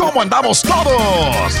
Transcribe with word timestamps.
¿Cómo 0.00 0.22
andamos 0.22 0.62
todos? 0.62 1.60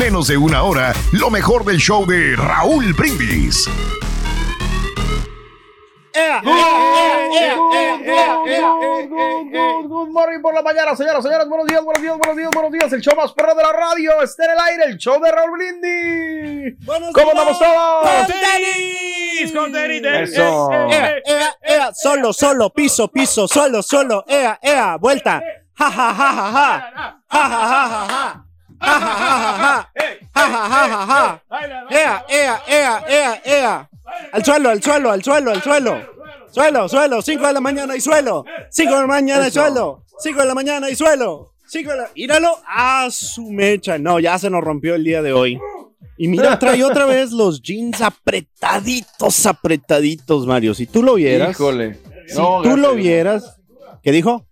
menos 0.01 0.27
de 0.29 0.35
una 0.35 0.63
hora 0.63 0.95
lo 1.11 1.29
mejor 1.29 1.63
del 1.63 1.77
show 1.77 2.07
de 2.07 2.35
Raúl 2.35 2.91
Brindis. 2.93 3.69
Good 9.83 10.09
morning 10.09 10.41
por 10.41 10.55
la 10.55 10.63
mañana, 10.63 10.95
señoras, 10.95 11.21
señores. 11.21 11.47
Buenos 11.47 11.67
días, 11.67 11.83
buenos 11.83 12.01
días, 12.01 12.17
buenos 12.17 12.35
días, 12.35 12.49
buenos 12.51 12.71
días. 12.71 12.93
El 12.93 13.01
show 13.01 13.15
más 13.15 13.31
perro 13.33 13.53
de 13.53 13.61
la 13.61 13.71
radio 13.73 14.23
está 14.23 14.45
en 14.45 14.51
el 14.51 14.59
aire, 14.59 14.85
el 14.85 14.97
show 14.97 15.21
de 15.21 15.31
Raúl 15.31 15.51
Blindy. 15.51 16.77
¿Cómo 17.13 17.29
andamos 17.29 17.59
todos? 17.59 18.09
¡Con 18.09 18.25
tenis! 18.25 19.51
¡Con 19.55 19.71
tenis! 19.71 20.01
Eso. 20.03 20.71
Ea, 20.89 21.13
ea, 21.23 21.55
ea, 21.61 21.93
solo, 21.93 22.33
solo, 22.33 22.71
piso, 22.71 23.07
piso, 23.07 23.47
solo, 23.47 23.83
solo, 23.83 24.25
ea, 24.27 24.57
ea, 24.63 24.97
vuelta. 24.97 25.43
Ja, 25.75 25.91
ja, 25.91 26.15
ja, 26.15 26.33
ja, 26.33 26.51
ja. 26.51 27.21
Ja, 27.29 27.49
ja, 27.49 27.49
ja, 27.49 27.87
ja, 27.87 28.07
ja. 28.09 28.50
Ja, 28.81 28.99
ja, 28.99 29.15
ja, 29.21 29.37
ja, 29.37 29.57
ja. 29.57 29.91
Ja, 30.33 30.47
ja, 30.47 30.69
ja, 30.69 30.87
ja, 30.87 31.05
ja. 31.07 31.85
Ea, 31.89 32.25
ea, 32.29 32.61
ea, 32.67 33.03
ea, 33.07 33.41
ea. 33.45 33.89
Al 34.33 34.43
suelo, 34.43 34.69
al 34.69 34.81
suelo, 34.81 35.11
al 35.11 35.23
suelo, 35.23 35.51
al 35.51 35.61
suelo. 35.61 35.97
Suelo, 36.51 36.89
suelo, 36.89 37.21
5 37.21 37.47
de 37.47 37.53
la 37.53 37.61
mañana 37.61 37.95
y 37.95 38.01
suelo. 38.01 38.43
5 38.71 38.93
de 38.93 39.01
la 39.01 39.07
mañana 39.07 39.47
y 39.47 39.51
suelo. 39.51 40.03
5 40.19 40.39
de 40.41 40.45
la 40.45 40.53
mañana 40.53 40.89
y 40.89 40.95
suelo. 40.95 41.53
5 41.67 41.91
de 41.91 41.97
la... 41.97 42.09
Míralo. 42.15 42.57
A 42.67 43.07
su 43.09 43.49
mecha. 43.51 43.97
No, 43.97 44.19
ya 44.19 44.37
se 44.37 44.49
nos 44.49 44.61
rompió 44.63 44.95
el 44.95 45.03
día 45.03 45.21
de 45.21 45.31
hoy. 45.31 45.59
Y 46.17 46.27
mira, 46.27 46.59
trae 46.59 46.83
otra 46.83 47.05
vez 47.05 47.31
los 47.31 47.61
jeans 47.61 48.01
apretaditos, 48.01 49.45
apretaditos, 49.45 50.45
Mario. 50.45 50.73
Si 50.73 50.85
tú 50.87 51.01
lo 51.03 51.15
vieras. 51.15 51.51
Híjole. 51.51 51.99
Si 52.27 52.37
No, 52.37 52.61
tú 52.61 52.75
lo 52.77 52.95
vieras. 52.95 53.57
¿Qué 54.03 54.11
dijo? 54.11 54.45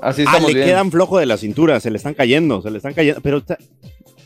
Así 0.00 0.24
Ah, 0.26 0.38
le 0.40 0.54
bien. 0.54 0.66
quedan 0.66 0.90
flojo 0.90 1.18
de 1.18 1.26
la 1.26 1.36
cintura, 1.36 1.78
se 1.80 1.90
le 1.90 1.96
están 1.96 2.14
cayendo, 2.14 2.60
se 2.62 2.70
le 2.70 2.76
están 2.78 2.94
cayendo. 2.94 3.20
Pero, 3.20 3.42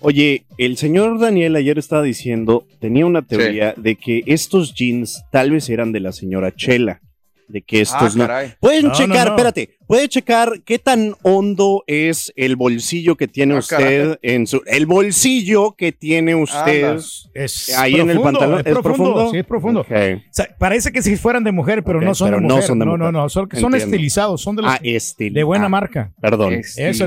oye, 0.01 0.45
el 0.59 0.77
señor 0.77 1.19
Daniel 1.19 1.57
ayer 1.57 1.79
estaba 1.79 2.03
diciendo, 2.03 2.65
tenía 2.81 3.07
una 3.07 3.23
teoría 3.23 3.75
de 3.77 3.97
que 3.97 4.23
estos 4.27 4.75
jeans 4.75 5.25
tal 5.31 5.51
vez 5.51 5.69
eran 5.69 5.93
de 5.93 6.01
la 6.01 6.13
señora 6.13 6.55
Chela. 6.55 7.01
De 7.49 7.63
que 7.63 7.81
estos 7.81 8.15
Ah, 8.15 8.19
no. 8.19 8.27
caray. 8.27 8.55
Pueden 8.61 8.83
No, 8.85 8.89
no, 8.89 8.95
checar, 8.97 9.27
no. 9.29 9.33
espérate, 9.35 9.71
puede 9.87 10.09
checar 10.09 10.63
qué 10.65 10.79
tan 10.81 11.15
hondo 11.23 11.85
es 11.87 12.33
el 12.35 12.57
bolsillo 12.57 13.17
que 13.17 13.29
tiene 13.29 13.55
Ah, 13.55 13.59
usted 13.59 13.77
caray. 13.77 14.19
en 14.23 14.47
su. 14.49 14.63
El 14.67 14.87
bolsillo 14.87 15.77
que 15.77 15.93
tiene 15.93 16.35
usted. 16.35 16.97
Es 17.35 17.73
Ahí 17.79 17.95
en 17.95 18.11
el 18.11 18.17
profundo, 18.17 18.41
pantalón, 18.41 18.61
Es, 18.61 18.67
¿es 18.67 18.73
profundo, 18.73 19.05
profundo? 19.15 19.31
sí, 19.31 19.39
es 19.39 19.45
profundo. 19.47 19.81
Ok. 19.83 19.91
O 19.91 20.21
sea, 20.33 20.57
parece 20.59 20.91
que 20.91 21.03
si 21.03 21.17
fueran 21.17 21.45
de 21.45 21.53
mujer, 21.53 21.85
pero 21.85 22.01
no 22.01 22.15
son 22.15 22.29
pero 22.29 22.41
de 22.41 22.47
no 22.49 22.55
mujer. 22.55 22.67
son 22.67 22.79
de 22.81 22.85
no, 22.85 22.91
mujer. 22.97 23.13
no, 23.13 23.23
no, 23.23 23.29
son, 23.29 23.49
son 23.53 23.75
estilizados, 23.75 24.41
son 24.41 24.57
de 24.57 24.63
los 24.63 24.73
Ah, 24.73 24.81
de 24.83 25.43
buena 25.45 25.67
ah, 25.67 25.69
marca. 25.69 26.13
Perdón. 26.21 26.61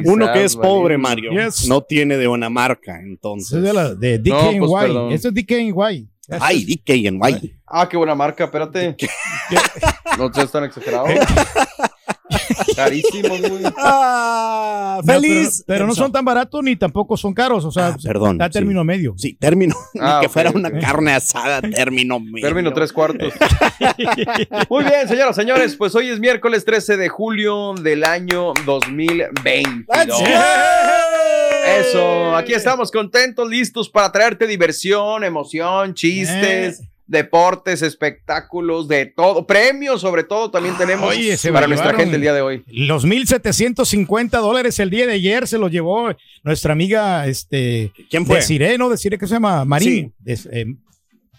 Uno 0.05 0.31
que 0.31 0.43
es 0.45 0.55
pobre. 0.55 0.97
Mario, 0.97 1.31
Yes. 1.31 1.67
no 1.67 1.81
tiene 1.81 2.17
de 2.17 2.27
buena 2.27 2.49
marca, 2.49 2.99
entonces. 3.01 3.57
Es 3.57 3.63
de, 3.63 3.73
la, 3.73 3.93
de 3.93 4.19
DKNY. 4.19 4.59
No, 4.59 4.67
pues, 4.67 4.83
perdón. 4.83 5.11
Esto 5.11 5.27
es 5.29 5.33
DKNY. 5.33 6.07
Ay, 6.39 6.65
DKNY. 6.65 7.55
Ah, 7.67 7.87
qué 7.89 7.97
buena 7.97 8.15
marca, 8.15 8.45
espérate. 8.45 8.95
no 10.17 10.33
seas 10.33 10.51
tan 10.51 10.63
exagerado. 10.65 11.05
Carísimos, 12.75 13.41
güey. 13.41 13.63
Ah, 13.77 14.99
No, 15.03 15.13
feliz. 15.13 15.63
pero, 15.65 15.77
pero 15.77 15.87
no 15.87 15.95
son 15.95 16.11
tan 16.11 16.23
baratos 16.23 16.63
ni 16.63 16.75
tampoco 16.75 17.17
son 17.17 17.33
caros. 17.33 17.65
O 17.65 17.71
sea, 17.71 17.87
Ah, 17.87 17.97
perdón, 18.03 18.33
está 18.33 18.45
a 18.45 18.47
sí. 18.47 18.53
término 18.53 18.83
medio. 18.83 19.13
Sí, 19.17 19.33
término. 19.33 19.75
Ni 19.95 20.01
Ah, 20.03 20.19
que 20.21 20.29
fuera 20.29 20.51
una 20.51 20.71
carne 20.79 21.13
asada, 21.13 21.61
término 21.61 22.19
medio. 22.19 22.45
Término 22.45 22.71
tres 22.73 22.93
cuartos. 22.93 23.33
Muy 24.69 24.83
bien, 24.83 25.07
señoras, 25.07 25.35
señores, 25.35 25.75
pues 25.75 25.95
hoy 25.95 26.09
es 26.09 26.19
miércoles 26.19 26.65
13 26.65 26.97
de 26.97 27.09
julio 27.09 27.73
del 27.73 28.03
año 28.03 28.53
2022. 28.65 30.21
Eso, 31.77 32.35
aquí 32.35 32.53
estamos 32.53 32.91
contentos, 32.91 33.47
listos 33.49 33.89
para 33.89 34.11
traerte 34.11 34.47
diversión, 34.47 35.23
emoción, 35.23 35.93
chistes, 35.93 36.79
Eh. 36.81 36.89
deportes, 37.07 37.81
espectáculos, 37.81 38.87
de 38.87 39.07
todo, 39.07 39.45
premios 39.47 40.01
sobre 40.01 40.23
todo 40.23 40.51
también 40.51 40.75
tenemos 40.77 41.09
oye, 41.09 41.35
se 41.37 41.51
para 41.51 41.65
nuestra 41.67 41.93
gente 41.95 42.15
el 42.15 42.21
día 42.21 42.33
de 42.33 42.41
hoy. 42.41 42.63
Los 42.67 43.03
1.750 43.05 44.39
dólares 44.39 44.79
el 44.79 44.89
día 44.89 45.07
de 45.07 45.13
ayer 45.13 45.47
se 45.47 45.57
los 45.57 45.71
llevó 45.71 46.09
nuestra 46.43 46.73
amiga, 46.73 47.25
este, 47.27 47.91
¿Quién 48.09 48.25
fue? 48.25 48.37
Desiree, 48.37 48.77
¿no? 48.77 48.89
Desiree, 48.89 49.17
¿qué 49.17 49.27
se 49.27 49.33
llama? 49.35 49.65
Marín. 49.65 50.13
Des- 50.19 50.47
eh, 50.51 50.65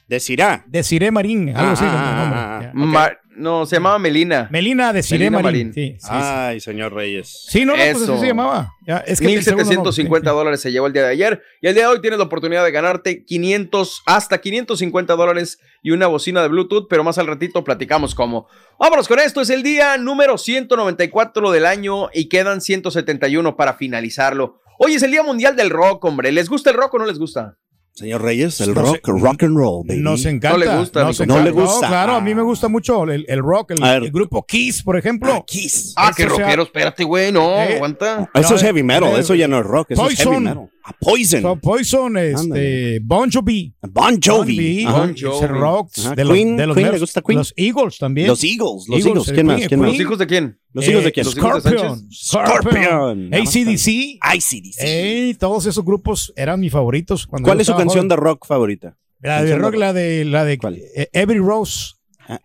Decirá. 0.09 0.65
Desiree 0.67 1.13
Marín, 1.13 1.51
algo 1.57 1.73
así. 1.73 1.85
Ah, 1.87 2.73
el 2.75 2.81
ah, 2.85 2.95
ah, 2.97 3.13
no, 3.41 3.67
se 3.67 3.77
llamaba 3.77 3.99
Melina. 3.99 4.49
Melina 4.51 4.93
Desiree 4.93 5.31
Melina 5.31 5.43
Marín. 5.43 5.69
Marín. 5.69 5.75
Sí, 5.75 5.97
sí, 5.99 6.07
sí. 6.07 6.09
Ay, 6.11 6.61
señor 6.61 6.93
Reyes. 6.93 7.47
Sí, 7.49 7.65
no, 7.65 7.73
no, 7.73 7.79
pues 7.79 8.03
Eso. 8.03 8.13
así 8.13 8.21
se 8.21 8.27
llamaba. 8.29 8.75
Ya, 8.87 8.99
es 8.99 9.21
que 9.21 9.33
el 9.33 9.43
segundo 9.43 9.65
no, 9.65 9.71
1750 9.71 10.31
dólares 10.31 10.61
se 10.61 10.71
llevó 10.71 10.87
el 10.87 10.93
día 10.93 11.03
de 11.03 11.11
ayer 11.11 11.43
y 11.61 11.69
el 11.69 11.75
día 11.75 11.85
de 11.85 11.89
hoy 11.89 12.01
tienes 12.01 12.19
la 12.19 12.27
oportunidad 12.27 12.65
de 12.65 12.71
ganarte 12.71 13.25
500 13.25 14.03
hasta 14.07 14.41
550 14.41 15.17
dólares 15.17 15.59
y 15.83 15.91
una 15.91 16.07
bocina 16.07 16.43
de 16.43 16.49
Bluetooth, 16.49 16.87
pero 16.89 17.03
más 17.03 17.19
al 17.19 17.27
ratito 17.27 17.65
platicamos 17.65 18.15
cómo. 18.15 18.47
Vámonos 18.79 19.09
con 19.09 19.19
esto, 19.19 19.41
es 19.41 19.51
el 19.51 19.63
día 19.63 19.97
número 19.97 20.39
194 20.39 21.51
del 21.51 21.67
año 21.67 22.09
y 22.13 22.29
quedan 22.29 22.61
171 22.61 23.57
para 23.57 23.75
finalizarlo. 23.75 24.61
Hoy 24.79 24.95
es 24.95 25.03
el 25.03 25.11
Día 25.11 25.23
Mundial 25.23 25.57
del 25.57 25.71
Rock, 25.71 26.05
hombre. 26.05 26.33
¿Les 26.33 26.49
gusta 26.49 26.71
el 26.71 26.77
rock 26.77 26.95
o 26.95 26.99
no 26.99 27.07
les 27.07 27.19
gusta? 27.19 27.59
Señor 27.93 28.23
Reyes, 28.23 28.61
el 28.63 28.73
No 28.73 28.81
rock, 28.83 29.07
rock 29.09 29.43
and 29.43 29.57
roll, 29.57 29.87
baby. 29.87 30.01
Nos 30.01 30.25
encanta. 30.25 30.57
No 30.57 30.65
le 30.65 30.79
gusta, 30.79 31.05
nos 31.05 31.21
encanta. 31.21 31.39
No 31.39 31.45
le 31.45 31.51
gusta. 31.51 31.89
claro, 31.89 32.15
a 32.15 32.21
mí 32.21 32.35
me 32.35 32.43
gusta 32.43 32.69
mucho 32.69 33.05
el, 33.05 33.27
el 33.29 33.41
rock, 33.41 33.73
el, 33.73 34.11
grupo 34.11 34.45
Kiss, 34.47 34.83
por 34.83 34.97
ejemplo. 34.97 35.33
Ah, 35.35 35.45
Kiss. 35.47 35.93
Ah, 35.97 36.07
Eso 36.09 36.17
qué 36.17 36.23
sea- 36.23 36.45
rockero, 36.45 36.63
espérate, 36.63 37.05
güey, 37.05 37.31
no, 37.31 37.61
Eh, 37.61 37.75
aguanta. 37.77 38.31
Eso 38.33 38.51
No, 38.51 38.57
es 38.57 38.63
heavy 38.63 38.83
metal, 38.83 39.11
eh, 39.17 39.21
eso 39.21 39.35
ya 39.35 39.49
no 39.49 39.59
es 39.59 39.67
rock, 39.67 39.91
eso 39.91 40.09
es 40.09 40.17
heavy 40.19 40.39
metal. 40.41 40.71
A 40.83 40.93
Poison. 40.95 41.43
So, 41.43 41.57
Poison, 41.57 42.17
este. 42.17 43.01
Bon 43.03 43.31
Jovi. 43.31 43.73
Bon 43.91 44.19
Jovi. 44.19 44.85
Bon 44.85 45.15
Jovi. 45.15 45.47
rock 45.47 45.91
Ajá. 45.99 46.15
de 46.15 46.25
los, 46.25 46.35
Queen, 46.35 46.57
de 46.57 46.67
los, 46.67 46.75
Queen, 46.75 46.87
¿le 46.87 46.91
Nerds. 46.93 47.01
gusta 47.03 47.21
Queen? 47.23 47.39
los 47.39 47.53
Eagles 47.57 47.99
también. 47.99 48.27
Los 48.29 48.43
Eagles, 48.43 48.85
los 48.89 49.05
Eagles, 49.07 49.33
¿Quién 49.33 49.47
más? 49.47 49.69
¿Quién 49.69 49.81
más? 49.81 49.91
¿Los 49.91 50.01
hijos 50.01 50.19
de 50.19 50.27
quién? 50.27 50.59
Los 50.73 50.89
hijos 50.89 51.03
de 51.03 51.09
Eh, 51.09 51.13
quién? 51.13 51.25
los 51.27 51.37
hijos 51.37 51.63
de 51.65 51.71
Scorpion. 51.71 52.13
Scorpion. 52.13 53.35
ACDC. 53.35 54.19
ICDC. 54.35 54.79
Ey, 54.81 55.35
todos 55.35 55.67
esos 55.67 55.85
grupos 55.85 56.33
eran 56.37 56.61
mis 56.61 56.73
favoritos. 56.73 57.27
Cuando 57.27 57.47
¿Cuál 57.49 57.61
es 57.61 57.67
su 57.67 57.75
canción 57.77 58.09
de 58.09 58.17
rock 58.17 58.47
favorita? 58.47 58.97
La 59.21 59.43
de 59.43 59.55
rock, 59.57 59.73
rock? 59.73 59.81
la 59.81 59.93
de, 59.93 60.25
la 60.25 60.45
de 60.45 60.57
¿Cuál? 60.59 60.77
eh, 60.95 61.09
Every 61.13 61.41
Rose 61.41 61.95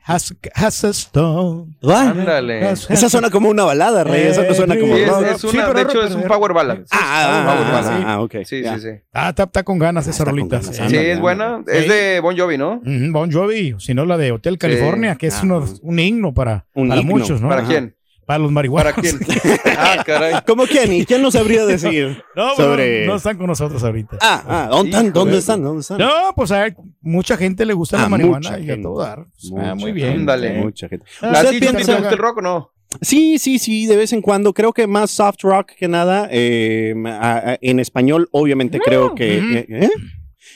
has, 0.03 0.34
has 0.53 0.84
a 0.84 0.90
stone. 0.90 1.75
Ándale. 1.84 2.72
Esa 2.72 3.09
suena 3.09 3.29
como 3.29 3.50
una 3.50 3.63
balada, 3.63 4.03
Rey. 4.03 4.23
Esa 4.28 4.44
no 4.44 4.53
suena 4.53 4.78
como 4.79 4.96
Sí, 4.96 5.01
es, 5.01 5.09
rock. 5.09 5.23
es 5.35 5.41
Sí, 5.41 5.47
pero 5.53 5.73
de 5.73 5.81
hecho, 5.81 6.03
es 6.03 6.16
un 6.16 6.23
power 6.23 6.53
ballad. 6.53 6.79
Ah, 6.91 7.44
ah, 7.46 7.53
Power 7.53 7.68
ah, 7.68 7.72
ballad, 7.72 8.01
ah, 8.06 8.13
ah, 8.13 8.22
ok. 8.22 8.31
Sí, 8.45 8.63
sí, 8.63 8.79
sí. 8.79 8.90
Ah, 9.13 9.29
está, 9.29 9.44
está 9.44 9.63
con 9.63 9.79
ganas 9.79 10.06
esa 10.07 10.12
Está 10.12 10.25
con 10.25 10.35
rolita. 10.38 10.59
ganas, 10.59 10.75
sí. 10.75 10.81
ándale. 10.81 11.12
Es 11.12 11.19
buena. 11.19 11.62
Sí. 11.68 11.74
Es 11.78 11.88
de 11.88 12.19
Bon 12.19 12.38
Jovi, 12.38 12.57
¿no? 12.57 12.81
Bon 13.12 13.31
Jovi, 13.31 13.75
si 13.79 13.94
no 13.94 14.06
la 14.06 14.18
de 14.18 14.31
Hotel 14.31 14.57
California, 14.57 15.16
que 15.16 15.28
es 15.28 15.35
Ah. 15.35 15.41
uno- 15.44 15.66
un 15.81 16.00
himno 16.00 16.34
para, 16.34 16.66
Un 16.74 16.90
para 16.90 17.01
himno. 17.01 17.16
muchos, 17.18 17.41
¿no? 17.41 17.50
¿Para 17.50 17.62
Ajá. 17.62 17.69
quién? 17.69 17.95
Para 18.25 18.40
los 18.40 18.52
marihuanos. 18.52 18.94
¿Para 18.94 19.02
quién? 19.02 19.19
Ah, 19.78 20.03
caray. 20.06 20.34
¿Cómo 20.47 20.63
quién? 20.66 20.91
¿Y 20.94 21.06
quién 21.06 21.22
no 21.22 21.30
sabría 21.31 21.66
decir 21.66 22.24
No, 22.36 22.56
sobre...? 22.56 23.06
no, 23.06 23.12
no 23.12 23.18
están 23.18 23.38
con 23.38 23.48
nosotros 23.48 23.83
ahorita. 23.83 24.18
Ah, 24.22 24.44
ah, 24.48 24.68
¿dónde 24.72 24.89
están? 24.89 25.13
¿Dónde 25.13 25.38
están? 25.38 25.63
¿Dónde 25.63 25.81
están? 25.81 25.98
No, 26.00 26.10
pues 26.36 26.51
a 26.51 26.68
mucha 27.01 27.38
gente 27.38 27.66
le 27.66 27.74
gusta 27.74 27.98
Ah, 28.00 28.01
la 28.04 28.10
marihuana 28.10 28.50
mucha 28.51 28.60
y 28.60 28.72
a 28.72 28.81
todo 28.81 29.00
dar. 29.01 29.25
Pues, 29.25 29.54
ah, 29.57 29.75
muy 29.75 29.92
bien. 29.92 30.07
gente, 30.07 30.19
Ándale. 30.22 30.54
Mucha 30.62 30.88
gente. 30.89 31.06
Ah, 31.22 31.33
¿A 31.36 31.44
¿Usted 31.44 31.60
piensa- 31.60 32.10
el 32.10 32.18
rock 32.18 32.38
o 32.38 32.42
no? 32.42 32.72
Sí, 33.01 33.38
sí, 33.39 33.60
sí, 33.60 33.86
de 33.88 33.98
vez 33.98 34.13
en 34.13 34.22
cuando. 34.22 34.54
Creo 34.54 34.71
que 34.71 34.88
más 34.88 35.12
soft 35.12 35.42
rock 35.44 35.71
que 35.78 35.88
nada. 35.88 36.28
eh, 36.31 36.94
a- 37.06 37.51
a- 37.51 37.57
en 37.62 37.80
español, 37.80 38.30
obviamente, 38.31 38.80
creo 38.80 39.13
que. 39.16 39.38
eh, 39.38 39.66
¿eh? 39.69 39.89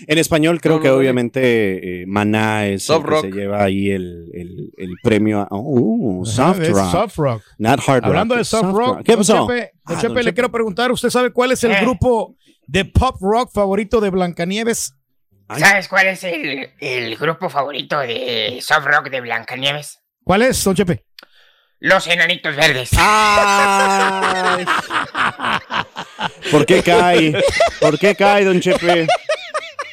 En 0.07 0.17
español, 0.17 0.61
creo 0.61 0.77
No, 0.77 0.81
que 0.81 0.87
no, 0.89 0.95
obviamente 0.95 2.01
eh, 2.01 2.05
Maná 2.07 2.67
es 2.67 2.83
Soft 2.83 2.99
el 2.99 3.03
que 3.05 3.09
rock. 3.11 3.25
se 3.25 3.31
lleva 3.31 3.63
ahí 3.63 3.91
el, 3.91 4.29
el, 4.33 4.71
el 4.77 4.93
premio. 5.03 5.41
A, 5.41 5.47
oh, 5.51 6.23
soft 6.25 6.59
rock. 6.69 6.91
soft 6.91 7.17
rock. 7.17 7.43
Not 7.57 7.79
hard 7.85 8.01
rock. 8.01 8.05
Hablando 8.05 8.35
de 8.35 8.43
soft 8.45 8.71
rock, 8.73 9.01
¿Qué 9.03 9.11
don 9.13 9.19
pasó? 9.21 9.47
Chepe, 9.47 9.71
don 9.85 9.97
Ah, 9.97 10.01
Chepe, 10.01 10.13
le 10.15 10.19
Chepe. 10.21 10.33
quiero 10.33 10.51
preguntar, 10.51 10.91
¿usted 10.91 11.09
sabe 11.09 11.31
cuál 11.31 11.51
es 11.51 11.63
el 11.63 11.71
Eh. 11.71 11.81
grupo 11.81 12.35
de 12.67 12.85
pop 12.85 13.17
rock 13.21 13.51
favorito 13.53 13.99
de 14.01 14.09
Blancanieves? 14.09 14.93
¿Sabes 15.57 15.87
cuál 15.87 16.07
es 16.07 16.23
el, 16.23 16.69
el 16.79 17.15
grupo 17.17 17.49
favorito 17.49 17.97
de 17.99 18.59
soft 18.61 18.85
rock 18.85 19.09
de 19.09 19.21
Blancanieves? 19.21 19.99
¿Cuál 20.23 20.43
es, 20.43 20.63
don 20.63 20.75
Chepe? 20.75 21.03
Los 21.79 22.05
enanitos 22.07 22.55
verdes. 22.55 22.89
Ay. 22.97 24.65
¿Por 26.51 26.65
qué 26.65 26.83
cae? 26.83 27.33
¿Por 27.79 27.97
qué 27.97 28.15
cae, 28.15 28.43
don 28.45 28.59
Chepe? 28.59 29.07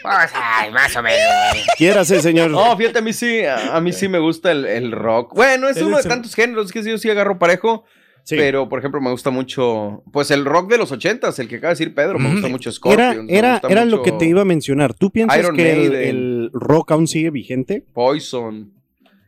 Pues, 0.06 0.30
ay, 0.34 0.70
más 0.70 0.94
o 0.96 1.02
menos. 1.02 1.66
Quiérase, 1.76 2.20
señor. 2.20 2.50
No, 2.50 2.76
fíjate, 2.76 3.00
a 3.00 3.02
mí 3.02 3.12
sí, 3.12 3.40
a 3.44 3.76
a 3.76 3.80
mí 3.80 3.92
sí 3.92 4.06
me 4.08 4.18
gusta 4.20 4.52
el, 4.52 4.64
el 4.64 4.92
rock. 4.92 5.34
Bueno, 5.34 5.68
es 5.68 5.80
uno 5.82 5.96
de 5.96 6.04
tantos 6.04 6.34
géneros 6.34 6.70
que 6.70 6.82
yo 6.84 6.96
sí 6.96 7.10
agarro 7.10 7.38
parejo. 7.38 7.84
Sí. 8.22 8.34
Pero, 8.36 8.68
por 8.68 8.78
ejemplo, 8.80 9.00
me 9.00 9.10
gusta 9.10 9.30
mucho, 9.30 10.02
pues 10.12 10.32
el 10.32 10.44
rock 10.44 10.68
de 10.70 10.78
los 10.78 10.90
ochentas, 10.90 11.38
el 11.38 11.46
que 11.48 11.56
acaba 11.56 11.70
de 11.74 11.78
decir 11.78 11.94
Pedro, 11.94 12.18
me 12.18 12.30
gusta 12.32 12.48
mucho 12.48 12.70
Era, 12.70 12.74
Scorpions. 12.76 13.30
era, 13.30 13.52
gusta 13.52 13.68
era 13.68 13.84
lo 13.84 14.02
que 14.02 14.10
te 14.12 14.26
iba 14.26 14.42
a 14.42 14.44
mencionar. 14.44 14.94
¿Tú 14.94 15.10
piensas 15.12 15.38
Iron 15.38 15.54
que 15.56 16.08
el, 16.08 16.50
rock 16.52 16.90
aún 16.92 17.06
sigue 17.06 17.30
vigente? 17.30 17.84
Poison. 17.92 18.72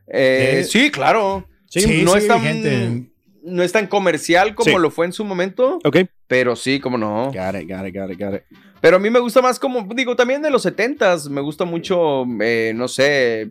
Eh, 0.09 0.61
Eh, 0.61 0.65
sí, 0.65 0.91
claro. 0.91 1.47
Sí, 1.67 2.03
no, 2.03 2.13
sí, 2.13 2.19
es 2.19 2.27
tan, 2.29 2.41
vigente. 2.41 3.11
no 3.45 3.63
es 3.63 3.71
tan 3.73 3.87
comercial 3.89 4.55
como 4.57 4.71
Sí. 4.71 4.77
lo 4.83 4.91
fue 4.91 5.07
en 5.07 5.13
su 5.13 5.25
momento, 5.25 5.79
Ok. 5.85 5.99
pero 6.27 6.57
sí, 6.57 6.81
como 6.81 6.99
no. 6.99 7.27
Got 7.27 7.61
it, 7.63 7.69
got 7.71 7.87
it, 7.87 7.95
got 7.95 8.11
it, 8.11 8.19
got 8.21 8.35
it. 8.35 8.43
Pero 8.81 8.97
a 8.97 8.99
mí 9.01 9.11
me 9.11 9.19
gusta 9.19 9.43
más 9.43 9.59
como, 9.59 9.87
digo, 9.95 10.15
también 10.17 10.43
de 10.43 10.51
los 10.51 10.63
setentas, 10.63 11.29
me 11.29 11.41
gusta 11.41 11.65
mucho, 11.65 12.25
eh, 12.41 12.73
no 12.75 12.87
sé, 12.89 13.51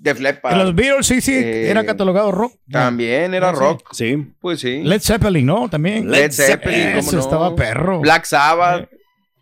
Def 0.00 0.20
Leppard. 0.20 0.56
Los 0.56 0.74
Beatles 0.74 1.06
sí, 1.06 1.20
sí, 1.20 1.34
Eh, 1.34 1.70
era 1.70 1.84
catalogado 1.84 2.30
rock. 2.32 2.54
También 2.70 3.34
era 3.34 3.50
Ah, 3.50 3.54
sí. 3.54 3.60
rock, 3.60 3.88
Sí. 3.92 4.26
pues 4.40 4.60
sí. 4.60 4.82
Led 4.82 5.00
Zeppelin, 5.00 5.46
¿no? 5.46 5.68
También. 5.68 6.10
Led 6.10 6.30
Zeppelin, 6.32 6.88
Eso 6.88 7.10
cómo 7.10 7.12
no. 7.12 7.20
estaba 7.20 7.56
perro. 7.56 8.00
Black 8.00 8.24
Sabbath. 8.24 8.88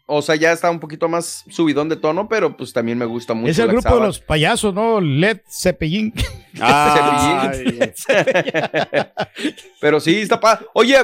O 0.09 0.23
sea, 0.23 0.37
ya 0.37 0.53
está 0.53 0.71
un 0.71 0.79
poquito 0.79 1.09
más 1.09 1.45
subidón 1.51 1.89
de 1.89 1.97
tono, 1.97 2.29
pero 2.29 2.57
pues 2.57 2.73
también 2.73 2.97
me 2.97 3.05
gusta 3.07 3.35
mucho. 3.35 3.51
es 3.51 3.59
el 3.59 3.67
Black 3.69 3.83
grupo 3.83 3.99
de 4.01 4.07
los 4.07 4.21
payasos, 4.21 4.73
¿no? 4.73 5.01
Led 5.01 5.41
Zeppelin. 5.51 6.13
Ay, 6.61 7.81
Pero 9.81 10.01
sí, 10.01 10.21
está 10.21 10.39
pa... 10.41 10.61
Oye, 10.75 10.97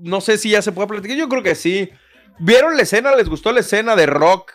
no 0.00 0.20
sé 0.20 0.38
si 0.38 0.50
ya 0.50 0.60
se 0.62 0.72
puede 0.72 0.88
platicar. 0.88 1.16
Yo 1.16 1.28
creo 1.28 1.42
que 1.42 1.54
sí. 1.54 1.88
¿Vieron 2.38 2.76
la 2.76 2.82
escena? 2.82 3.14
¿Les 3.16 3.28
gustó 3.28 3.52
la 3.52 3.60
escena 3.60 3.96
de 3.96 4.06
rock 4.06 4.52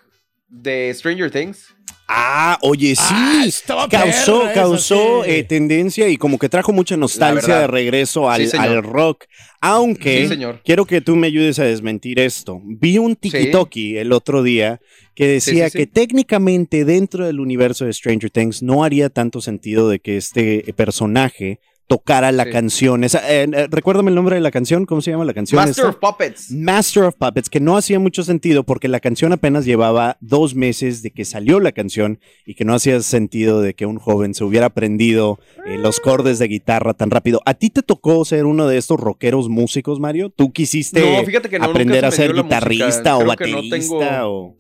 de 0.48 0.94
Stranger 0.94 1.32
Things? 1.32 1.74
Ah, 2.08 2.60
oye, 2.62 2.96
sí. 2.96 3.02
Ah, 3.10 3.44
estaba 3.48 3.90
causó 3.90 4.42
perra 4.42 4.52
esa, 4.52 4.62
causó 4.62 5.24
sí. 5.24 5.32
eh, 5.32 5.44
tendencia 5.44 6.08
y 6.08 6.18
como 6.18 6.38
que 6.38 6.50
trajo 6.50 6.72
mucha 6.72 6.96
nostalgia 6.98 7.62
de 7.62 7.68
regreso 7.68 8.30
al, 8.30 8.48
Sí, 8.48 8.56
al 8.58 8.84
rock. 8.84 9.26
Aunque 9.60 10.22
Sí, 10.22 10.28
señor. 10.28 10.62
quiero 10.64 10.86
que 10.86 11.02
tú 11.02 11.16
me 11.16 11.26
ayudes 11.28 11.58
a 11.58 11.64
desmentir 11.64 12.20
esto. 12.20 12.62
Vi 12.64 13.00
un 13.00 13.16
tiki-toki 13.16 13.98
el 13.98 14.12
otro 14.14 14.44
día 14.44 14.80
que 15.16 15.26
decía 15.28 15.66
Sí, 15.66 15.72
sí, 15.72 15.72
sí. 15.72 15.78
que 15.80 15.88
técnicamente 15.88 16.86
dentro 16.86 17.26
del 17.26 17.40
universo 17.40 17.86
de 17.86 17.94
Stranger 17.94 18.30
Things 18.30 18.62
no 18.62 18.84
haría 18.84 19.10
tanto 19.10 19.42
sentido 19.42 19.90
de 19.90 20.00
que 20.00 20.18
este 20.18 20.64
personaje 20.78 21.60
tocara 21.88 22.32
la 22.32 22.46
Sí. 22.46 22.52
canción. 22.52 23.04
Esa, 23.04 23.20
eh, 23.32 23.48
eh, 23.52 23.68
recuérdame 23.70 24.10
el 24.10 24.16
nombre 24.16 24.36
de 24.36 24.42
la 24.42 24.52
canción. 24.52 24.86
¿Cómo 24.86 25.02
se 25.02 25.12
llama 25.12 25.26
la 25.26 25.34
canción? 25.34 25.58
Master 25.62 25.86
esta? 25.86 25.90
of 25.90 25.96
Puppets. 25.98 26.52
Master 26.52 27.04
of 27.04 27.16
Puppets, 27.16 27.50
que 27.50 27.60
no 27.60 27.78
hacía 27.78 28.00
mucho 28.00 28.24
sentido 28.24 28.64
porque 28.64 28.88
la 28.88 29.00
canción 29.00 29.34
apenas 29.34 29.66
llevaba 29.66 30.18
dos 30.20 30.56
meses 30.56 31.04
de 31.04 31.12
que 31.12 31.26
salió 31.26 31.60
la 31.60 31.72
canción 31.72 32.20
y 32.46 32.56
que 32.56 32.66
no 32.66 32.74
hacía 32.74 33.00
sentido 33.02 33.62
de 33.62 33.74
que 33.76 33.86
un 33.86 34.00
joven 34.00 34.34
se 34.34 34.44
hubiera 34.44 34.68
aprendido 34.68 35.40
eh, 35.68 35.78
los 35.78 36.00
cordes 36.00 36.40
de 36.40 36.48
guitarra 36.48 36.94
tan 36.94 37.12
rápido. 37.12 37.42
¿A 37.46 37.54
ti 37.54 37.70
te 37.70 37.84
tocó 37.84 38.26
ser 38.26 38.46
uno 38.46 38.68
de 38.68 38.78
estos 38.78 39.00
rockeros 39.00 39.50
músicos, 39.50 40.00
Mario? 40.00 40.30
¿Tú 40.30 40.52
quisiste 40.52 41.00
No, 41.20 41.24
fíjate 41.24 41.50
que 41.50 41.60
no, 41.60 41.66
nunca 41.68 41.72
aprender 41.80 42.00
se 42.02 42.06
a 42.08 42.12
ser 42.12 42.30
música. 42.32 42.44
guitarrista 42.44 43.18
o 43.18 43.20
Creo 43.20 43.36
que 43.38 43.48
no 43.52 43.58
baterista? 43.58 43.98
tengo- 44.00 44.30
o... 44.32 44.56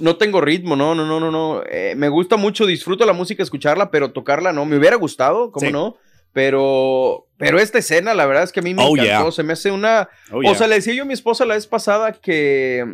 No 0.00 0.16
tengo 0.16 0.40
ritmo, 0.40 0.76
no, 0.76 0.94
no, 0.94 1.04
no, 1.06 1.18
no, 1.18 1.30
no. 1.32 1.62
Eh, 1.68 1.94
me 1.96 2.08
gusta 2.08 2.36
mucho, 2.36 2.66
disfruto 2.66 3.04
la 3.04 3.12
música, 3.14 3.42
escucharla, 3.42 3.90
pero 3.90 4.12
tocarla 4.12 4.52
no. 4.52 4.64
Me 4.64 4.76
hubiera 4.76 4.94
gustado, 4.96 5.50
¿cómo 5.50 5.66
Sí. 5.66 5.72
no? 5.72 5.96
Pero, 6.38 7.26
pero 7.36 7.58
esta 7.58 7.78
escena, 7.78 8.14
la 8.14 8.24
verdad 8.24 8.44
es 8.44 8.52
que 8.52 8.60
a 8.60 8.62
mí 8.62 8.72
me 8.72 8.84
Oh, 8.84 8.90
encantó. 8.96 9.24
yeah. 9.24 9.32
Se 9.32 9.42
me 9.42 9.54
hace 9.54 9.72
una. 9.72 10.08
Oh, 10.30 10.40
yeah. 10.40 10.52
O 10.52 10.54
sea, 10.54 10.68
le 10.68 10.76
decía 10.76 10.94
yo 10.94 11.02
a 11.02 11.06
mi 11.06 11.12
esposa 11.14 11.44
la 11.44 11.54
vez 11.54 11.66
pasada 11.66 12.12
que 12.12 12.84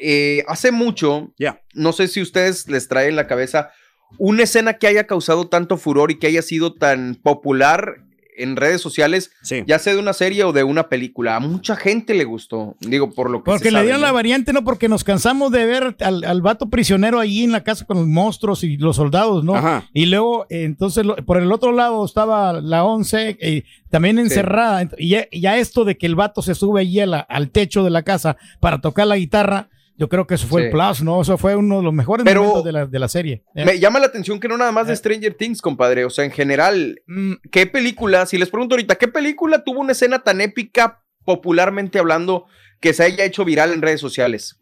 eh, 0.00 0.42
hace 0.48 0.72
mucho, 0.72 1.34
Yeah. 1.36 1.60
no 1.74 1.92
sé 1.92 2.08
si 2.08 2.22
ustedes 2.22 2.66
les 2.66 2.88
trae 2.88 3.08
en 3.08 3.16
la 3.16 3.26
cabeza 3.26 3.70
una 4.16 4.44
escena 4.44 4.78
que 4.78 4.86
haya 4.86 5.06
causado 5.06 5.50
tanto 5.50 5.76
furor 5.76 6.10
y 6.10 6.18
que 6.18 6.28
haya 6.28 6.40
sido 6.40 6.72
tan 6.72 7.14
popular 7.16 7.96
en 8.38 8.56
redes 8.56 8.80
sociales, 8.80 9.30
Sí. 9.42 9.62
ya 9.66 9.78
sea 9.78 9.92
de 9.94 9.98
una 9.98 10.12
serie 10.12 10.44
o 10.44 10.52
de 10.52 10.64
una 10.64 10.88
película. 10.88 11.36
A 11.36 11.40
mucha 11.40 11.76
gente 11.76 12.14
le 12.14 12.24
gustó, 12.24 12.76
digo, 12.80 13.10
por 13.10 13.30
lo 13.30 13.38
que 13.42 13.50
Porque 13.50 13.64
se 13.64 13.70
le 13.70 13.76
sabe, 13.78 13.84
dieron 13.86 14.00
¿no? 14.00 14.06
la 14.06 14.12
variante, 14.12 14.52
¿no? 14.52 14.64
Porque 14.64 14.88
nos 14.88 15.04
cansamos 15.04 15.50
de 15.52 15.64
ver 15.66 15.96
al, 16.00 16.24
al 16.24 16.42
vato 16.42 16.68
prisionero 16.70 17.20
ahí 17.20 17.42
en 17.44 17.52
la 17.52 17.64
casa 17.64 17.84
con 17.84 17.98
los 17.98 18.06
monstruos 18.06 18.64
y 18.64 18.76
los 18.76 18.96
soldados, 18.96 19.44
¿no? 19.44 19.54
Ajá. 19.54 19.84
Y 19.92 20.06
luego, 20.06 20.46
eh, 20.50 20.64
entonces, 20.64 21.04
lo- 21.04 21.16
por 21.16 21.38
el 21.38 21.50
otro 21.52 21.72
lado 21.72 22.04
estaba 22.04 22.52
la 22.60 22.84
11, 22.84 23.36
eh, 23.40 23.64
también 23.90 24.18
encerrada. 24.18 24.88
Y 24.98 25.08
ya, 25.10 25.26
ya 25.32 25.58
esto 25.58 25.84
de 25.84 25.96
que 25.98 26.06
el 26.06 26.14
vato 26.14 26.42
se 26.42 26.54
sube 26.54 26.80
allí 26.80 27.00
a 27.00 27.06
la- 27.06 27.20
al 27.20 27.50
techo 27.50 27.84
de 27.84 27.90
la 27.90 28.02
casa 28.02 28.36
para 28.60 28.80
tocar 28.80 29.06
la 29.06 29.16
guitarra, 29.16 29.68
yo 29.98 30.08
creo 30.08 30.26
que 30.26 30.34
eso 30.36 30.46
fue 30.46 30.62
Sí. 30.62 30.66
el 30.66 30.72
plus, 30.72 31.02
¿no? 31.02 31.20
Eso 31.20 31.36
fue 31.36 31.56
uno 31.56 31.78
de 31.78 31.82
los 31.82 31.92
mejores 31.92 32.24
Pero- 32.24 32.42
momentos 32.42 32.64
de 32.64 32.72
la, 32.72 32.86
de 32.86 32.98
la 32.98 33.08
serie. 33.08 33.42
Eh, 33.54 33.64
Me 33.64 33.78
llama 33.78 33.98
la 33.98 34.06
atención 34.06 34.38
que 34.40 34.48
no 34.48 34.56
nada 34.56 34.72
más 34.72 34.86
de 34.86 34.92
Eh. 34.94 34.96
Stranger 34.96 35.34
Things, 35.34 35.60
compadre. 35.60 36.04
O 36.04 36.10
sea, 36.10 36.24
en 36.24 36.30
general, 36.30 37.02
mm, 37.06 37.32
¿qué 37.50 37.66
película, 37.66 38.24
si 38.26 38.38
les 38.38 38.48
pregunto 38.48 38.74
ahorita, 38.74 38.94
¿qué 38.94 39.08
película 39.08 39.64
tuvo 39.64 39.80
una 39.80 39.92
escena 39.92 40.20
tan 40.20 40.40
épica, 40.40 41.02
popularmente 41.24 41.98
hablando, 41.98 42.46
que 42.80 42.92
se 42.94 43.02
haya 43.02 43.24
hecho 43.24 43.44
viral 43.44 43.72
en 43.72 43.82
redes 43.82 44.00
sociales? 44.00 44.60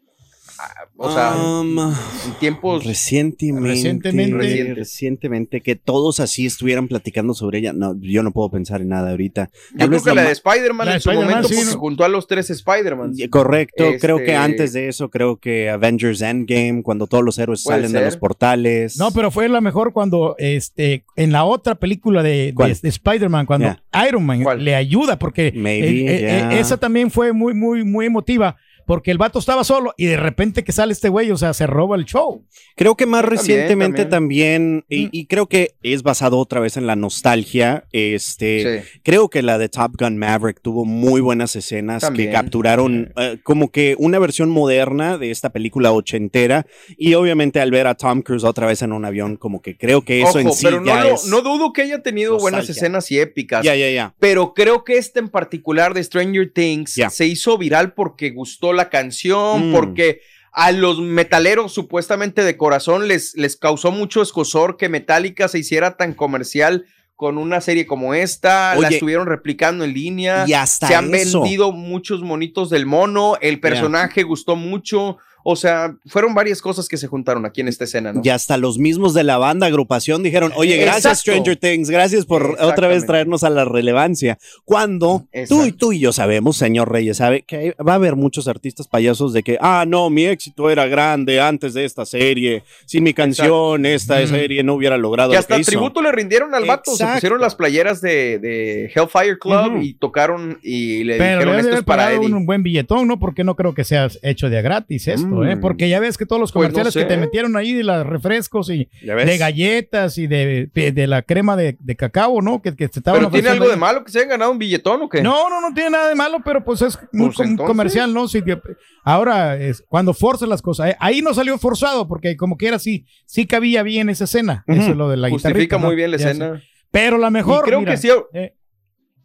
O 0.95 1.11
sea, 1.13 1.35
Um, 1.37 1.77
en 1.79 2.33
tiempos... 2.39 2.85
Recientemente, 2.85 3.69
Recientemente. 3.69 4.35
Reciente. 4.37 4.73
recientemente, 4.73 5.61
que 5.61 5.75
todos 5.75 6.19
así 6.19 6.45
estuvieran 6.45 6.87
platicando 6.87 7.33
sobre 7.33 7.59
ella. 7.59 7.73
No, 7.73 7.95
yo 7.99 8.23
no 8.23 8.31
puedo 8.31 8.49
pensar 8.49 8.81
en 8.81 8.89
nada 8.89 9.11
ahorita. 9.11 9.49
Yo 9.75 9.87
creo 9.87 10.03
que 10.03 10.15
la 10.15 10.23
de 10.23 10.31
Spider-Man 10.31 10.87
de 10.87 10.93
en 10.95 11.01
su 11.01 11.11
momento, 11.11 11.47
sí, 11.47 11.55
porque 11.55 11.71
¿no? 11.71 11.79
juntó 11.79 12.03
a 12.03 12.09
los 12.09 12.27
tres 12.27 12.49
Spider-Man. 12.49 13.13
Correcto, 13.29 13.83
creo 13.99 14.17
que 14.17 14.23
Este- 14.23 14.35
antes 14.35 14.73
de 14.73 14.87
eso, 14.87 15.09
creo 15.09 15.37
que 15.37 15.69
Avengers 15.69 16.21
Endgame, 16.21 16.81
cuando 16.83 17.07
todos 17.07 17.23
los 17.23 17.37
héroes 17.37 17.61
salen 17.63 17.91
de 17.91 18.03
los 18.03 18.17
portales. 18.17 18.97
No, 18.97 19.11
pero 19.11 19.31
fue 19.31 19.47
la 19.49 19.61
mejor 19.61 19.93
cuando 19.93 20.35
este 20.37 21.03
en 21.15 21.31
la 21.31 21.43
otra 21.43 21.75
película 21.75 22.23
de, 22.23 22.53
de- 22.55 22.89
Spider-Man, 22.89 23.45
cuando 23.45 23.75
Iron 24.07 24.25
Man 24.25 24.43
¿Cuál? 24.43 24.63
le 24.63 24.75
ayuda, 24.75 25.17
porque 25.19 25.51
Maybe, 25.55 25.87
eh, 25.87 26.15
eh, 26.15 26.19
yeah. 26.19 26.53
eh, 26.53 26.59
esa 26.59 26.77
también 26.77 27.11
fue 27.11 27.33
muy, 27.33 27.53
muy, 27.53 27.83
muy 27.83 28.05
emotiva, 28.05 28.55
porque 28.87 29.11
el 29.11 29.19
vato 29.19 29.37
estaba 29.37 29.63
solo 29.63 29.93
y 29.97 30.05
de 30.05 30.17
repente 30.17 30.63
que 30.63 30.71
sale 30.71 30.93
este 30.93 31.09
güey, 31.09 31.29
o 31.29 31.37
sea, 31.37 31.53
se 31.53 31.67
roba 31.67 31.95
el 31.97 32.05
show. 32.05 32.43
Creo 32.75 32.95
que 32.95 33.05
más 33.05 33.21
También, 33.21 33.39
recientemente 33.39 34.05
también, 34.05 34.85
y, 34.89 35.05
Mm. 35.05 35.09
y 35.11 35.25
creo 35.27 35.47
que 35.47 35.75
es 35.83 36.01
basado 36.01 36.39
otra 36.39 36.59
vez 36.61 36.77
en 36.77 36.87
la 36.87 36.95
nostalgia. 36.95 37.85
Este, 37.91 38.81
Sí. 38.83 38.99
creo 39.03 39.29
que 39.29 39.41
la 39.41 39.57
de 39.57 39.69
Top 39.69 39.91
Gun 39.99 40.17
Maverick 40.17 40.61
tuvo 40.61 40.85
muy 40.85 41.21
buenas 41.21 41.55
escenas 41.55 42.01
También. 42.01 42.29
que 42.29 42.33
capturaron 42.33 43.13
eh, 43.17 43.37
como 43.43 43.71
que 43.71 43.95
una 43.99 44.19
versión 44.19 44.49
moderna 44.49 45.17
de 45.17 45.31
esta 45.31 45.51
película 45.51 45.91
ochentera. 45.91 46.65
Y 46.97 47.13
obviamente 47.15 47.59
al 47.59 47.71
ver 47.71 47.87
a 47.87 47.95
Tom 47.95 48.21
Cruise 48.21 48.43
otra 48.45 48.67
vez 48.67 48.81
en 48.81 48.93
un 48.93 49.03
avión, 49.05 49.35
como 49.35 49.61
que 49.61 49.75
creo 49.77 50.01
que 50.03 50.21
eso 50.21 50.39
en 50.39 50.47
Ojo, 50.47 50.55
sí 50.55 50.65
pero 50.65 50.79
no, 50.79 50.85
ya 50.87 51.03
lo- 51.03 51.15
es. 51.15 51.25
no 51.25 51.41
dudo 51.41 51.73
que 51.73 51.81
haya 51.81 52.01
tenido 52.01 52.37
buenas 52.39 52.69
escenas 52.69 53.11
y 53.11 53.19
épicas. 53.19 53.65
ya, 53.65 53.75
ya, 53.75 53.89
ya. 53.91 54.15
Pero 54.19 54.53
creo 54.53 54.83
que 54.85 54.97
este 54.97 55.19
en 55.19 55.27
particular 55.29 55.93
de 55.93 56.03
Stranger 56.03 56.51
Things 56.53 56.95
se 57.09 57.25
hizo 57.27 57.57
viral 57.57 57.93
porque 57.93 58.29
gustó 58.29 58.71
la 58.77 58.89
canción, 58.89 59.69
Mm. 59.71 59.73
porque 59.73 60.21
a 60.53 60.71
los 60.71 60.99
metaleros 61.01 61.73
supuestamente 61.73 62.43
de 62.43 62.55
corazón 62.57 63.07
les, 63.07 63.35
les 63.35 63.57
causó 63.57 63.91
mucho 63.91 64.21
escosor 64.21 64.77
que 64.77 64.87
Metallica 64.89 65.47
se 65.49 65.59
hiciera 65.59 65.97
tan 65.97 66.13
comercial 66.13 66.85
con 67.15 67.37
una 67.39 67.61
serie 67.61 67.85
como 67.87 68.13
esta, 68.13 68.75
la 68.75 68.89
estuvieron 68.89 69.25
replicando 69.27 69.83
en 69.83 69.93
línea, 69.93 70.45
Y 70.47 70.53
hasta 70.53 70.87
se 70.87 70.95
han 70.95 71.13
eso. 71.15 71.41
vendido 71.41 71.71
muchos 71.71 72.21
monitos 72.21 72.69
del 72.69 72.85
mono, 72.85 73.37
el 73.41 73.59
personaje 73.59 74.21
gustó 74.23 74.55
mucho, 74.55 75.17
o 75.43 75.55
sea, 75.55 75.95
fueron 76.05 76.33
varias 76.33 76.61
cosas 76.61 76.87
que 76.87 76.97
se 76.97 77.07
juntaron 77.07 77.45
aquí 77.45 77.61
en 77.61 77.67
esta 77.67 77.85
escena, 77.85 78.11
¿no? 78.13 78.21
Y 78.23 78.29
hasta 78.29 78.57
los 78.57 78.77
mismos 78.79 79.13
de 79.13 79.23
la 79.23 79.37
banda, 79.37 79.67
agrupación, 79.67 80.23
dijeron, 80.23 80.51
oye, 80.55 80.77
gracias 80.77 80.97
Exacto. 81.05 81.31
Stranger 81.31 81.55
Things, 81.57 81.89
gracias 81.89 82.25
por 82.25 82.57
otra 82.59 82.87
vez 82.87 83.05
traernos 83.05 83.43
a 83.43 83.49
la 83.49 83.63
relevancia. 83.65 84.37
Cuando 84.65 85.25
tú 85.47 85.65
y 85.65 85.71
tú 85.71 85.91
y 85.93 85.99
yo 85.99 86.11
sabemos, 86.11 86.57
señor 86.57 86.91
Reyes, 86.91 87.17
sabe 87.17 87.43
que 87.43 87.75
va 87.87 87.93
a 87.93 87.95
haber 87.95 88.15
muchos 88.15 88.47
artistas 88.47 88.87
payasos 88.87 89.33
de 89.33 89.43
que, 89.43 89.57
ah, 89.61 89.85
no, 89.87 90.09
mi 90.09 90.25
éxito 90.25 90.69
era 90.69 90.87
grande 90.87 91.39
antes 91.39 91.73
de 91.73 91.85
esta 91.85 92.05
serie, 92.05 92.63
sin 92.85 93.03
mi 93.03 93.13
canción, 93.13 93.85
esta 93.85 94.19
Mm. 94.21 94.27
serie 94.27 94.63
no 94.63 94.73
hubiera 94.73 94.97
logrado 94.97 95.31
lo 95.33 95.39
hasta 95.39 95.55
que 95.55 95.61
hizo. 95.61 95.71
tributo 95.71 96.01
le 96.01 96.11
rindieron 96.11 96.53
al 96.55 96.65
vato. 96.65 96.95
Se 96.95 97.05
pusieron 97.05 97.39
las 97.39 97.55
playeras 97.55 98.01
de, 98.01 98.39
de 98.39 98.91
Hellfire 98.93 99.37
Club 99.39 99.81
y 99.81 99.93
tocaron 99.93 100.59
y 100.63 101.03
le 101.03 101.17
Pero 101.17 101.39
dijeron 101.39 101.59
esto 101.59 101.75
es 101.77 101.83
para 101.83 102.11
Eddie. 102.13 102.25
un, 102.27 102.33
un 102.33 102.45
buen 102.45 102.63
billetón, 102.63 103.07
¿no? 103.07 103.19
Porque 103.19 103.43
no 103.43 103.55
creo 103.55 103.73
que 103.73 103.83
sea 103.83 104.07
hecho 104.23 104.49
de 104.49 104.61
gratis 104.61 105.07
esto, 105.07 105.27
Mm. 105.27 105.36
¿Eh? 105.45 105.57
Porque 105.57 105.89
ya 105.89 105.99
ves 105.99 106.17
que 106.17 106.25
todos 106.25 106.39
los 106.39 106.51
Pues 106.51 106.69
no 106.69 106.73
comerciales 106.73 106.93
que 107.07 107.13
te 107.13 107.19
metieron 107.19 107.55
ahí 107.57 107.73
de 107.73 107.83
los 107.83 108.05
refrescos 108.05 108.69
y 108.69 108.89
de 109.01 109.37
galletas 109.37 110.17
y 110.17 110.27
de, 110.27 110.69
de- 110.73 110.91
de 110.91 111.07
la 111.07 111.21
crema 111.21 111.55
de, 111.55 111.77
de 111.79 111.95
cacao, 111.95 112.41
¿no? 112.41 112.61
Que, 112.61 112.75
que 112.75 112.87
te 112.87 112.99
estaban 112.99 113.19
Pero 113.19 113.31
tiene 113.31 113.49
algo 113.49 113.67
de 113.67 113.75
malo 113.75 114.03
que 114.03 114.11
se 114.11 114.19
hayan 114.19 114.29
ganado 114.29 114.51
un 114.51 114.57
billetón 114.59 115.01
o 115.03 115.09
qué? 115.09 115.21
No, 115.21 115.49
no, 115.49 115.61
no 115.61 115.73
tiene 115.73 115.89
nada 115.91 116.09
de 116.09 116.15
malo, 116.15 116.37
pero 116.43 116.63
pues 116.63 116.81
es 116.81 116.97
muy 117.11 117.27
Pues 117.31 117.47
entonces. 117.47 117.67
comercial, 117.67 118.13
¿no? 118.13 118.27
Que- 118.27 118.59
ahora, 119.03 119.57
es 119.57 119.83
cuando 119.87 120.13
forzan 120.13 120.49
las 120.49 120.61
cosas, 120.61 120.91
eh, 120.91 120.97
ahí 120.99 121.21
no 121.21 121.33
salió 121.33 121.57
forzado, 121.57 122.07
porque 122.07 122.35
como 122.37 122.57
quiera 122.57 122.79
sí, 122.79 123.05
sí 123.25 123.45
cabía 123.47 123.83
bien 123.83 124.09
esa 124.09 124.23
escena, 124.25 124.63
Ujú. 124.67 124.79
eso 124.79 124.91
es 124.91 124.97
lo 124.97 125.09
de 125.09 125.17
la 125.17 125.29
Justifica 125.29 125.77
muy 125.77 125.95
bien 125.95 126.11
la 126.11 126.17
escena. 126.17 126.61
Pero 126.91 127.17
la 127.17 127.29
mejor, 127.29 127.63
y 127.65 127.67
creo 127.67 127.79
mira, 127.79 127.91
que 127.91 127.97
sí. 127.97 128.09
eh, 128.33 128.53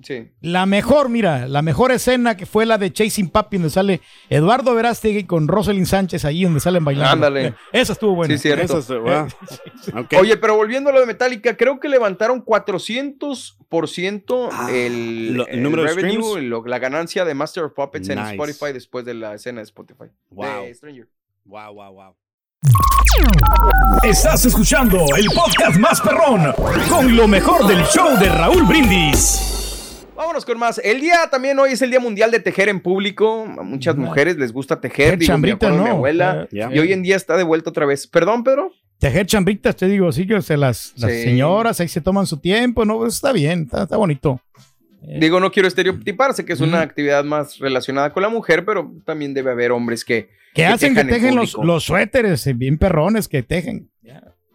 Sí. 0.02 0.30
La 0.40 0.66
mejor, 0.66 1.08
mira, 1.08 1.46
la 1.48 1.62
mejor 1.62 1.92
escena 1.92 2.36
que 2.36 2.46
fue 2.46 2.66
la 2.66 2.78
de 2.78 2.92
Chasing 2.92 3.30
Papi, 3.30 3.56
donde 3.56 3.70
sale 3.70 4.00
Eduardo 4.28 4.74
Verástegui 4.74 5.24
con 5.24 5.48
Rosalind 5.48 5.86
Sánchez 5.86 6.24
ahí 6.24 6.44
donde 6.44 6.60
salen 6.60 6.84
bailando. 6.84 7.12
Ándale. 7.12 7.54
Esa 7.72 7.92
estuvo 7.92 8.14
buena. 8.14 8.34
Sí, 8.34 8.40
cierto. 8.40 8.78
Eso 8.78 8.78
es, 8.78 8.88
wow. 9.02 10.00
Ok. 10.02 10.12
Oye, 10.20 10.36
pero 10.36 10.56
volviendo 10.56 10.90
a 10.90 10.92
lo 10.92 11.00
de 11.00 11.06
Metallica, 11.06 11.56
creo 11.56 11.80
que 11.80 11.88
levantaron 11.88 12.44
400% 12.44 14.48
Ah, 14.52 14.68
el, 14.70 15.34
lo- 15.34 15.46
el 15.46 15.54
el 15.54 15.62
número 15.62 15.82
de 15.84 15.94
revenue, 15.94 16.40
lo- 16.42 16.64
la 16.66 16.78
ganancia 16.78 17.24
de 17.24 17.34
Master 17.34 17.64
of 17.64 17.72
Puppets 17.74 18.08
en. 18.08 18.18
Spotify 18.18 18.72
después 18.72 19.04
de 19.04 19.14
la 19.14 19.34
escena 19.34 19.60
de 19.60 19.64
Spotify. 19.64 20.04
Wow. 20.30 20.64
De 20.64 20.74
Stranger. 20.74 21.08
Wow, 21.44 21.74
wow, 21.74 21.92
wow. 21.92 22.14
Estás 24.04 24.44
escuchando 24.46 25.04
el 25.16 25.26
podcast 25.34 25.76
más 25.78 26.00
perrón 26.00 26.52
con 26.88 27.14
lo 27.16 27.26
mejor 27.28 27.66
del 27.66 27.82
show 27.86 28.16
de 28.18 28.28
Raúl 28.28 28.62
Brindis. 28.64 29.71
Vámonos 30.16 30.44
con 30.44 30.58
más. 30.58 30.78
El 30.84 31.00
día 31.00 31.28
también 31.30 31.58
hoy 31.58 31.72
es 31.72 31.82
el 31.82 31.90
Día 31.90 32.00
Mundial 32.00 32.30
de 32.30 32.40
Tejer 32.40 32.68
en 32.68 32.80
Público. 32.80 33.44
A 33.58 33.62
muchas 33.62 33.96
mujeres 33.96 34.36
les 34.36 34.52
gusta 34.52 34.80
tejer. 34.80 35.06
Tejer 35.06 35.18
Digo, 35.18 35.32
chambrita, 35.32 35.66
de 35.70 35.72
mi 35.78 35.84
¿no? 35.84 35.90
abuela. 35.90 36.46
Eh. 36.52 36.68
Y 36.72 36.78
hoy 36.78 36.92
en 36.92 37.02
día 37.02 37.16
está 37.16 37.36
de 37.36 37.42
vuelta 37.44 37.70
otra 37.70 37.86
vez. 37.86 38.06
Perdón, 38.06 38.44
Pedro. 38.44 38.72
Tejer 38.98 39.26
chambritas, 39.26 39.74
te 39.74 39.86
digo, 39.86 40.12
sí 40.12 40.26
que 40.26 40.40
se 40.42 40.56
las, 40.56 40.92
las 40.96 41.10
Sí. 41.10 41.22
señoras 41.24 41.80
ahí 41.80 41.88
se 41.88 42.00
toman 42.00 42.26
su 42.26 42.38
tiempo, 42.38 42.84
¿no? 42.84 42.98
Pues 42.98 43.14
está 43.14 43.32
bien, 43.32 43.62
está, 43.62 43.82
está 43.84 43.96
bonito. 43.96 44.40
Digo, 45.18 45.40
no 45.40 45.50
quiero 45.50 45.66
estereotipar, 45.66 46.32
sé 46.34 46.44
que 46.44 46.52
es 46.52 46.60
una 46.60 46.80
actividad 46.80 47.24
más 47.24 47.58
relacionada 47.58 48.12
con 48.12 48.22
la 48.22 48.28
mujer, 48.28 48.64
pero 48.64 48.92
también 49.04 49.34
debe 49.34 49.50
haber 49.50 49.72
hombres 49.72 50.04
que. 50.04 50.28
Que 50.54 50.66
hacen 50.66 50.94
que 50.94 51.04
tejen 51.04 51.34
los, 51.34 51.54
los 51.54 51.82
suéteres 51.82 52.46
eh, 52.46 52.52
bien 52.52 52.78
perrones 52.78 53.26
que 53.26 53.42
tejen. 53.42 53.90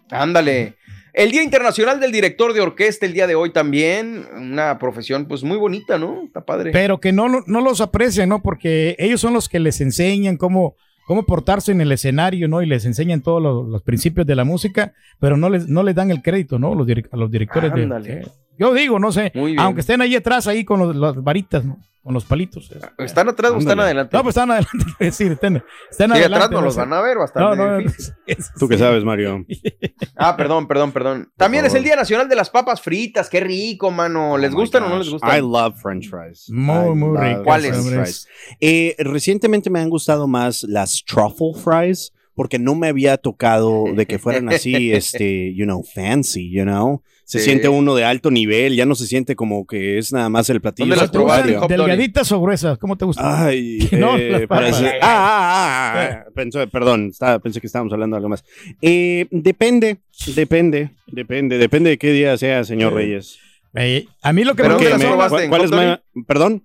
Ándale. 0.10 0.76
El 1.18 1.32
Día 1.32 1.42
Internacional 1.42 2.00
del 2.00 2.12
Director 2.12 2.54
de 2.54 2.62
Orquesta, 2.62 3.08
el 3.08 3.14
día 3.14 3.26
de 3.26 3.34
hoy 3.34 3.52
también. 3.52 4.28
Una 4.36 4.78
profesión, 4.78 5.26
pues 5.26 5.44
muy 5.44 5.58
bonita, 5.58 5.98
¿no? 5.98 6.22
Está 6.24 6.46
padre. 6.46 6.70
Pero 6.72 7.00
que 7.00 7.12
no, 7.12 7.28
no 7.28 7.62
los 7.62 7.82
aprecian, 7.82 8.30
¿no? 8.30 8.44
Porque 8.44 8.96
ellos 9.00 9.20
son 9.20 9.34
los 9.34 9.50
que 9.50 9.60
les 9.60 9.82
enseñan 9.82 10.38
cómo, 10.38 10.76
cómo 11.08 11.26
portarse 11.26 11.72
en 11.72 11.82
el 11.82 11.92
escenario, 11.92 12.48
¿no? 12.48 12.62
Y 12.62 12.68
les 12.68 12.86
enseñan 12.86 13.24
todos 13.24 13.42
los, 13.42 13.68
los 13.68 13.82
principios 13.82 14.28
de 14.28 14.36
la 14.36 14.44
música, 14.44 14.94
pero 15.20 15.38
no 15.38 15.50
les, 15.50 15.68
no 15.68 15.82
les 15.82 15.96
dan 15.96 16.12
el 16.12 16.22
crédito, 16.22 16.60
¿no? 16.60 16.76
Los 16.76 16.88
a 16.88 17.18
los 17.18 17.32
directores 17.32 17.74
de... 17.74 17.82
Ándale. 17.82 18.22
Sí. 18.58 18.64
Yo 18.64 18.74
digo, 18.74 19.00
no 19.00 19.12
sé, 19.12 19.32
Muy 19.36 19.52
bien. 19.52 19.60
aunque 19.62 19.82
estén 19.82 20.02
ahí 20.02 20.16
atrás, 20.16 20.48
ahí 20.48 20.64
con 20.66 20.80
los, 20.80 20.96
las 20.96 21.22
varitas, 21.24 21.64
¿no? 21.66 21.78
Con 22.04 22.14
los 22.14 22.24
palitos. 22.24 22.72
es- 22.72 22.82
¿Están 23.00 23.28
atrás 23.28 23.52
o 23.52 23.58
están 23.58 23.82
adelante? 23.82 24.16
No, 24.16 24.24
pues 24.24 24.32
están 24.38 24.50
adelante, 24.50 24.78
es 25.00 25.18
decir, 25.18 25.34
están, 25.34 25.62
están 25.92 26.10
Sí, 26.12 26.18
adelante. 26.18 26.46
atrás 26.46 26.52
no 26.52 26.62
los 26.62 26.74
sé. 26.76 26.80
van 26.80 26.94
a 26.94 27.02
ver 27.02 27.16
No, 27.16 27.20
bastante 27.20 27.58
no, 27.58 27.78
difícil. 27.80 28.14
es- 28.26 28.52
¿Tú 28.58 28.68
qué 28.70 28.78
sabes, 28.78 29.04
Mario? 29.04 29.46
Ah, 30.16 30.38
perdón, 30.38 30.68
perdón, 30.68 30.94
perdón. 30.94 31.32
También 31.36 31.66
es 31.66 31.74
el 31.74 31.84
Día 31.84 31.96
Nacional 31.98 32.30
de 32.30 32.36
las 32.38 32.50
Papas 32.50 32.82
Fritas. 32.82 33.30
Qué 33.30 33.40
rico, 33.42 33.92
mano. 33.92 34.38
¿Les 34.38 34.52
Oh 34.52 34.56
my 34.56 34.62
gustan 34.62 34.84
o 34.84 34.90
no 34.90 34.98
les 35.00 35.10
gustan? 35.10 35.38
I 35.38 35.42
love 35.42 35.76
french 35.82 36.10
fries. 36.10 36.50
Muy, 36.50 36.92
I 36.92 36.96
muy 36.96 37.18
ricas, 37.18 37.44
¿Cuáles? 37.44 38.28
Eh, 38.62 38.96
recientemente 39.00 39.70
me 39.70 39.80
han 39.82 39.90
gustado 39.90 40.28
más 40.28 40.64
las 40.64 41.04
truffle 41.06 41.54
fries 41.62 42.14
porque 42.34 42.58
no 42.58 42.74
me 42.76 42.88
había 42.88 43.18
tocado 43.18 43.84
de 43.96 44.06
que 44.06 44.18
fueran 44.18 44.48
así, 44.50 44.92
este, 44.94 45.54
you 45.56 45.66
know, 45.66 45.84
fancy, 45.84 46.50
you 46.52 46.64
know. 46.64 47.04
Se 47.30 47.40
Sí. 47.40 47.46
siente 47.46 47.68
uno 47.68 47.94
de 47.94 48.06
alto 48.06 48.32
nivel, 48.32 48.74
ya 48.78 48.86
no 48.86 48.96
se 48.96 49.06
siente 49.06 49.36
como 49.36 49.68
que 49.68 49.98
es 49.98 50.14
nada 50.14 50.30
más 50.30 50.50
el 50.50 50.62
platillo. 50.62 50.86
¿Dónde 50.88 50.96
las 51.02 51.12
¿Te 51.12 51.18
gustan 51.18 51.44
probaste? 51.44 51.74
¿Delgaditas 51.76 52.32
o 52.32 52.40
gruesas? 52.40 52.78
¿Cómo 52.78 52.96
te 52.96 53.04
gustan? 53.04 53.26
Ay, 53.28 53.80
No, 53.92 54.16
eh, 54.16 54.30
las 54.30 54.42
parece- 54.48 54.88
ah, 55.02 55.02
ah, 55.02 55.94
ah, 55.94 56.24
ah, 56.26 56.26
pensé- 56.34 56.68
perdón, 56.68 57.10
estaba- 57.10 57.40
pensé 57.40 57.60
que 57.60 57.68
estábamos 57.68 57.92
hablando 57.92 58.16
de 58.16 58.20
algo 58.20 58.30
más. 58.30 58.46
Eh, 58.82 59.28
depende, 59.30 59.98
depende, 60.36 60.92
depende, 61.08 61.58
depende 61.58 61.90
de 61.90 61.98
qué 61.98 62.14
día 62.14 62.38
sea, 62.38 62.64
señor 62.64 62.94
Reyes. 62.94 63.38
Eh, 63.76 64.06
a 64.22 64.32
mí 64.32 64.46
lo 64.46 64.56
que 64.56 64.64
Pero 64.64 64.80
me 64.80 64.86
¿dónde 64.90 65.08
gusta? 65.08 65.28
¿Cuál, 65.30 65.44
¿En 65.44 65.50
cuál 65.50 65.62
es 65.66 65.72
ma- 65.72 66.02
Perdón. 66.26 66.64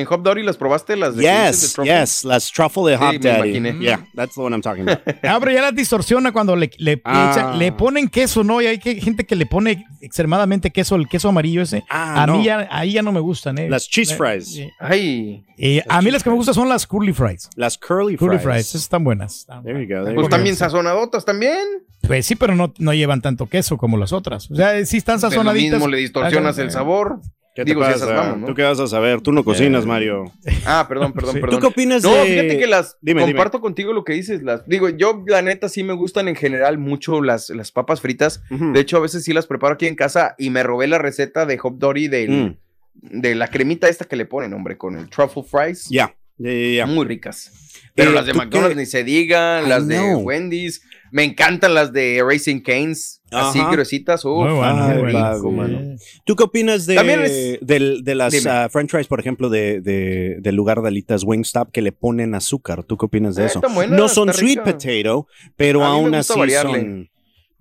¿En 0.00 0.06
Hop 0.10 0.22
Dory 0.22 0.42
las 0.42 0.56
probaste? 0.56 0.96
Las 0.96 1.14
de 1.16 1.22
Yes, 1.22 1.76
yes, 1.84 2.24
las 2.24 2.50
truffle 2.52 2.90
de 2.92 2.96
Sí, 2.98 3.04
Hot 3.04 3.12
me 3.12 3.18
Daddy. 3.18 3.56
imaginé. 3.56 3.78
Yeah, 3.84 4.06
that's 4.14 4.34
the 4.34 4.40
one 4.40 4.54
I'm 4.54 4.62
talking 4.62 4.82
about. 4.88 5.00
Ah, 5.22 5.36
pero 5.38 5.52
ya 5.52 5.62
las 5.62 5.74
distorsiona 5.74 6.32
cuando 6.32 6.56
le, 6.56 6.70
le, 6.78 7.00
Ah. 7.04 7.32
echan- 7.34 7.58
le 7.58 7.72
ponen 7.72 8.08
queso, 8.08 8.42
¿no? 8.42 8.60
Y 8.60 8.66
hay 8.66 8.78
que- 8.78 9.00
gente 9.00 9.24
que 9.26 9.36
le 9.36 9.46
pone 9.46 9.84
extremadamente 10.00 10.70
queso, 10.70 10.96
el 10.96 11.08
queso 11.08 11.28
amarillo 11.28 11.62
ese. 11.62 11.84
Ah, 11.88 12.22
a 12.22 12.26
no. 12.26 12.38
mí 12.38 12.44
ya, 12.44 12.66
ahí 12.70 12.92
ya 12.92 13.02
no 13.02 13.12
me 13.12 13.20
gustan, 13.20 13.58
¿eh? 13.58 13.68
Las 13.68 13.88
cheese 13.88 14.12
Eh, 14.14 14.16
fries. 14.16 14.46
sí. 14.52 14.68
Ay, 14.80 15.44
Y 15.56 15.80
a 15.88 16.00
mí 16.02 16.10
las 16.10 16.22
que 16.22 16.30
me 16.30 16.36
gustan 16.36 16.54
son 16.54 16.68
las 16.68 16.86
curly 16.86 17.12
fries. 17.12 17.50
Las 17.54 17.76
curly, 17.76 18.16
Curly 18.16 18.38
fries. 18.38 18.42
fries, 18.42 18.68
esas 18.70 18.82
están 18.82 19.04
buenas. 19.04 19.40
Están 19.40 19.62
There 19.62 19.78
you 19.86 19.86
go, 19.94 20.08
you 20.08 20.14
pues 20.14 20.24
go. 20.24 20.28
también 20.30 20.56
sazonadotas 20.56 21.24
también. 21.24 21.58
Pues 22.06 22.24
sí, 22.24 22.34
pero 22.34 22.54
no, 22.56 22.72
no 22.78 22.94
llevan 22.94 23.20
tanto 23.20 23.46
queso 23.46 23.76
como 23.76 23.98
las 23.98 24.12
otras. 24.12 24.50
O 24.50 24.54
sea, 24.56 24.84
sí 24.86 24.96
están 24.96 25.18
De 25.18 25.22
lo 25.26 25.30
sazonaditas. 25.30 25.72
mismo 25.74 25.86
le 25.88 25.98
distorsionas 25.98 26.56
el 26.58 26.70
sabor. 26.70 27.20
¿Qué 27.54 27.64
te 27.64 27.70
Digo, 27.72 27.84
si 27.84 27.90
esas 27.92 28.08
vamos, 28.08 28.38
¿no? 28.38 28.46
¿Tú 28.46 28.54
qué 28.54 28.62
vas 28.62 28.78
a 28.78 28.86
saber? 28.86 29.20
Tú 29.20 29.32
no 29.32 29.42
cocinas, 29.44 29.84
Mario. 29.84 30.32
Ah, 30.64 30.86
perdón, 30.88 31.12
perdón, 31.12 31.32
Sí. 31.34 31.40
¿Tú 31.40 31.46
perdón. 31.46 31.60
qué 31.60 31.66
opinas 31.66 32.02
No, 32.04 32.14
de...? 32.14 32.24
fíjate 32.26 32.58
que 32.58 32.66
las 32.68 32.96
Dime, 33.00 33.22
dime. 33.22 33.32
comparto 33.32 33.60
contigo 33.60 33.92
lo 33.92 34.04
que 34.04 34.12
dices. 34.12 34.42
Las, 34.42 34.66
digo, 34.68 34.88
yo 34.88 35.24
la 35.26 35.42
neta 35.42 35.68
sí 35.68 35.82
me 35.82 35.92
gustan 35.94 36.28
en 36.28 36.36
general 36.36 36.78
mucho 36.78 37.20
las, 37.22 37.50
las 37.50 37.72
papas 37.72 38.00
fritas. 38.00 38.42
De 38.50 38.78
hecho, 38.80 38.96
a 38.96 39.00
veces 39.00 39.24
sí 39.24 39.32
las 39.32 39.46
preparo 39.46 39.74
aquí 39.74 39.86
en 39.86 39.96
casa 39.96 40.34
y 40.38 40.50
me 40.50 40.62
robé 40.62 40.86
la 40.86 40.98
receta 40.98 41.44
de 41.44 41.58
Hop 41.62 41.78
Dory 41.78 42.06
del, 42.08 42.30
Mm. 42.30 43.20
de 43.20 43.34
la 43.34 43.48
cremita 43.48 43.88
esta 43.88 44.04
que 44.04 44.14
le 44.16 44.26
ponen, 44.26 44.52
hombre, 44.54 44.76
con 44.78 44.96
el 44.96 45.08
truffle 45.10 45.42
fries. 45.42 45.88
Ya, 45.90 46.14
ya, 46.38 46.52
ya, 46.52 46.68
ya. 46.76 46.86
Muy 46.86 47.04
ricas. 47.06 47.50
Pero 47.96 48.10
Eh, 48.12 48.14
las 48.14 48.26
de 48.26 48.32
¿tú 48.32 48.38
McDonald's 48.38 48.74
qué? 48.76 48.80
ni 48.80 48.86
se 48.86 49.02
digan, 49.04 49.68
las 49.68 49.88
de. 49.88 50.14
Wendy's. 50.14 50.82
Me 51.10 51.24
encantan 51.24 51.74
las 51.74 51.92
de 51.92 52.22
Racing 52.24 52.60
Canes, 52.60 53.19
así 53.32 53.58
Ajá. 53.60 53.70
gruesitas. 53.72 54.24
Uf, 54.24 54.44
Muy 54.46 54.52
bueno, 54.54 54.84
Ay, 54.84 54.92
muy 54.94 55.02
bueno. 55.02 55.18
papi. 55.20 55.36
rico, 55.36 55.50
mano. 55.52 55.80
¿Tú 56.24 56.36
qué 56.36 56.42
opinas 56.44 56.86
de, 56.86 56.94
También 56.96 57.20
es- 57.22 57.58
del- 57.60 58.02
de 58.04 58.14
las 58.14 58.32
Dime. 58.32 58.50
ah, 58.50 58.68
french 58.70 58.90
fries, 58.90 59.06
por 59.06 59.20
ejemplo, 59.20 59.48
de, 59.48 59.80
de- 59.80 60.36
del 60.40 60.54
lugar 60.56 60.82
de 60.82 60.88
alitas 60.88 61.22
Wingstop 61.24 61.70
que 61.70 61.82
le 61.82 61.92
ponen 61.92 62.34
azúcar? 62.34 62.84
¿Tú 62.84 62.96
qué 62.96 63.06
opinas 63.06 63.34
de 63.36 63.44
Eh, 63.44 63.46
eso? 63.46 63.60
no 63.90 64.08
son 64.08 64.28
está 64.30 64.40
sweet 64.40 64.58
rica. 64.58 64.64
potato, 64.76 65.26
pero 65.56 65.80
A 65.84 65.84
mí 65.84 65.90
me 65.90 65.96
aún 65.96 66.10
gusta 66.16 66.32
así 66.32 66.38
variarle. 66.40 66.80
son... 66.80 67.10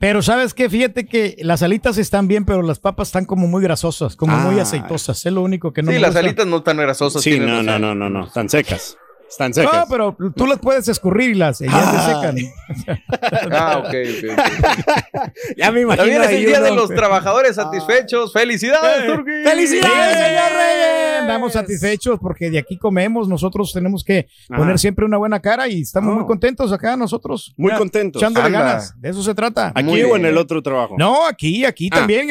Pero 0.02 0.22
sabes 0.22 0.54
qué, 0.54 0.70
fíjate 0.70 1.06
que 1.08 1.36
las 1.40 1.62
alitas 1.62 1.98
están 1.98 2.30
bien, 2.30 2.46
pero 2.46 2.62
las 2.62 2.80
papas 2.80 3.10
están 3.10 3.26
como 3.26 3.48
muy 3.48 3.62
grasosas, 3.62 4.16
como 4.16 4.34
muy 4.38 4.58
Ah. 4.58 4.62
aceitosas. 4.62 5.26
Es 5.26 5.34
lo 5.34 5.42
único 5.42 5.74
que 5.74 5.84
no 5.84 5.92
sí, 5.92 5.96
me 5.96 6.00
las 6.00 6.12
gusta. 6.12 6.20
alitas 6.22 6.48
no 6.48 6.64
tan 6.64 6.78
grasosas. 6.78 7.22
Sí, 7.22 7.32
tienes 7.32 7.50
no, 7.50 7.56
no, 7.64 7.72
razón. 7.74 7.82
no, 7.82 7.96
no, 7.96 8.10
no, 8.10 8.26
están 8.28 8.48
secas. 8.48 8.98
Están 9.30 9.54
secas. 9.54 9.74
No, 9.74 9.86
pero 9.90 10.18
tú 10.36 10.48
las 10.48 10.58
puedes 10.60 10.88
escurrir 10.88 11.30
y 11.32 11.34
las 11.36 11.62
ellas 11.62 11.76
Ah. 11.76 12.02
se 12.02 12.14
secan. 12.16 13.00
Ah, 13.52 13.78
ok, 13.80 13.86
ok. 13.86 14.32
ok. 14.32 15.32
ya 15.58 15.72
me 15.72 15.82
imagino 15.82 16.04
También 16.04 16.22
es 16.24 16.30
el 16.30 16.46
día 16.46 16.62
de 16.62 16.72
los 16.72 16.90
trabajadores 16.90 17.56
satisfechos. 17.56 18.34
¡Felicidades, 18.34 19.06
Turki! 19.08 19.32
¡Felicidades, 19.44 20.18
Sí, 20.18 20.24
señor 20.24 20.52
Reyes! 20.52 21.22
Andamos 21.22 21.54
satisfechos 21.54 22.20
porque 22.20 22.50
de 22.50 22.60
aquí 22.60 22.78
comemos. 22.78 23.28
Nosotros 23.28 23.72
tenemos 23.74 24.04
que 24.04 24.28
Ajá. 24.50 24.60
poner 24.60 24.80
siempre 24.80 25.06
una 25.06 25.18
buena 25.18 25.40
cara 25.40 25.68
y 25.68 25.82
estamos 25.82 26.14
Oh. 26.14 26.18
muy 26.18 26.26
contentos 26.26 26.72
acá 26.72 26.96
nosotros. 26.96 27.54
Muy 27.58 27.74
contentos. 27.74 28.22
Echándole 28.22 28.48
Anda. 28.48 28.60
ganas. 28.60 29.00
De 29.00 29.10
eso 29.10 29.22
se 29.24 29.34
trata. 29.36 29.72
¿Aquí 29.76 29.84
Muy 29.84 30.02
o 30.04 30.06
bien. 30.14 30.22
en 30.22 30.26
el 30.28 30.38
otro 30.38 30.62
trabajo? 30.62 30.96
No, 30.98 31.26
aquí, 31.28 31.66
aquí 31.66 31.90
Ah. 31.92 31.98
también, 31.98 32.30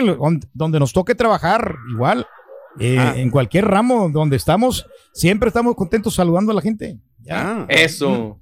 donde 0.52 0.78
nos 0.80 0.92
toque 0.92 1.14
trabajar, 1.14 1.76
igual. 1.92 2.26
Eh, 2.80 2.96
Ah. 2.98 3.14
En 3.16 3.30
cualquier 3.30 3.64
ramo 3.66 4.08
donde 4.10 4.36
estamos, 4.36 4.86
siempre 5.12 5.48
estamos 5.48 5.74
contentos 5.74 6.14
saludando 6.14 6.52
a 6.52 6.54
la 6.54 6.62
gente. 6.62 6.98
Ya. 7.20 7.60
Ah, 7.62 7.66
Eso. 7.68 8.40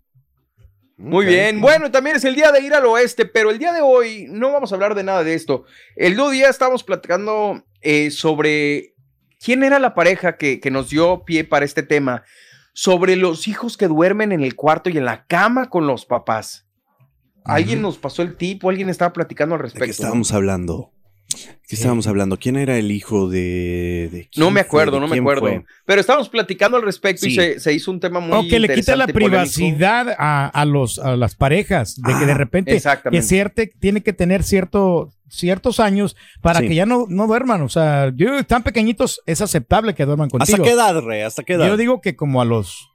Muy 0.99 1.27
bien. 1.27 1.61
Bueno, 1.61 1.91
también 1.91 2.17
es 2.17 2.25
el 2.25 2.35
día 2.35 2.51
de 2.53 2.61
ir 2.63 2.73
al 2.73 2.87
oeste, 2.87 3.27
pero 3.27 3.51
el 3.51 3.59
día 3.59 3.73
de 3.73 3.83
hoy 3.83 4.27
no 4.31 4.51
vamos 4.53 4.73
a 4.73 4.77
hablar 4.77 4.95
de 4.95 5.03
nada 5.05 5.23
de 5.25 5.35
esto. 5.35 5.65
El 5.95 6.15
otro 6.15 6.31
día 6.31 6.49
estábamos 6.49 6.85
platicando 6.85 7.63
eh, 7.83 8.11
sobre 8.11 8.95
quién 9.39 9.63
era 9.63 9.79
la 9.79 9.95
pareja 9.95 10.39
que, 10.39 10.59
que 10.59 10.71
nos 10.71 10.89
dio 10.89 11.25
pie 11.27 11.45
para 11.45 11.67
este 11.67 11.83
tema, 11.83 12.23
sobre 12.73 13.17
los 13.17 13.47
hijos 13.47 13.77
que 13.77 13.89
duermen 13.89 14.33
en 14.33 14.43
el 14.43 14.55
cuarto 14.57 14.89
y 14.89 14.97
en 14.97 15.05
la 15.05 15.27
cama 15.27 15.69
con 15.69 15.87
los 15.87 16.07
papás. 16.07 16.67
Alguien 17.45 17.81
nos 17.83 17.99
pasó 17.99 18.23
el 18.23 18.37
tip 18.37 18.65
o 18.65 18.71
alguien 18.71 18.89
estaba 18.89 19.13
platicando 19.13 19.55
al 19.55 19.61
¿De 19.61 19.63
respecto. 19.65 19.85
qué 19.85 19.91
estábamos 19.91 20.33
hablando? 20.33 20.93
¿Qué 21.69 21.75
estábamos 21.75 22.07
hablando? 22.07 22.39
¿Quién 22.39 22.57
era 22.57 22.79
el 22.79 22.93
hijo 22.93 23.29
de...? 23.29 24.09
de 24.13 24.29
No 24.37 24.51
me 24.53 24.61
acuerdo, 24.61 24.93
¿De 24.93 25.01
no 25.01 25.09
me 25.09 25.19
acuerdo. 25.19 25.41
fue? 25.43 25.65
Pero 25.85 26.01
estábamos 26.01 26.29
platicando 26.29 26.77
al 26.77 26.85
respecto 26.85 27.27
y 27.27 27.35
se, 27.35 27.59
se 27.59 27.73
hizo 27.73 27.91
un 27.91 27.99
tema 27.99 28.21
muy 28.21 28.33
O 28.39 28.49
que 28.49 28.61
le 28.61 28.73
quita 28.73 28.95
la 28.95 29.09
privacidad 29.09 30.15
a, 30.19 30.47
a 30.47 30.65
los, 30.65 30.99
a 31.01 31.17
las 31.17 31.35
parejas, 31.35 32.01
de 32.01 32.13
que 32.19 32.27
de 32.27 32.33
Ah, 32.33 32.37
repente 32.37 32.71
que 32.71 32.77
exactamente. 32.77 33.27
cierte, 33.27 33.73
tiene 33.81 34.03
que 34.03 34.13
tener 34.13 34.45
cierto, 34.45 35.11
ciertos 35.29 35.81
años 35.81 36.17
para 36.41 36.61
Sí. 36.61 36.69
que 36.69 36.75
ya 36.77 36.87
no, 36.87 37.07
no 37.09 37.27
duerman. 37.27 37.63
O 37.63 37.69
sea, 37.69 38.13
yo, 38.15 38.45
tan 38.45 38.63
pequeñitos 38.63 39.21
es 39.27 39.41
aceptable 39.41 39.95
que 39.95 40.05
duerman 40.05 40.31
contigo. 40.31 40.55
¿Hasta 40.55 40.65
qué 40.65 40.71
edad, 40.75 41.01
Rey? 41.03 41.23
¿Hasta 41.23 41.43
qué 41.43 41.55
edad? 41.55 41.67
Yo 41.67 41.77
digo 41.77 42.01
que 42.01 42.15
como 42.15 42.41
a 42.41 42.45
los 42.45 42.91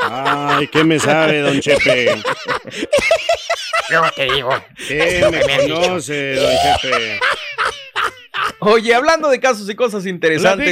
Ay, 0.00 0.66
¿qué 0.68 0.82
me 0.84 0.98
sabe, 0.98 1.40
don 1.40 1.60
Chepe? 1.60 2.16
Luego 3.90 4.06
te 4.16 4.24
digo. 4.32 4.50
¿Qué 4.88 5.24
me 5.30 5.40
conoce, 5.68 6.34
don 6.34 6.52
Chepe? 6.80 7.20
Oye, 8.60 8.94
hablando 8.94 9.28
de 9.28 9.40
casos 9.40 9.68
y 9.70 9.74
cosas 9.74 10.06
interesantes. 10.06 10.66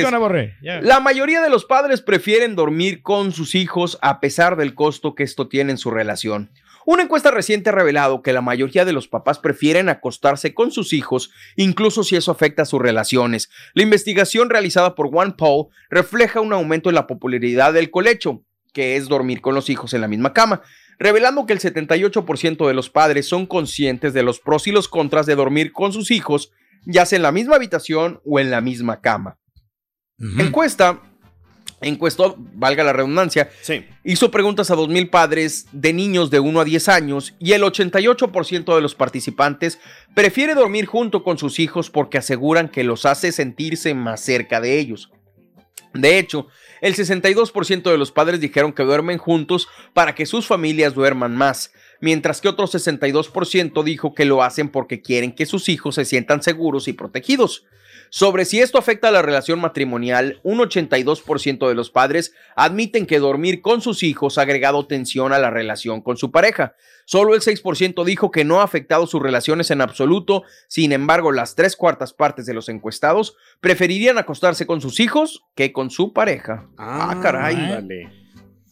La 0.82 1.00
mayoría 1.00 1.40
de 1.40 1.50
los 1.50 1.64
padres 1.64 2.02
prefieren 2.02 2.56
dormir 2.56 3.02
con 3.02 3.32
sus 3.32 3.54
hijos 3.54 3.99
a 4.02 4.20
pesar 4.20 4.56
del 4.56 4.75
costo 4.75 5.14
que 5.14 5.23
esto 5.23 5.49
tiene 5.49 5.73
en 5.73 5.78
su 5.78 5.90
relación. 5.90 6.50
Una 6.88 7.02
encuesta 7.02 7.32
reciente 7.32 7.70
ha 7.70 7.73
revelado 7.73 8.23
que 8.23 8.32
la 8.32 8.42
mayoría 8.42 8.85
de 8.85 8.92
los 8.92 9.08
papás 9.08 9.40
prefieren 9.40 9.88
acostarse 9.88 10.54
con 10.54 10.70
sus 10.70 10.92
hijos, 10.92 11.32
incluso 11.56 12.04
si 12.04 12.14
eso 12.14 12.30
afecta 12.30 12.62
a 12.62 12.66
sus 12.66 12.80
relaciones. 12.80 13.50
La 13.75 13.82
investigación 13.82 14.50
realizada 14.50 14.94
por 14.94 15.11
OnePoll 15.12 15.66
refleja 15.90 16.40
un 16.40 16.52
aumento 16.52 16.88
en 16.88 16.94
la 16.94 17.08
popularidad 17.08 17.73
del 17.73 17.90
colecho, 17.90 18.44
que 18.73 18.94
es 18.94 19.08
dormir 19.08 19.40
con 19.40 19.56
los 19.56 19.68
hijos 19.68 19.94
en 19.94 20.00
la 20.00 20.06
misma 20.06 20.32
cama, 20.32 20.62
revelando 21.00 21.44
que 21.44 21.54
el 21.54 21.61
78% 21.61 22.68
de 22.68 22.75
los 22.75 22.88
padres 22.88 23.26
son 23.26 23.46
conscientes 23.46 24.14
de 24.14 24.23
los 24.23 24.38
pros 24.38 24.68
y 24.68 24.70
los 24.70 24.87
contras 24.87 25.26
de 25.26 25.35
dormir 25.35 25.73
con 25.73 25.92
sus 25.92 26.12
hijos, 26.12 26.52
ya 26.87 27.05
sea 27.05 27.16
en 27.16 27.23
la 27.23 27.33
misma 27.33 27.57
habitación 27.57 28.21
o 28.25 28.40
en 28.40 28.50
la 28.50 28.61
misma 28.62 29.00
cama. 29.02 29.38
Encuesta, 30.38 31.02
encuestó, 31.83 32.37
valga 32.55 32.83
la 32.85 32.95
redundancia, 32.95 33.50
Sí. 33.61 33.85
hizo 34.02 34.31
preguntas 34.31 34.71
a 34.71 34.75
2.000 34.76 35.11
padres 35.11 35.66
de 35.73 35.93
niños 35.93 36.31
de 36.31 36.40
1 36.40 36.61
a 36.61 36.64
10 36.64 36.88
años 36.88 37.35
y 37.38 37.52
el 37.52 37.62
88% 37.62 38.75
de 38.75 38.81
los 38.81 38.95
participantes 38.95 39.78
prefiere 40.14 40.55
dormir 40.55 40.87
junto 40.87 41.23
con 41.23 41.37
sus 41.37 41.59
hijos 41.59 41.90
porque 41.90 42.16
aseguran 42.19 42.69
que 42.71 42.83
los 42.85 43.05
hace 43.05 43.31
sentirse 43.31 43.93
más 43.95 44.21
cerca 44.21 44.61
de 44.61 44.78
ellos. 44.78 45.11
De 45.93 46.19
hecho, 46.19 46.47
el 46.81 46.95
62% 46.95 47.90
de 47.90 47.99
los 47.99 48.12
padres 48.12 48.40
dijeron 48.40 48.73
que 48.73 48.83
duermen 48.83 49.19
juntos 49.19 49.69
para 49.93 50.14
que 50.14 50.26
sus 50.26 50.47
familias 50.47 50.95
duerman 50.95 51.35
más, 51.37 51.73
mientras 52.00 52.41
que 52.41 52.49
otro 52.49 52.67
62% 52.67 53.82
dijo 53.82 54.15
que 54.15 54.25
lo 54.25 54.43
hacen 54.43 54.69
porque 54.69 55.02
quieren 55.02 55.32
que 55.32 55.47
sus 55.47 55.69
hijos 55.69 55.95
se 55.95 56.04
sientan 56.04 56.43
seguros 56.43 56.89
y 56.89 56.93
protegidos. 56.93 57.65
Sobre 58.11 58.45
si 58.45 58.61
esto 58.61 58.78
afecta 58.78 59.09
a 59.09 59.13
la 59.13 59.23
relación 59.23 59.61
matrimonial, 59.61 60.41
un 60.43 60.59
82% 60.59 61.69
de 61.69 61.75
los 61.75 61.91
padres 61.91 62.35
admiten 62.54 63.06
que 63.06 63.19
dormir 63.19 63.61
con 63.61 63.80
sus 63.80 64.02
hijos 64.02 64.39
ha 64.39 64.43
agregado 64.43 64.87
tensión 64.87 65.32
a 65.32 65.39
la 65.39 65.50
relación 65.50 66.00
con 66.00 66.17
su 66.17 66.30
pareja. 66.30 66.75
Solo 67.04 67.35
el 67.35 67.41
6% 67.41 68.04
dijo 68.04 68.30
que 68.30 68.45
no 68.45 68.61
ha 68.61 68.65
afectado 68.65 69.06
sus 69.06 69.23
relaciones 69.23 69.71
en 69.71 69.80
absoluto, 69.80 70.45
sin 70.69 70.93
embargo, 70.93 71.32
las 71.32 71.54
tres 71.54 71.76
cuartas 71.76 72.13
partes 72.13 72.47
de 72.47 72.54
los 72.54 72.69
encuestados 72.69 73.37
preferirían 73.61 74.19
acostarse 74.19 74.67
con 74.67 74.80
sus 74.80 75.00
hijos 75.00 75.45
que 75.54 75.73
con 75.73 75.91
su 75.91 76.13
pareja. 76.13 76.69
Ah, 76.78 77.19
caray. 77.23 77.54
Ándale. 77.54 78.25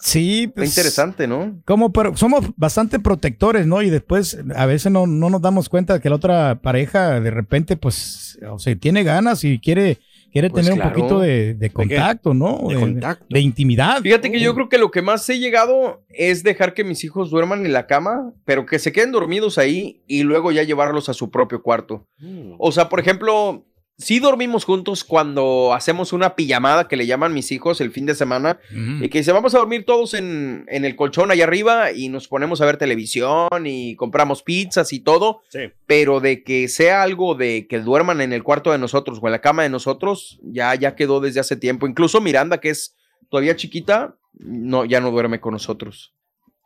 Sí, 0.05 0.43
Está 0.43 0.55
pues. 0.57 0.69
interesante, 0.77 1.27
¿no? 1.27 1.62
Como, 1.64 1.90
pero 1.90 2.14
somos 2.14 2.51
bastante 2.57 2.99
protectores, 3.01 3.67
¿no? 3.67 3.81
Y 3.81 3.88
después 3.88 4.38
a 4.55 4.67
veces 4.67 4.93
no, 4.93 5.07
no 5.07 5.31
nos 5.31 5.40
damos 5.40 5.71
cuenta 5.71 5.99
que 5.99 6.11
la 6.11 6.17
otra 6.17 6.61
pareja 6.61 7.21
de 7.21 7.31
repente, 7.31 7.79
pues, 7.79 8.38
o 8.51 8.59
sea, 8.59 8.77
tiene 8.77 9.03
ganas 9.03 9.45
y 9.45 9.59
quiere, 9.59 9.97
quiere 10.31 10.51
Pues 10.51 10.62
tener 10.67 10.79
claro. 10.79 10.90
un 10.90 10.95
poquito 10.95 11.21
de, 11.21 11.55
de 11.55 11.71
contacto, 11.71 12.35
¿no? 12.35 12.67
De 12.69 12.75
contacto. 12.75 13.25
de 13.31 13.40
intimidad. 13.40 14.03
Fíjate 14.03 14.31
que 14.31 14.40
yo 14.40 14.55
creo 14.55 14.69
que 14.69 14.77
lo 14.77 14.90
que 14.90 15.01
más 15.01 15.27
he 15.31 15.38
llegado 15.38 16.05
es 16.11 16.43
dejar 16.43 16.75
que 16.75 16.85
mis 16.85 17.03
hijos 17.03 17.31
duerman 17.31 17.64
en 17.64 17.73
la 17.73 17.87
cama, 17.87 18.35
pero 18.45 18.67
que 18.67 18.79
se 18.79 18.93
queden 18.93 19.11
dormidos 19.11 19.57
ahí 19.57 20.03
y 20.07 20.23
luego 20.23 20.53
ya 20.53 20.64
llevarlos 20.64 21.09
a 21.09 21.14
su 21.14 21.31
propio 21.31 21.62
cuarto. 21.62 22.07
Mm. 22.19 22.57
O 22.59 22.73
sea, 22.73 22.90
por 22.90 23.01
ejemplo, 23.01 23.64
sí 23.97 24.19
dormimos 24.19 24.65
juntos 24.65 25.05
cuando 25.05 25.73
hacemos 25.73 26.13
una 26.13 26.35
pijamada 26.35 26.89
que 26.89 26.97
le 26.97 27.07
llaman 27.07 27.33
mis 27.33 27.53
hijos 27.53 27.81
el 27.81 27.91
fin 27.93 28.07
de 28.07 28.15
semana 28.15 28.59
y 29.01 29.09
que 29.09 29.19
dice, 29.19 29.31
vamos 29.33 29.55
a 29.55 29.59
dormir 29.59 29.85
todos 29.85 30.15
en, 30.15 30.65
en 30.69 30.85
el 30.85 30.97
colchón 30.97 31.31
allá 31.31 31.45
arriba 31.45 31.93
y 31.93 32.09
nos 32.09 32.27
ponemos 32.29 32.61
a 32.61 32.67
ver 32.67 32.77
televisión 32.77 33.49
y 33.67 33.95
compramos 33.97 34.43
pizzas 34.43 34.93
y 34.93 35.01
todo, 35.01 35.43
Sí. 35.49 35.61
pero 35.87 36.21
de 36.21 36.43
que 36.43 36.67
sea 36.69 37.03
algo 37.03 37.35
de 37.35 37.67
que 37.69 37.79
duerman 37.81 38.21
en 38.21 38.33
el 38.33 38.43
cuarto 38.43 38.73
de 38.73 38.79
nosotros 38.79 39.19
o 39.23 39.27
en 39.27 39.33
la 39.33 39.41
cama 39.41 39.63
de 39.63 39.69
nosotros, 39.71 40.41
ya, 40.43 40.75
ya 40.75 40.95
quedó 40.97 41.21
desde 41.21 41.41
hace 41.41 41.57
tiempo. 41.57 41.87
Incluso 41.87 42.21
Miranda, 42.21 42.59
que 42.59 42.71
es 42.71 42.97
todavía 43.31 43.55
chiquita, 43.57 44.17
no, 44.39 44.85
ya 44.85 45.01
no 45.01 45.11
duerme 45.13 45.41
con 45.41 45.53
nosotros. 45.53 46.13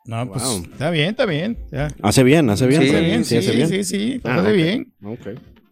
No, 0.07 0.27
pues 0.31 0.43
está 0.73 0.91
bien, 0.91 1.11
está 1.11 1.27
bien. 1.27 1.59
ya. 1.71 1.89
Hace 2.03 2.23
bien, 2.23 2.49
hace 2.49 2.67
bien. 2.67 2.81
Sí, 2.81 2.89
Hace 2.89 3.01
bien, 3.03 3.25
sí, 3.27 3.37
hace 3.37 3.51
sí, 3.51 3.57
bien. 3.57 3.69
sí, 3.69 3.85
sí, 3.85 4.21
Ah, 4.25 4.37
hace 4.37 4.53
bien. 4.53 4.95
Ok. 5.05 5.27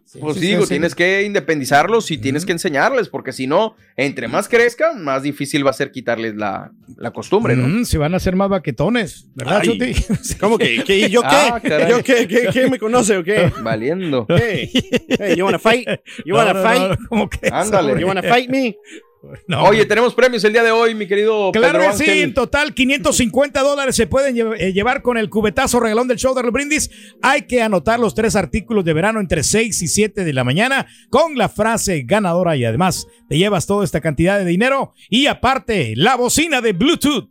Sí, 0.07 0.19
Pues 0.21 0.35
sí, 0.37 0.39
digo, 0.47 0.61
sí, 0.63 0.69
tienes 0.69 0.93
sí. 0.93 0.95
que 0.95 1.23
independizarlos 1.23 2.11
y 2.11 2.17
tienes 2.17 2.45
que 2.45 2.53
enseñarles, 2.53 3.09
porque 3.09 3.33
si 3.33 3.45
no, 3.45 3.75
entre 3.97 4.29
más 4.29 4.47
crezcan, 4.47 5.03
más 5.03 5.21
difícil 5.21 5.65
va 5.65 5.71
a 5.71 5.73
ser 5.73 5.91
quitarles 5.91 6.35
la, 6.35 6.71
la 6.95 7.11
costumbre, 7.11 7.57
¿no? 7.57 7.67
Mm, 7.67 7.83
si 7.83 7.97
van 7.97 8.15
a 8.15 8.19
ser 8.19 8.37
más 8.37 8.47
baquetones, 8.47 9.27
¿verdad, 9.35 9.59
Ay. 9.61 9.67
Chuti? 9.67 10.35
¿Cómo 10.39 10.57
que? 10.57 10.81
¿Qué? 10.85 10.97
¿Y 10.99 11.09
yo 11.09 11.21
qué? 11.23 11.27
Ah. 11.29 11.61
¿Yo 11.89 12.01
qué? 12.03 12.25
¿Qué, 12.25 12.47
qué 12.53 12.69
me 12.69 12.79
conoce 12.79 13.17
o 13.17 13.23
qué? 13.23 13.51
Valiendo. 13.61 14.25
Hey, 14.29 14.71
hey, 15.19 15.35
you 15.35 15.43
wanna 15.43 15.59
fight? 15.59 15.85
You 16.25 16.33
No, 16.33 16.37
wanna 16.37 16.53
no, 16.53 16.63
fight? 16.63 16.81
no, 16.99 17.07
¿cómo 17.09 17.29
que 17.29 17.49
Ándale. 17.51 17.99
You 17.99 18.07
wanna 18.07 18.23
fight 18.23 18.49
me? 18.49 18.77
No, 19.47 19.63
Oye, 19.63 19.85
tenemos 19.85 20.13
premios 20.13 20.43
el 20.43 20.53
día 20.53 20.63
de 20.63 20.71
hoy, 20.71 20.93
mi 20.95 21.07
querido 21.07 21.51
Claro 21.51 21.79
Pedro 21.79 21.97
que 21.97 22.03
sí, 22.05 22.21
en 22.21 22.33
total 22.33 22.73
550 22.73 23.61
dólares 23.61 23.95
se 23.95 24.07
pueden 24.07 24.35
lle- 24.35 24.55
eh, 24.59 24.73
llevar 24.73 25.01
con 25.01 25.17
el 25.17 25.29
cubetazo 25.29 25.79
regalón 25.79 26.07
del 26.07 26.17
show 26.17 26.33
de 26.35 26.43
los 26.43 26.51
brindis. 26.51 26.89
Hay 27.21 27.43
que 27.43 27.61
anotar 27.61 27.99
los 27.99 28.13
tres 28.15 28.35
artículos 28.35 28.85
de 28.85 28.93
verano 28.93 29.19
entre 29.19 29.43
6 29.43 29.81
y 29.81 29.87
7 29.87 30.23
de 30.23 30.33
la 30.33 30.43
mañana 30.43 30.87
con 31.09 31.37
la 31.37 31.49
frase 31.49 32.03
ganadora 32.05 32.55
y 32.55 32.65
además 32.65 33.07
te 33.27 33.37
llevas 33.37 33.65
toda 33.65 33.83
esta 33.83 34.01
cantidad 34.01 34.37
de 34.37 34.45
dinero 34.45 34.93
y 35.09 35.27
aparte 35.27 35.93
la 35.95 36.15
bocina 36.15 36.61
de 36.61 36.73
Bluetooth. 36.73 37.29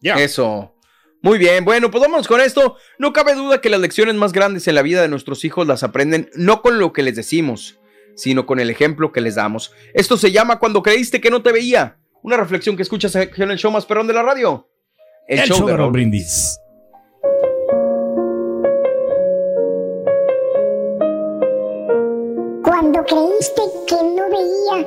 Ya. 0.00 0.14
Eso. 0.14 0.74
Muy 1.20 1.38
bien, 1.38 1.64
bueno, 1.64 1.90
pues 1.90 2.00
vámonos 2.00 2.28
con 2.28 2.40
esto. 2.40 2.76
No 2.98 3.12
cabe 3.12 3.34
duda 3.34 3.60
que 3.60 3.68
las 3.68 3.80
lecciones 3.80 4.14
más 4.14 4.32
grandes 4.32 4.68
en 4.68 4.76
la 4.76 4.82
vida 4.82 5.02
de 5.02 5.08
nuestros 5.08 5.44
hijos 5.44 5.66
las 5.66 5.82
aprenden 5.82 6.30
no 6.36 6.62
con 6.62 6.78
lo 6.78 6.92
que 6.92 7.02
les 7.02 7.16
decimos, 7.16 7.77
sino 8.18 8.46
con 8.46 8.58
el 8.58 8.68
ejemplo 8.68 9.12
que 9.12 9.20
les 9.20 9.36
damos. 9.36 9.72
Esto 9.94 10.16
se 10.16 10.32
llama 10.32 10.58
Cuando 10.58 10.82
creíste 10.82 11.20
que 11.20 11.30
no 11.30 11.40
te 11.40 11.52
veía. 11.52 11.98
Una 12.22 12.36
reflexión 12.36 12.76
que 12.76 12.82
escuchas 12.82 13.14
en 13.14 13.50
el 13.50 13.56
show 13.56 13.70
más 13.70 13.86
perrón 13.86 14.08
de 14.08 14.12
la 14.12 14.24
radio. 14.24 14.68
El, 15.28 15.38
show, 15.40 15.64
de 15.66 15.76
los 15.76 15.92
brindis. 15.92 16.58
Cuando 22.64 23.04
creíste 23.04 23.62
que 23.86 23.96
no 23.96 24.24
veía, 24.30 24.86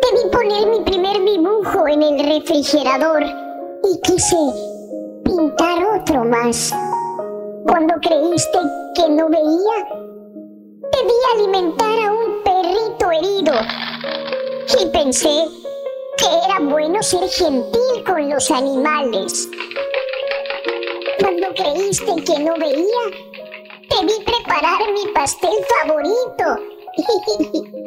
te 0.00 0.08
vi 0.12 0.30
poner 0.32 0.68
mi 0.68 0.84
primer 0.84 1.24
dibujo 1.24 1.86
en 1.86 2.02
el 2.02 2.40
refrigerador 2.40 3.22
y 3.22 4.00
quise 4.02 4.36
pintar 5.24 6.00
otro 6.00 6.24
más. 6.24 6.74
Cuando 7.66 7.94
creíste 8.00 8.58
que 8.96 9.10
no 9.10 9.28
veía, 9.28 10.05
vi 10.92 11.18
alimentar 11.34 11.98
a 11.98 12.12
un 12.12 12.42
perrito 12.42 13.10
herido 13.10 13.54
y 14.80 14.86
pensé 14.86 15.44
que 16.16 16.26
era 16.26 16.60
bueno 16.60 17.02
ser 17.02 17.28
gentil 17.28 18.04
con 18.06 18.28
los 18.28 18.50
animales. 18.50 19.48
Cuando 21.20 21.48
creíste 21.54 22.14
que 22.24 22.38
no 22.40 22.54
veía, 22.58 23.02
vi 24.02 24.24
preparar 24.24 24.80
mi 24.92 25.06
pastel 25.12 25.54
favorito. 25.82 26.44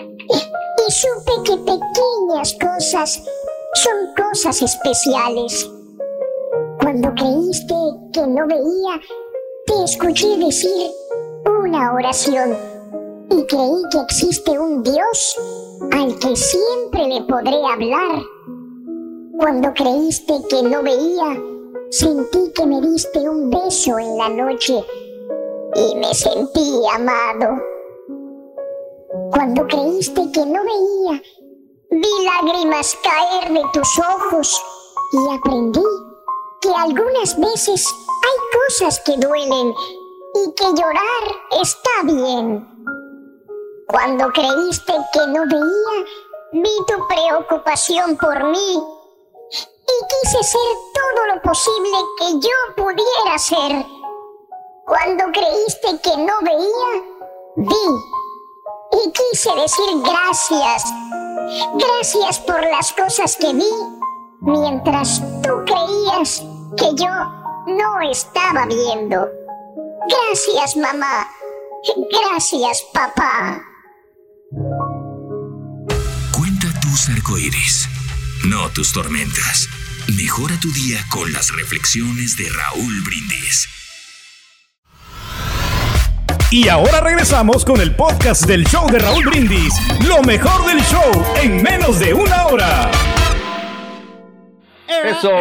supe 0.90 1.32
que 1.46 1.58
pequeñas 1.58 2.58
cosas 2.60 3.22
son 3.76 4.14
cosas 4.18 4.62
especiales. 4.62 5.70
Cuando 6.82 7.14
creíste 7.14 7.76
que 8.14 8.22
no 8.22 8.48
veía, 8.48 9.00
te 9.68 9.84
escuché 9.84 10.38
decir 10.38 10.92
una 11.46 11.94
oración 11.94 12.58
y 13.32 13.46
creí 13.46 13.82
que 13.92 14.00
existe 14.00 14.60
un 14.60 14.84
Dios 14.84 15.36
al 15.92 16.18
que 16.20 16.36
siempre 16.36 17.08
le 17.08 17.22
podré 17.24 17.58
hablar. 17.66 18.24
Cuando 19.38 19.74
creíste 19.74 20.34
que 20.50 20.64
no 20.64 20.82
veía, 20.84 21.42
sentí 21.92 22.52
que 22.54 22.66
me 22.66 22.82
diste 22.82 23.30
un 23.30 23.50
beso 23.50 23.98
en 23.98 24.18
la 24.18 24.30
noche 24.30 24.84
y 25.76 25.96
me 25.96 26.14
sentí 26.14 26.82
amado. 26.94 27.62
Cuando 29.32 29.66
creíste 29.68 30.32
que 30.32 30.46
no 30.46 30.62
veía, 30.64 31.22
vi 31.92 32.26
lágrimas 32.26 32.98
caer 33.04 33.54
de 33.54 33.62
tus 33.74 34.00
ojos 34.00 34.62
y 35.14 35.36
aprendí 35.36 35.84
que 36.62 36.70
algunas 36.70 37.40
veces 37.40 37.86
hay 38.08 38.60
cosas 38.60 39.00
que 39.06 39.16
duelen 39.18 39.74
y 40.36 40.52
que 40.54 40.66
llorar 40.66 41.62
está 41.62 42.04
bien. 42.04 42.79
Cuando 43.90 44.32
creíste 44.32 44.94
que 45.12 45.28
no 45.28 45.46
veía, 45.48 46.06
vi 46.52 46.70
tu 46.86 47.08
preocupación 47.08 48.16
por 48.18 48.44
mí 48.44 48.84
y 49.52 50.06
quise 50.08 50.44
ser 50.44 50.62
todo 50.94 51.26
lo 51.34 51.42
posible 51.42 51.98
que 52.20 52.34
yo 52.40 52.76
pudiera 52.84 53.38
ser. 53.40 53.84
Cuando 54.86 55.24
creíste 55.32 56.00
que 56.04 56.18
no 56.18 56.34
veía, 56.44 57.04
vi 57.56 57.76
y 58.92 59.12
quise 59.12 59.56
decir 59.56 60.04
gracias. 60.04 60.84
Gracias 61.74 62.40
por 62.42 62.62
las 62.62 62.94
cosas 62.94 63.36
que 63.38 63.54
vi 63.54 63.72
mientras 64.42 65.20
tú 65.42 65.66
creías 65.66 66.44
que 66.78 66.94
yo 66.94 67.10
no 67.66 68.02
estaba 68.02 68.68
viendo. 68.68 69.28
Gracias, 70.08 70.78
mamá. 70.78 71.28
Gracias, 72.12 72.84
papá. 72.94 73.69
No 78.46 78.70
tus 78.70 78.94
tormentas. 78.94 79.68
Mejora 80.16 80.56
tu 80.60 80.72
día 80.72 81.04
con 81.10 81.32
las 81.32 81.52
reflexiones 81.52 82.38
de 82.38 82.50
Raúl 82.50 83.02
Brindis. 83.02 83.68
Y 86.52 86.68
ahora 86.68 87.02
regresamos 87.02 87.66
con 87.66 87.82
el 87.82 87.96
podcast 87.96 88.46
del 88.46 88.66
show 88.66 88.88
de 88.90 89.00
Raúl 89.00 89.26
Brindis. 89.26 89.74
Lo 90.08 90.22
mejor 90.22 90.66
del 90.68 90.80
show 90.84 91.26
en 91.42 91.64
menos 91.64 92.00
de 92.00 92.14
una 92.14 92.48
hora. 92.48 92.92
Eso. 94.88 95.32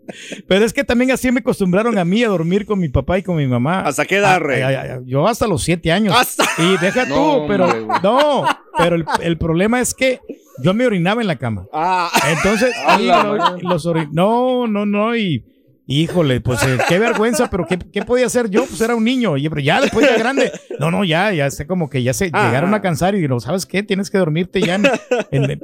Pero 0.47 0.65
es 0.65 0.73
que 0.73 0.85
también 0.85 1.11
así 1.11 1.31
me 1.33 1.41
acostumbraron 1.41 1.99
a 1.99 2.05
mí 2.05 2.23
a 2.23 2.29
dormir 2.29 2.67
con 2.67 2.79
mi 2.79 2.89
papá 2.89 3.19
y 3.19 3.23
con 3.23 3.37
mi 3.37 3.47
mamá. 3.47 3.81
¿Hasta 3.81 4.05
qué 4.05 4.17
edad, 4.17 4.39
Rey? 4.41 4.63
Ay, 4.63 4.75
ay, 4.77 4.89
ay, 4.93 4.99
yo 5.07 5.27
hasta 5.27 5.47
los 5.47 5.63
siete 5.63 5.91
años. 5.93 6.15
Hasta- 6.17 6.45
Y 6.59 6.77
deja 6.79 7.05
No, 7.07 7.15
tú, 7.15 7.45
pero 7.49 7.65
hombre, 7.67 7.97
no, 8.03 8.45
pero 8.79 8.97
el, 8.97 9.05
el 9.23 9.39
problema 9.39 9.81
es 9.81 9.93
que 9.95 10.21
yo 10.63 10.73
me 10.73 10.87
orinaba 10.87 11.21
en 11.21 11.27
la 11.27 11.37
cama. 11.37 11.67
Ah, 11.73 12.11
Entonces, 12.31 12.75
madre. 12.87 13.63
los 13.63 13.85
ori- 13.87 14.09
no, 14.13 14.67
no, 14.67 14.87
no, 14.87 15.17
y 15.17 15.45
híjole, 15.87 16.40
pues 16.40 16.62
eh, 16.64 16.79
qué 16.88 16.99
vergüenza, 16.99 17.49
pero 17.51 17.66
¿qué, 17.66 17.79
qué 17.79 18.03
podía 18.03 18.27
hacer 18.27 18.51
yo? 18.51 18.64
Pues 18.66 18.81
era 18.81 18.94
un 18.96 19.05
niño, 19.05 19.33
oye, 19.33 19.49
pero 19.49 19.61
ya 19.62 19.81
después 19.81 20.09
ya 20.09 20.16
grande, 20.18 20.51
no, 20.81 20.90
no, 20.90 21.05
ya, 21.05 21.33
ya 21.33 21.51
sé 21.51 21.66
como 21.66 21.88
que 21.88 22.03
ya 22.03 22.12
se 22.12 22.31
Ah. 22.33 22.46
llegaron 22.46 22.75
a 22.75 22.81
cansar 22.83 23.14
y 23.14 23.20
digo, 23.20 23.38
¿sabes 23.40 23.66
qué? 23.66 23.83
Tienes 23.83 24.11
que 24.11 24.18
dormirte 24.18 24.61
ya. 24.61 24.79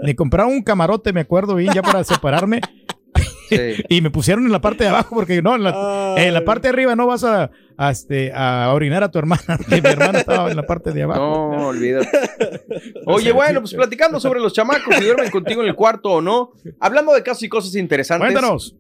Me 0.03 0.15
compraron 0.17 0.53
un 0.53 0.63
camarote, 0.63 1.13
me 1.13 1.21
acuerdo 1.21 1.57
bien, 1.57 1.73
ya 1.75 1.83
para 1.83 2.05
separarme, 2.05 2.61
Sí. 3.49 3.83
y 3.91 4.01
me 4.01 4.11
pusieron 4.11 4.47
en 4.47 4.53
la 4.53 4.61
parte 4.63 4.85
de 4.85 4.91
abajo, 4.91 5.15
porque 5.15 5.43
no, 5.43 5.55
en 5.57 5.65
la, 5.65 6.15
en 6.17 6.33
la 6.33 6.43
parte 6.45 6.69
de 6.69 6.73
arriba 6.73 6.97
no 6.97 7.07
vas 7.07 7.23
a, 7.25 7.51
a, 7.77 7.91
este, 7.91 8.33
a 8.35 8.71
orinar 8.73 9.03
a 9.05 9.11
tu 9.11 9.19
hermana, 9.19 9.43
mi 9.69 9.77
hermana 9.85 10.21
estaba 10.21 10.51
en 10.51 10.57
la 10.57 10.63
parte 10.63 10.93
de 10.93 11.03
abajo. 11.03 11.21
No, 11.55 11.67
olvídate. 11.69 12.09
Oye, 13.07 13.33
bueno, 13.33 13.61
pues 13.61 13.75
platicando 13.75 14.21
sobre 14.21 14.41
los 14.41 14.53
chamacos, 14.55 14.95
si 14.97 15.05
duermen 15.05 15.31
contigo 15.31 15.63
en 15.63 15.69
el 15.69 15.75
cuarto 15.75 16.11
o 16.13 16.21
no. 16.23 16.53
Hablando 16.81 17.13
de 17.13 17.23
casos 17.23 17.43
y 17.43 17.49
cosas 17.51 17.75
interesantes. 17.75 18.33
Cuéntanos. 18.33 18.77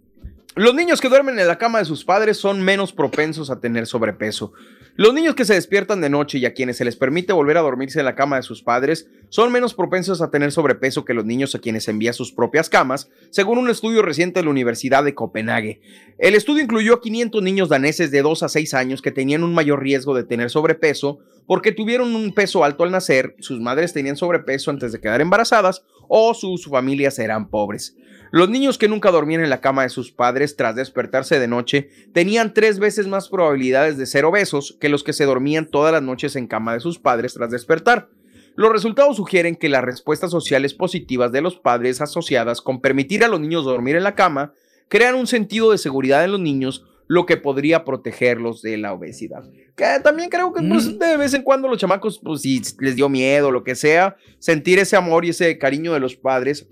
Los 0.54 0.74
niños 0.74 1.00
que 1.00 1.08
duermen 1.08 1.38
en 1.38 1.48
la 1.48 1.56
cama 1.56 1.78
de 1.78 1.86
sus 1.86 2.04
padres 2.04 2.36
son 2.36 2.60
menos 2.60 2.92
propensos 2.92 3.48
a 3.48 3.58
tener 3.58 3.86
sobrepeso. 3.86 4.52
Los 4.96 5.14
niños 5.14 5.34
que 5.34 5.46
se 5.46 5.54
despiertan 5.54 6.02
de 6.02 6.10
noche 6.10 6.36
y 6.36 6.44
a 6.44 6.52
quienes 6.52 6.76
se 6.76 6.84
les 6.84 6.94
permite 6.94 7.32
volver 7.32 7.56
a 7.56 7.62
dormirse 7.62 8.00
en 8.00 8.04
la 8.04 8.14
cama 8.14 8.36
de 8.36 8.42
sus 8.42 8.62
padres 8.62 9.08
son 9.30 9.50
menos 9.50 9.72
propensos 9.72 10.20
a 10.20 10.30
tener 10.30 10.52
sobrepeso 10.52 11.06
que 11.06 11.14
los 11.14 11.24
niños 11.24 11.54
a 11.54 11.58
quienes 11.58 11.88
envía 11.88 12.12
sus 12.12 12.32
propias 12.32 12.68
camas, 12.68 13.08
según 13.30 13.56
un 13.56 13.70
estudio 13.70 14.02
reciente 14.02 14.40
de 14.40 14.44
la 14.44 14.50
Universidad 14.50 15.02
de 15.04 15.14
Copenhague. 15.14 15.80
El 16.18 16.34
estudio 16.34 16.62
incluyó 16.62 16.96
a 16.96 17.00
500 17.00 17.42
niños 17.42 17.70
daneses 17.70 18.10
de 18.10 18.20
2 18.20 18.42
a 18.42 18.50
6 18.50 18.74
años 18.74 19.00
que 19.00 19.10
tenían 19.10 19.44
un 19.44 19.54
mayor 19.54 19.82
riesgo 19.82 20.14
de 20.14 20.24
tener 20.24 20.50
sobrepeso 20.50 21.20
porque 21.52 21.70
tuvieron 21.70 22.14
un 22.14 22.32
peso 22.32 22.64
alto 22.64 22.82
al 22.82 22.90
nacer, 22.90 23.36
sus 23.40 23.60
madres 23.60 23.92
tenían 23.92 24.16
sobrepeso 24.16 24.70
antes 24.70 24.90
de 24.90 25.00
quedar 25.02 25.20
embarazadas 25.20 25.84
o 26.08 26.32
sus 26.32 26.64
familias 26.64 27.18
eran 27.18 27.50
pobres. 27.50 27.94
Los 28.30 28.48
niños 28.48 28.78
que 28.78 28.88
nunca 28.88 29.10
dormían 29.10 29.44
en 29.44 29.50
la 29.50 29.60
cama 29.60 29.82
de 29.82 29.90
sus 29.90 30.12
padres 30.12 30.56
tras 30.56 30.76
despertarse 30.76 31.38
de 31.38 31.48
noche 31.48 31.90
tenían 32.14 32.54
tres 32.54 32.78
veces 32.78 33.06
más 33.06 33.28
probabilidades 33.28 33.98
de 33.98 34.06
ser 34.06 34.24
obesos 34.24 34.78
que 34.80 34.88
los 34.88 35.04
que 35.04 35.12
se 35.12 35.26
dormían 35.26 35.66
todas 35.66 35.92
las 35.92 36.00
noches 36.00 36.36
en 36.36 36.46
cama 36.46 36.72
de 36.72 36.80
sus 36.80 36.98
padres 36.98 37.34
tras 37.34 37.50
despertar. 37.50 38.08
Los 38.54 38.72
resultados 38.72 39.18
sugieren 39.18 39.54
que 39.54 39.68
las 39.68 39.84
respuestas 39.84 40.30
sociales 40.30 40.72
positivas 40.72 41.32
de 41.32 41.42
los 41.42 41.56
padres 41.58 42.00
asociadas 42.00 42.62
con 42.62 42.80
permitir 42.80 43.24
a 43.24 43.28
los 43.28 43.40
niños 43.40 43.66
dormir 43.66 43.96
en 43.96 44.04
la 44.04 44.14
cama 44.14 44.54
crean 44.88 45.16
un 45.16 45.26
sentido 45.26 45.70
de 45.70 45.76
seguridad 45.76 46.24
en 46.24 46.32
los 46.32 46.40
niños, 46.40 46.86
lo 47.08 47.26
que 47.26 47.36
podría 47.36 47.84
protegerlos 47.84 48.62
de 48.62 48.76
la 48.78 48.92
obesidad. 48.92 49.42
Que 49.76 49.84
también 50.02 50.30
creo 50.30 50.52
que 50.52 50.62
pues, 50.62 50.98
de 50.98 51.16
vez 51.16 51.34
en 51.34 51.42
cuando 51.42 51.68
los 51.68 51.78
chamacos, 51.78 52.20
pues 52.22 52.42
si 52.42 52.60
les 52.80 52.96
dio 52.96 53.08
miedo, 53.08 53.50
lo 53.50 53.64
que 53.64 53.74
sea, 53.74 54.16
sentir 54.38 54.78
ese 54.78 54.96
amor 54.96 55.24
y 55.24 55.30
ese 55.30 55.58
cariño 55.58 55.92
de 55.92 56.00
los 56.00 56.14
padres 56.16 56.66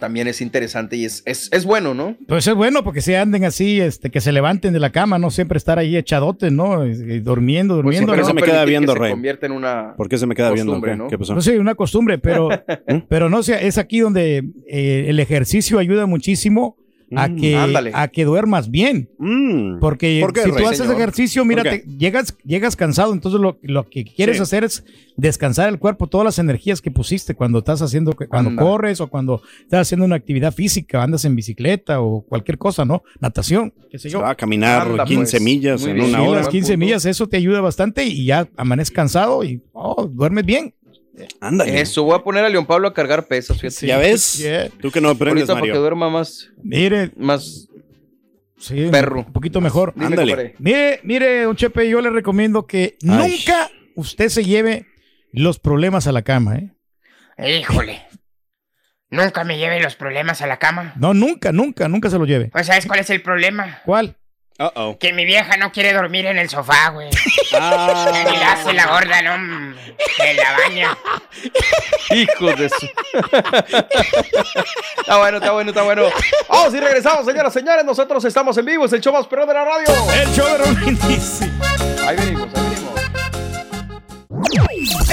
también 0.00 0.26
es 0.26 0.40
interesante 0.40 0.96
y 0.96 1.04
es, 1.04 1.22
es, 1.24 1.48
es 1.52 1.64
bueno, 1.64 1.94
¿no? 1.94 2.16
Pues 2.26 2.46
es 2.48 2.54
bueno 2.54 2.82
porque 2.82 3.00
se 3.00 3.16
anden 3.16 3.44
así, 3.44 3.80
este, 3.80 4.10
que 4.10 4.20
se 4.20 4.32
levanten 4.32 4.72
de 4.72 4.80
la 4.80 4.90
cama, 4.90 5.18
no 5.20 5.30
siempre 5.30 5.56
estar 5.56 5.78
ahí 5.78 5.96
echadotes, 5.96 6.50
¿no? 6.50 6.84
Y- 6.84 6.90
y 6.90 7.20
durmiendo, 7.20 7.74
Pues 7.74 7.84
durmiendo. 7.84 8.12
siempre 8.12 8.22
¿no? 8.22 8.26
se 8.26 8.34
me 8.34 8.42
queda 8.42 8.64
viendo, 8.64 8.92
que 8.92 8.98
se 8.98 9.02
Rey. 9.02 9.10
convierta 9.12 9.46
en 9.46 9.52
una 9.52 9.94
¿Por 9.96 10.08
qué 10.08 10.18
se 10.18 10.26
me 10.26 10.34
queda 10.34 10.50
viendo? 10.50 10.72
costumbre, 10.72 10.90
¿Qué, 10.92 10.96
¿no? 10.98 11.08
qué 11.08 11.16
pasó? 11.18 11.32
Pues 11.34 11.44
sí, 11.44 11.52
una 11.52 11.76
costumbre, 11.76 12.18
pero, 12.18 12.48
¿Mm? 12.88 12.96
pero 13.08 13.30
no 13.30 13.42
sé, 13.44 13.66
es 13.68 13.78
aquí 13.78 14.00
donde 14.00 14.42
eh, 14.68 15.04
el 15.08 15.20
ejercicio 15.20 15.78
ayuda 15.78 16.06
muchísimo 16.06 16.76
a 17.16 17.28
Mm, 17.28 17.36
que, 17.40 17.56
ándale. 17.56 17.90
a 17.94 18.08
que 18.08 18.24
duermas 18.24 18.70
bien. 18.70 19.08
Mm. 19.18 19.78
Porque 19.80 20.18
¿Por 20.20 20.32
qué, 20.32 20.42
si 20.42 20.50
Rey, 20.50 20.62
tú 20.62 20.66
haces 20.68 20.78
señor? 20.78 20.94
ejercicio, 20.96 21.44
mira, 21.44 21.62
llegas, 21.98 22.36
llegas 22.44 22.76
cansado, 22.76 23.12
entonces 23.12 23.40
lo, 23.40 23.58
lo 23.62 23.88
que 23.88 24.04
quieres 24.04 24.36
Sí. 24.36 24.42
hacer 24.42 24.64
es 24.64 24.84
descansar 25.16 25.68
el 25.68 25.78
cuerpo, 25.78 26.06
todas 26.08 26.24
las 26.24 26.38
energías 26.38 26.80
que 26.82 26.90
pusiste 26.90 27.34
cuando 27.34 27.58
estás 27.60 27.80
haciendo, 27.82 28.14
cuando 28.28 28.50
Anda. 28.50 28.62
corres 28.62 29.00
o 29.00 29.06
cuando 29.08 29.40
estás 29.62 29.82
haciendo 29.82 30.04
una 30.06 30.16
actividad 30.16 30.52
física, 30.52 31.02
andas 31.02 31.24
en 31.24 31.36
bicicleta 31.36 32.00
o 32.00 32.22
cualquier 32.22 32.58
cosa, 32.58 32.84
¿no? 32.84 33.02
Natación, 33.20 33.72
qué 33.90 33.98
sé 33.98 34.08
Se 34.08 34.12
yo. 34.14 34.20
va 34.20 34.30
a 34.30 34.34
caminar 34.34 34.88
Anda, 34.88 35.04
15 35.04 35.36
pues. 35.36 35.42
millas 35.42 35.80
Muy 35.82 35.90
en 35.90 35.96
bien. 35.96 36.08
una 36.08 36.18
Sí, 36.18 36.24
hora. 36.26 36.38
las 36.40 36.48
15 36.48 36.72
Punto. 36.72 36.84
millas, 36.86 37.04
eso 37.06 37.28
te 37.28 37.36
ayuda 37.36 37.60
bastante 37.60 38.04
y 38.04 38.24
ya 38.26 38.48
amaneces 38.56 38.90
cansado 38.90 39.44
y 39.44 39.62
oh, 39.72 40.06
duermes 40.06 40.44
bien. 40.44 40.74
Ándale. 41.40 41.80
Eso, 41.80 42.02
voy 42.02 42.16
a 42.16 42.22
poner 42.22 42.44
a 42.44 42.48
León 42.48 42.66
Pablo 42.66 42.88
a 42.88 42.94
cargar 42.94 43.26
pesas, 43.26 43.60
fíjate. 43.60 43.86
¿Ya 43.86 43.98
ves? 43.98 44.38
Yeah. 44.38 44.68
Tú 44.80 44.90
que 44.90 45.00
no 45.00 45.10
aprendes, 45.10 45.42
Ahorita 45.42 45.52
para 45.54 45.62
que 45.62 45.68
Mario. 45.68 45.80
duerma 45.80 46.10
más, 46.10 46.50
Mire, 46.62 47.12
más 47.16 47.68
sí, 48.58 48.88
Perro. 48.90 49.20
un 49.20 49.32
poquito 49.32 49.60
mejor. 49.60 49.94
Ándale. 49.98 50.54
Mire, 50.58 51.00
mire, 51.04 51.42
don 51.42 51.54
Chepe, 51.56 51.88
yo 51.88 52.00
le 52.00 52.10
recomiendo 52.10 52.66
que 52.66 52.96
nunca 53.02 53.70
usted 53.94 54.28
se 54.28 54.44
lleve 54.44 54.86
los 55.32 55.58
problemas 55.58 56.06
a 56.06 56.12
la 56.12 56.22
cama, 56.22 56.56
¿eh? 56.56 56.70
Híjole. 57.60 58.02
Nunca 59.10 59.44
me 59.44 59.58
lleve 59.58 59.80
los 59.80 59.94
problemas 59.94 60.42
a 60.42 60.46
la 60.48 60.58
cama. 60.58 60.94
No, 60.96 61.14
nunca, 61.14 61.52
nunca, 61.52 61.88
nunca 61.88 62.10
se 62.10 62.18
lo 62.18 62.24
lleve. 62.24 62.46
Pues, 62.48 62.66
¿sabes 62.66 62.86
cuál 62.86 62.98
es 63.00 63.10
el 63.10 63.22
problema? 63.22 63.78
¿Cuál? 63.84 64.16
Que 65.00 65.12
mi 65.12 65.24
vieja 65.24 65.56
no 65.56 65.72
quiere 65.72 65.92
dormir 65.92 66.26
en 66.26 66.38
el 66.38 66.48
sofá, 66.48 66.90
güey. 66.90 67.10
Ah. 67.56 68.10
Y 68.32 68.36
la 68.36 68.52
hace 68.52 68.72
la 68.72 68.86
gorda, 68.88 69.22
¿no? 69.22 69.38
Mm, 69.38 69.76
En 70.18 70.36
la 70.36 70.52
baña. 70.58 70.98
Hijos 72.10 72.58
de 72.58 72.68
su. 72.68 72.86
está 74.98 75.18
bueno, 75.18 75.36
está 75.38 75.52
bueno, 75.52 75.70
está 75.70 75.82
bueno. 75.82 76.02
Vamos 76.48 76.74
y 76.74 76.80
regresamos, 76.80 77.24
señoras, 77.26 77.52
señores. 77.52 77.84
Nosotros 77.84 78.24
estamos 78.24 78.56
en 78.58 78.64
vivo, 78.64 78.86
es 78.86 78.92
el 78.92 79.00
show 79.00 79.12
más 79.12 79.28
perro 79.28 79.46
de 79.46 79.54
la 79.54 79.64
radio. 79.64 79.86
El 80.20 80.28
show 80.34 80.48
de 80.48 80.58
Raúl 80.58 80.74
Brindis. 80.74 81.42
Ahí 82.04 82.16
venimos, 82.16 82.48
ahí 82.56 82.62
venimos. 82.70 82.94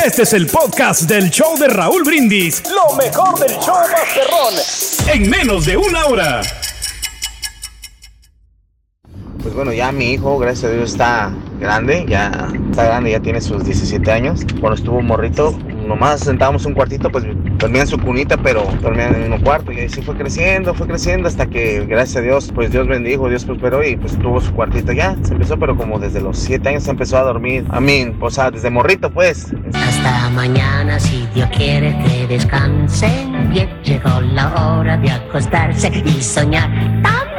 Este 0.04 0.24
es 0.24 0.34
el 0.34 0.48
podcast 0.48 1.04
del 1.04 1.30
show 1.30 1.56
de 1.60 1.68
Raúl 1.68 2.04
Brindis. 2.04 2.64
Lo 2.72 2.96
mejor 2.96 3.38
del 3.38 3.52
show 3.60 3.76
Masterrón. 3.92 4.56
En 5.14 5.30
menos 5.30 5.66
de 5.68 5.78
una 5.78 6.06
hora. 6.06 6.42
Pues 9.42 9.56
bueno, 9.56 9.74
ya 9.74 9.92
mi 9.92 10.12
hijo, 10.12 10.38
gracias 10.38 10.72
a 10.72 10.76
Dios, 10.76 10.92
está 10.92 11.32
grande, 11.60 12.06
ya 12.08 12.48
está 12.70 12.86
grande, 12.86 13.12
ya 13.12 13.20
tiene 13.20 13.42
sus 13.42 13.64
17 13.64 14.12
años. 14.12 14.46
Cuando 14.60 14.76
estuvo 14.76 15.02
morrito, 15.02 15.58
nomás 15.88 16.22
sentábamos 16.22 16.66
un 16.66 16.74
cuartito, 16.74 17.12
pues 17.12 17.26
dormía 17.58 17.82
en 17.82 17.88
su 17.88 17.98
cunita, 17.98 18.38
pero 18.38 18.64
dormía 18.82 19.08
en 19.10 19.34
un 19.34 19.42
cuarto. 19.42 19.72
Y 19.72 19.80
así 19.82 20.02
fue 20.02 20.16
creciendo, 20.16 20.74
fue 20.76 20.88
creciendo 20.88 21.28
hasta 21.28 21.48
que, 21.48 21.86
gracias 21.88 22.18
a 22.18 22.22
Dios, 22.22 22.52
pues 22.54 22.72
Dios 22.72 22.88
bendijo, 22.88 23.30
Dios 23.30 23.44
prosperó 23.44 23.84
y 23.84 23.96
pues 23.96 24.18
tuvo 24.20 24.40
su 24.40 24.54
cuartito 24.54 24.92
ya. 24.92 25.16
Se 25.24 25.34
empezó, 25.34 25.58
pero 25.58 25.76
como 25.76 25.98
desde 25.98 26.22
los 26.22 26.38
7 26.38 26.70
años 26.70 26.84
se 26.84 26.92
empezó 26.92 27.18
a 27.18 27.24
dormir. 27.24 27.66
A 27.70 27.80
mí, 27.80 28.16
o 28.20 28.30
sea, 28.30 28.52
desde 28.52 28.70
morrito, 28.70 29.10
pues. 29.12 29.54
Hasta 29.74 30.30
mañana, 30.30 31.00
si 31.00 31.28
Dios 31.34 31.50
quiere 31.56 31.98
que 32.06 32.28
descansen 32.28 33.50
bien. 33.50 33.70
Llegó 33.84 34.22
la 34.22 34.78
hora 34.78 34.98
de 34.98 35.10
acostarse 35.10 35.92
y 36.06 36.22
soñar 36.22 36.70
también. 37.02 37.31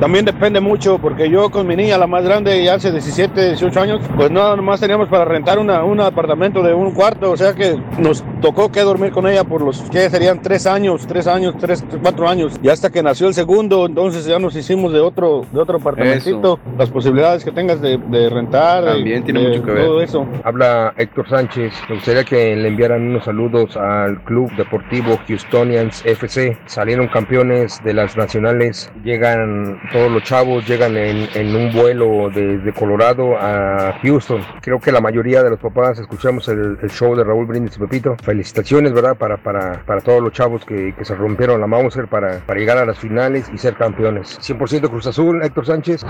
También 0.00 0.24
depende 0.24 0.60
mucho, 0.60 0.98
porque 0.98 1.28
yo 1.28 1.50
con 1.50 1.66
mi 1.66 1.74
niña, 1.74 1.98
la 1.98 2.06
más 2.06 2.22
grande, 2.24 2.62
ya 2.62 2.74
hace 2.74 2.92
17, 2.92 3.48
18 3.48 3.80
años, 3.80 4.00
pues 4.16 4.30
nada 4.30 4.54
más 4.56 4.80
teníamos 4.80 5.08
para 5.08 5.24
rentar 5.24 5.58
una, 5.58 5.82
un 5.84 6.00
apartamento 6.00 6.62
de 6.62 6.72
un 6.72 6.92
cuarto, 6.92 7.32
o 7.32 7.36
sea 7.36 7.52
que 7.52 7.76
nos 7.98 8.24
tocó 8.40 8.70
que 8.70 8.80
dormir 8.82 9.10
con 9.10 9.26
ella 9.26 9.42
por 9.44 9.60
los 9.62 9.80
que 9.90 10.08
serían 10.08 10.40
tres 10.40 10.66
años, 10.66 11.06
tres 11.06 11.26
años, 11.26 11.56
tres, 11.58 11.84
cuatro 12.00 12.28
años, 12.28 12.54
y 12.62 12.68
hasta 12.68 12.90
que 12.90 13.02
nació 13.02 13.26
el 13.28 13.34
segundo, 13.34 13.86
entonces 13.86 14.24
ya 14.24 14.38
nos 14.38 14.54
hicimos 14.54 14.92
de 14.92 15.00
otro, 15.00 15.44
de 15.52 15.58
otro 15.60 15.78
apartamentito, 15.78 16.60
las 16.78 16.90
posibilidades 16.90 17.44
que 17.44 17.50
tengas 17.50 17.80
de, 17.80 17.98
de 17.98 18.30
rentar, 18.30 18.84
También 18.84 19.22
y 19.22 19.24
tiene 19.24 19.40
de 19.40 19.48
mucho 19.48 19.64
que 19.64 19.70
ver. 19.72 19.84
todo 19.84 20.00
eso. 20.02 20.26
Habla 20.44 20.94
Héctor 20.96 21.28
Sánchez. 21.28 21.72
Me 21.88 21.96
gustaría 21.96 22.24
que 22.24 22.54
le 22.54 22.68
enviaran 22.68 23.02
unos 23.02 23.24
saludos 23.24 23.76
al 23.76 24.22
Club 24.24 24.50
Deportivo 24.56 25.18
Houstonians 25.28 26.04
FC. 26.04 26.56
Salieron 26.66 27.08
campeones 27.08 27.82
de 27.84 27.94
las 27.94 28.16
nacionales. 28.16 28.90
Llegan 29.04 29.78
todos 29.92 30.10
los 30.10 30.22
chavos, 30.22 30.66
llegan 30.66 30.96
en, 30.96 31.28
en 31.34 31.54
un 31.54 31.72
vuelo 31.72 32.30
desde 32.34 32.72
Colorado 32.72 33.36
a 33.38 33.98
Houston. 34.02 34.42
Creo 34.60 34.78
que 34.78 34.92
la 34.92 35.00
mayoría 35.00 35.42
de 35.42 35.50
los 35.50 35.58
papás 35.58 35.98
escuchamos 35.98 36.48
el, 36.48 36.78
el 36.82 36.90
show 36.90 37.14
de 37.16 37.24
Raúl 37.24 37.46
Brindis 37.46 37.76
y 37.76 37.80
Pepito. 37.80 38.16
Felicitaciones, 38.22 38.92
¿verdad? 38.92 39.16
Para, 39.16 39.36
para, 39.38 39.84
para 39.84 40.00
todos 40.00 40.22
los 40.22 40.32
chavos 40.32 40.64
que, 40.64 40.94
que 40.96 41.04
se 41.04 41.14
rompieron 41.14 41.60
la 41.60 41.66
Mauser 41.66 42.08
para, 42.08 42.40
para 42.40 42.58
llegar 42.58 42.78
a 42.78 42.86
las 42.86 42.98
finales 42.98 43.50
y 43.52 43.58
ser 43.58 43.74
campeones. 43.76 44.38
100% 44.40 44.88
Cruz 44.88 45.06
Azul, 45.06 45.42
Héctor 45.42 45.66
Sánchez. 45.66 46.04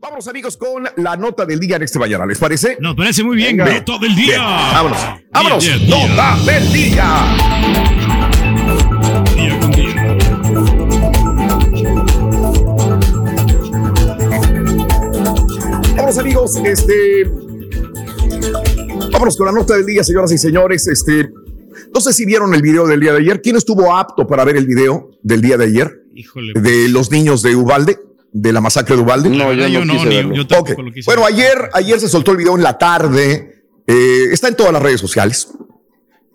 Vamos 0.00 0.28
amigos 0.28 0.56
con 0.56 0.84
la 0.96 1.16
nota 1.16 1.44
del 1.44 1.60
día 1.60 1.76
en 1.76 1.82
este 1.82 1.98
mañana, 1.98 2.24
¿les 2.26 2.38
parece? 2.38 2.76
Nos 2.80 2.94
parece 2.94 3.22
muy 3.22 3.36
bien. 3.36 3.56
Venga. 3.56 3.72
Nota 3.72 3.98
del 3.98 4.14
día. 4.14 4.38
Bien, 4.38 4.72
vámonos. 4.72 5.06
Vámonos. 5.32 5.64
Bien, 5.64 5.78
bien, 5.78 5.88
bien. 5.90 6.16
Nota 6.16 6.52
del. 6.52 6.72
Día 6.72 7.97
Vamos 16.08 16.20
amigos, 16.20 16.56
este... 16.64 17.30
Vámonos 19.12 19.36
con 19.36 19.44
la 19.44 19.52
nota 19.52 19.76
del 19.76 19.84
día, 19.84 20.02
señoras 20.02 20.32
y 20.32 20.38
señores. 20.38 20.86
Este, 20.88 21.28
no 21.92 22.00
sé 22.00 22.14
si 22.14 22.24
vieron 22.24 22.54
el 22.54 22.62
video 22.62 22.86
del 22.86 22.98
día 22.98 23.12
de 23.12 23.18
ayer. 23.18 23.42
¿Quién 23.42 23.56
estuvo 23.56 23.94
apto 23.94 24.26
para 24.26 24.42
ver 24.46 24.56
el 24.56 24.66
video 24.66 25.10
del 25.22 25.42
día 25.42 25.58
de 25.58 25.66
ayer? 25.66 26.02
Híjole. 26.14 26.58
De 26.58 26.88
los 26.88 27.10
niños 27.10 27.42
de 27.42 27.54
Ubalde, 27.56 27.98
de 28.32 28.52
la 28.54 28.62
masacre 28.62 28.96
de 28.96 29.02
Ubalde. 29.02 29.28
No, 29.28 29.52
yo 29.52 29.68
yo 29.68 29.80
no, 29.80 29.84
no 29.84 29.92
quise 29.92 30.08
verlo. 30.08 30.34
yo 30.34 30.46
tampoco 30.46 30.72
Ok. 30.72 30.78
lo 30.86 30.92
quise 30.94 31.10
Bueno, 31.10 31.26
ayer, 31.26 31.68
ayer 31.74 32.00
se 32.00 32.08
soltó 32.08 32.30
el 32.30 32.38
video 32.38 32.56
en 32.56 32.62
la 32.62 32.78
tarde. 32.78 33.64
Eh, 33.86 34.28
está 34.32 34.48
en 34.48 34.56
todas 34.56 34.72
las 34.72 34.80
redes 34.80 35.02
sociales. 35.02 35.48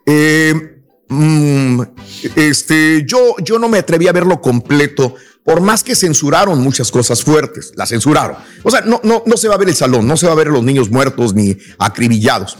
Eh, 0.05 0.53
mm, 1.09 1.81
este, 2.35 3.05
yo, 3.07 3.37
yo 3.43 3.57
no 3.57 3.69
me 3.69 3.79
atreví 3.79 4.07
a 4.07 4.11
verlo 4.11 4.39
completo, 4.39 5.15
por 5.43 5.61
más 5.61 5.83
que 5.83 5.95
censuraron 5.95 6.61
muchas 6.61 6.89
cosas 6.91 7.23
fuertes, 7.23 7.73
la 7.75 7.85
censuraron. 7.85 8.37
O 8.63 8.71
sea, 8.71 8.81
no, 8.81 9.01
no, 9.03 9.23
no 9.25 9.37
se 9.37 9.47
va 9.47 9.55
a 9.55 9.57
ver 9.57 9.69
el 9.69 9.75
salón, 9.75 10.07
no 10.07 10.15
se 10.17 10.25
va 10.25 10.31
a 10.31 10.35
ver 10.35 10.47
los 10.47 10.63
niños 10.63 10.89
muertos 10.89 11.33
ni 11.33 11.57
acribillados. 11.79 12.57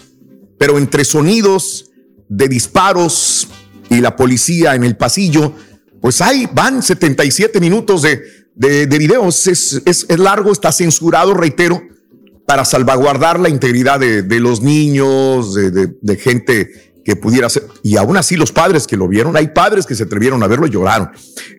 Pero 0.60 0.78
entre 0.78 1.06
sonidos 1.06 1.90
de 2.30 2.48
disparos 2.48 3.48
y 3.90 4.02
la 4.02 4.16
policía 4.16 4.76
en 4.76 4.84
el 4.84 4.98
pasillo, 4.98 5.54
pues 6.02 6.22
ahí 6.22 6.48
van 6.54 6.82
77 6.84 7.60
minutos 7.62 8.02
de, 8.02 8.22
de, 8.56 8.86
de 8.88 8.98
videos. 8.98 9.48
Es, 9.48 9.82
es, 9.86 10.06
es 10.10 10.20
largo, 10.20 10.52
está 10.52 10.72
censurado, 10.72 11.34
reitero, 11.34 11.82
para 12.46 12.66
salvaguardar 12.66 13.40
la 13.40 13.48
integridad 13.50 14.00
de, 14.00 14.22
de 14.24 14.40
los 14.42 14.62
niños, 14.62 15.54
de, 15.54 15.72
de- 15.72 15.96
de 16.02 16.16
gente 16.18 17.00
que 17.06 17.16
pudiera 17.16 17.50
ser. 17.50 17.64
Y 17.84 17.96
aún 17.98 18.18
así 18.18 18.36
los 18.36 18.52
padres 18.52 18.88
que 18.88 18.98
lo 18.98 19.08
vieron, 19.08 19.38
hay 19.38 19.48
padres 19.50 19.86
que 19.86 19.96
se 19.96 20.04
atrevieron 20.04 20.44
a 20.44 20.48
verlo 20.48 20.68
y 20.68 20.70
lloraron 20.72 21.10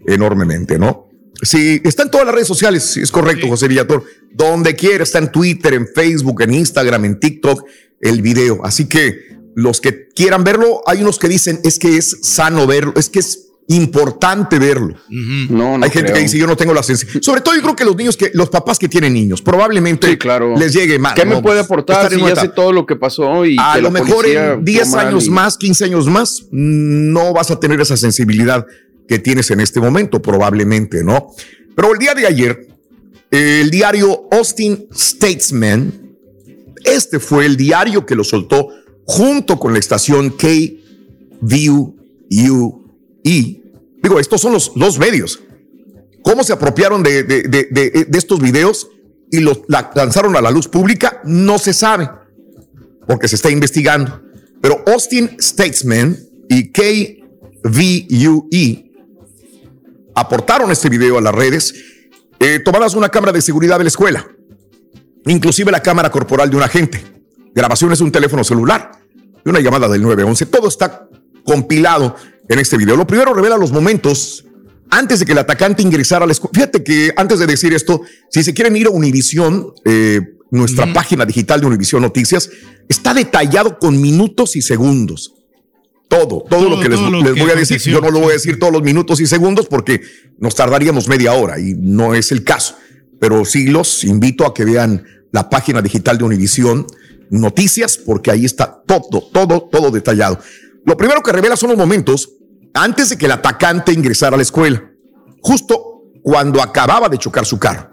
enormemente, 0.07 0.79
¿no? 0.79 1.09
Sí, 1.43 1.81
está 1.85 2.05
en 2.05 2.11
todas 2.11 2.27
las 2.27 2.35
redes 2.35 2.49
sociales, 2.49 2.97
es 2.97 3.11
correcto, 3.11 3.49
José 3.49 3.69
Villator. 3.69 4.05
Donde 4.33 4.75
quiera, 4.77 5.03
está 5.05 5.19
en 5.19 5.31
Twitter, 5.33 5.75
en 5.75 5.87
Facebook, 5.87 6.43
en 6.43 6.55
Instagram, 6.55 7.05
en 7.05 7.21
TikTok, 7.21 7.65
el 8.01 8.23
video. 8.23 8.65
Así 8.65 8.87
que 8.89 9.35
los 9.55 9.81
que 9.81 10.09
quieran 10.09 10.43
verlo, 10.45 10.83
hay 10.87 11.03
unos 11.03 11.19
que 11.19 11.29
dicen 11.29 11.61
es 11.65 11.79
que 11.79 11.97
es 11.97 12.19
sano 12.23 12.67
verlo, 12.67 12.93
es 12.97 13.09
que 13.09 13.19
es 13.21 13.41
importante 13.69 14.59
verlo. 14.59 14.95
No, 15.09 15.79
no 15.79 15.85
Hay 15.85 15.91
gente 15.91 16.07
creo. 16.11 16.15
que 16.17 16.21
dice 16.21 16.37
yo 16.39 16.47
no 16.47 16.57
tengo 16.57 16.75
la 16.75 16.83
sensibilidad. 16.83 17.23
Sobre 17.23 17.41
todo 17.41 17.55
yo 17.55 17.63
creo 17.63 17.77
que 17.77 17.85
los 17.85 17.97
niños 17.97 18.17
que, 18.17 18.31
los 18.35 18.51
papás 18.51 18.79
que 18.79 18.89
tienen 18.89 19.15
niños, 19.15 19.41
probablemente 19.41 20.09
Sí, 20.11 20.17
claro. 20.19 20.55
les 20.59 20.73
llegue 20.75 20.99
más. 20.99 21.15
¿Qué 21.15 21.25
me 21.25 21.41
puede 21.41 21.59
Pues, 21.59 21.65
aportar 21.65 22.13
si 22.13 22.21
ya 22.21 22.37
sé 22.37 22.49
todo 22.49 22.73
lo 22.73 22.85
que 22.87 22.97
pasó 22.97 23.47
y 23.47 23.57
A 23.59 23.75
que 23.77 23.83
lo 23.83 23.91
mejor 23.91 24.27
en 24.27 24.65
10 24.65 24.83
actuó 24.83 24.97
mal 24.97 25.07
años 25.09 25.27
y- 25.27 25.31
más, 25.31 25.57
15 25.57 25.85
años 25.85 26.07
más, 26.09 26.45
no 26.51 27.33
vas 27.33 27.51
a 27.51 27.59
tener 27.61 27.81
esa 27.81 27.97
sensibilidad 27.97 28.67
que 29.09 29.19
tienes 29.19 29.51
en 29.51 29.61
este 29.61 29.81
momento, 29.81 30.23
probablemente, 30.23 31.05
¿no? 31.05 31.29
Pero 31.75 31.93
el 31.93 31.99
día 31.99 32.15
de 32.15 32.27
ayer, 32.27 32.69
el 33.31 33.71
diario 33.71 34.29
Austin 34.31 34.87
Statesman, 34.95 36.17
este 36.85 37.19
fue 37.19 37.47
el 37.47 37.57
diario 37.57 38.07
que 38.07 38.15
lo 38.15 38.25
soltó 38.25 38.69
junto 39.05 39.59
con 39.59 39.73
la 39.73 39.79
estación 39.79 40.31
KVUE 40.31 41.95
Digo, 44.03 44.21
estos 44.21 44.41
son 44.41 44.53
los, 44.53 44.73
los 44.77 44.99
medios. 44.99 45.41
¿Cómo 46.23 46.45
se 46.45 46.53
apropiaron 46.53 47.03
de, 47.03 48.07
estos 48.13 48.41
videos 48.41 48.89
y 49.31 49.41
los 49.41 49.63
la- 49.67 49.91
lanzaron 49.95 50.37
a 50.37 50.43
la 50.43 50.51
luz 50.51 50.69
pública? 50.69 51.23
No 51.25 51.59
se 51.59 51.73
sabe, 51.73 52.11
porque 53.07 53.29
se 53.29 53.37
está 53.37 53.51
investigando. 53.51 54.21
Pero 54.61 54.83
Austin 54.87 55.31
Statesman 55.41 56.19
y 56.49 56.71
KVUE 56.71 57.23
aportaron 60.15 60.71
este 60.71 60.89
video 60.89 61.19
a 61.19 61.21
las 61.21 61.35
redes, 61.35 61.75
eh, 62.41 62.59
tomadas 62.61 62.95
una 62.95 63.09
cámara 63.09 63.33
de 63.33 63.43
seguridad 63.43 63.79
de 63.79 63.85
la 63.85 63.89
escuela, 63.89 64.27
inclusive 65.27 65.71
la 65.71 65.83
cámara 65.83 66.11
corporal 66.11 66.51
de 66.51 66.57
un 66.57 66.63
agente, 66.63 67.05
grabaciones 67.55 67.99
de 67.99 68.05
un 68.05 68.13
teléfono 68.13 68.45
celular 68.45 68.93
y 69.45 69.49
una 69.49 69.61
llamada 69.61 69.89
del 69.89 70.03
911. 70.03 70.47
Todo 70.47 70.69
está 70.69 71.09
compilado 71.45 72.17
en 72.49 72.59
este 72.59 72.77
video. 72.77 72.97
Lo 72.97 73.07
primero 73.07 73.35
revela 73.35 73.57
los 73.57 73.73
momentos 73.73 74.45
antes 74.91 75.21
de 75.21 75.27
que 75.27 75.33
el 75.33 75.39
atacante 75.39 75.83
ingresara 75.83 76.25
a 76.25 76.27
la 76.27 76.33
escuela. 76.33 76.53
Fíjate 76.55 76.85
que 76.85 77.13
antes 77.17 77.39
de 77.39 77.47
decir 77.47 77.75
esto, 77.75 78.03
si 78.31 78.43
se 78.43 78.55
quieren 78.55 78.77
ir 78.77 78.87
a 78.87 78.91
Univisión, 78.91 79.73
eh, 79.85 80.21
nuestra 80.51 80.93
página 80.93 81.27
digital 81.27 81.61
de 81.61 81.67
Univisión 81.67 82.03
Noticias, 82.03 82.49
está 82.89 83.13
detallado 83.13 83.79
con 83.79 84.01
minutos 84.01 84.57
y 84.57 84.63
segundos. 84.63 85.34
Todo, 86.19 86.45
todo, 86.49 86.69
lo 86.71 86.81
que 86.81 86.89
les, 86.89 86.99
todo 86.99 87.11
lo 87.11 87.21
les 87.23 87.33
que 87.35 87.41
voy 87.43 87.51
a 87.51 87.55
decir. 87.55 87.79
Yo 87.93 88.01
no 88.01 88.11
lo 88.11 88.21
voy 88.21 88.31
a 88.31 88.33
decir 88.35 88.59
todos 88.59 88.73
los 88.73 88.83
minutos 88.83 89.21
y 89.21 89.27
segundos 89.27 89.67
porque 89.67 90.01
nos 90.39 90.55
tardaríamos 90.55 91.09
media 91.09 91.33
hora 91.33 91.59
y 91.59 91.75
no 91.75 92.15
es 92.15 92.31
el 92.33 92.45
caso. 92.45 92.77
Pero 93.21 93.45
sí 93.45 93.67
los 93.69 94.05
invito 94.05 94.45
a 94.47 94.53
que 94.55 94.65
vean 94.65 95.05
la 95.33 95.49
página 95.51 95.81
digital 95.83 96.19
de 96.19 96.25
Univisión 96.25 96.87
Noticias 97.31 97.97
porque 97.99 98.31
ahí 98.31 98.45
está 98.45 98.83
todo, 98.87 99.23
todo, 99.33 99.63
todo 99.71 99.91
detallado. 99.91 100.39
Lo 100.85 100.97
primero 100.97 101.23
que 101.23 101.33
revela 101.33 101.57
son 101.57 101.71
los 101.71 101.79
momentos 101.79 102.31
antes 102.75 103.09
de 103.09 103.17
que 103.17 103.27
el 103.27 103.33
atacante 103.33 103.93
ingresara 103.93 104.35
a 104.35 104.37
la 104.37 104.43
escuela, 104.43 104.91
justo 105.41 106.03
cuando 106.23 106.63
acababa 106.63 107.09
de 107.09 107.19
chocar 107.19 107.47
su 107.47 107.59
carro 107.59 107.91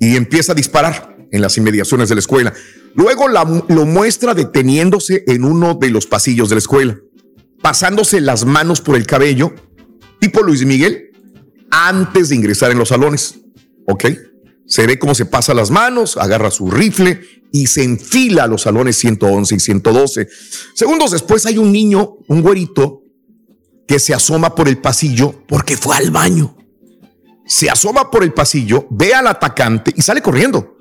y 0.00 0.16
empieza 0.16 0.52
a 0.52 0.54
disparar 0.54 1.16
en 1.30 1.40
las 1.40 1.56
inmediaciones 1.56 2.08
de 2.08 2.14
la 2.16 2.18
escuela. 2.20 2.52
Luego 2.94 3.28
la- 3.28 3.44
lo 3.68 3.84
muestra 3.86 4.34
deteniéndose 4.34 5.24
en 5.26 5.44
uno 5.44 5.74
de 5.74 5.90
los 5.90 6.06
pasillos 6.06 6.48
de 6.48 6.54
la 6.56 6.58
escuela, 6.60 6.96
pasándose 7.64 8.20
las 8.20 8.44
manos 8.44 8.82
por 8.82 8.94
el 8.94 9.06
cabello, 9.06 9.54
tipo 10.20 10.42
Luis 10.42 10.66
Miguel, 10.66 11.12
antes 11.70 12.28
de 12.28 12.34
ingresar 12.34 12.70
en 12.70 12.76
los 12.76 12.90
salones. 12.90 13.36
¿Ok? 13.86 14.04
Se 14.66 14.86
ve 14.86 14.98
cómo 14.98 15.14
se 15.14 15.24
pasa 15.24 15.54
las 15.54 15.70
manos, 15.70 16.18
agarra 16.18 16.50
su 16.50 16.70
rifle 16.70 17.22
y 17.52 17.68
se 17.68 17.82
enfila 17.82 18.44
a 18.44 18.46
los 18.48 18.60
salones 18.60 18.96
111 18.98 19.54
y 19.54 19.60
112. 19.60 20.28
Segundos 20.74 21.12
después 21.12 21.46
hay 21.46 21.56
un 21.56 21.72
niño, 21.72 22.16
un 22.28 22.42
güerito, 22.42 23.00
que 23.88 23.98
se 23.98 24.12
asoma 24.12 24.54
por 24.54 24.68
el 24.68 24.76
pasillo 24.76 25.34
porque 25.48 25.78
fue 25.78 25.96
al 25.96 26.10
baño. 26.10 26.58
Se 27.46 27.70
asoma 27.70 28.10
por 28.10 28.24
el 28.24 28.34
pasillo, 28.34 28.86
ve 28.90 29.14
al 29.14 29.26
atacante 29.26 29.90
y 29.96 30.02
sale 30.02 30.20
corriendo. 30.20 30.76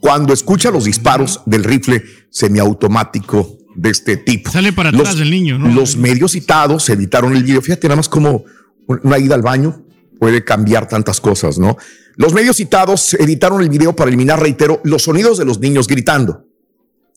Cuando 0.00 0.32
escucha 0.32 0.70
los 0.70 0.84
disparos 0.84 1.42
del 1.44 1.62
rifle 1.62 2.02
semiautomático 2.30 3.58
de 3.76 3.90
este 3.90 4.16
tipo. 4.16 4.50
Sale 4.50 4.72
para 4.72 4.90
Los- 4.90 5.00
atrás 5.02 5.16
del 5.18 5.30
niño, 5.30 5.58
¿no? 5.58 5.68
Los 5.68 5.96
medios 5.96 6.32
citados 6.32 6.88
evitaron 6.88 7.36
el 7.36 7.42
video. 7.44 7.60
Fíjate 7.62 7.86
nada 7.88 7.96
más 7.96 8.08
como 8.08 8.44
una 8.88 9.18
ida 9.18 9.34
al 9.34 9.42
baño 9.42 9.82
puede 10.18 10.42
cambiar 10.44 10.88
tantas 10.88 11.20
cosas, 11.20 11.58
¿no? 11.58 11.76
Los 12.16 12.32
medios 12.32 12.56
citados 12.56 13.12
editaron 13.14 13.60
el 13.60 13.68
video 13.68 13.94
para 13.94 14.08
eliminar, 14.08 14.40
reitero, 14.40 14.80
los 14.84 15.02
sonidos 15.02 15.36
de 15.36 15.44
los 15.44 15.60
niños 15.60 15.86
gritando 15.86 16.46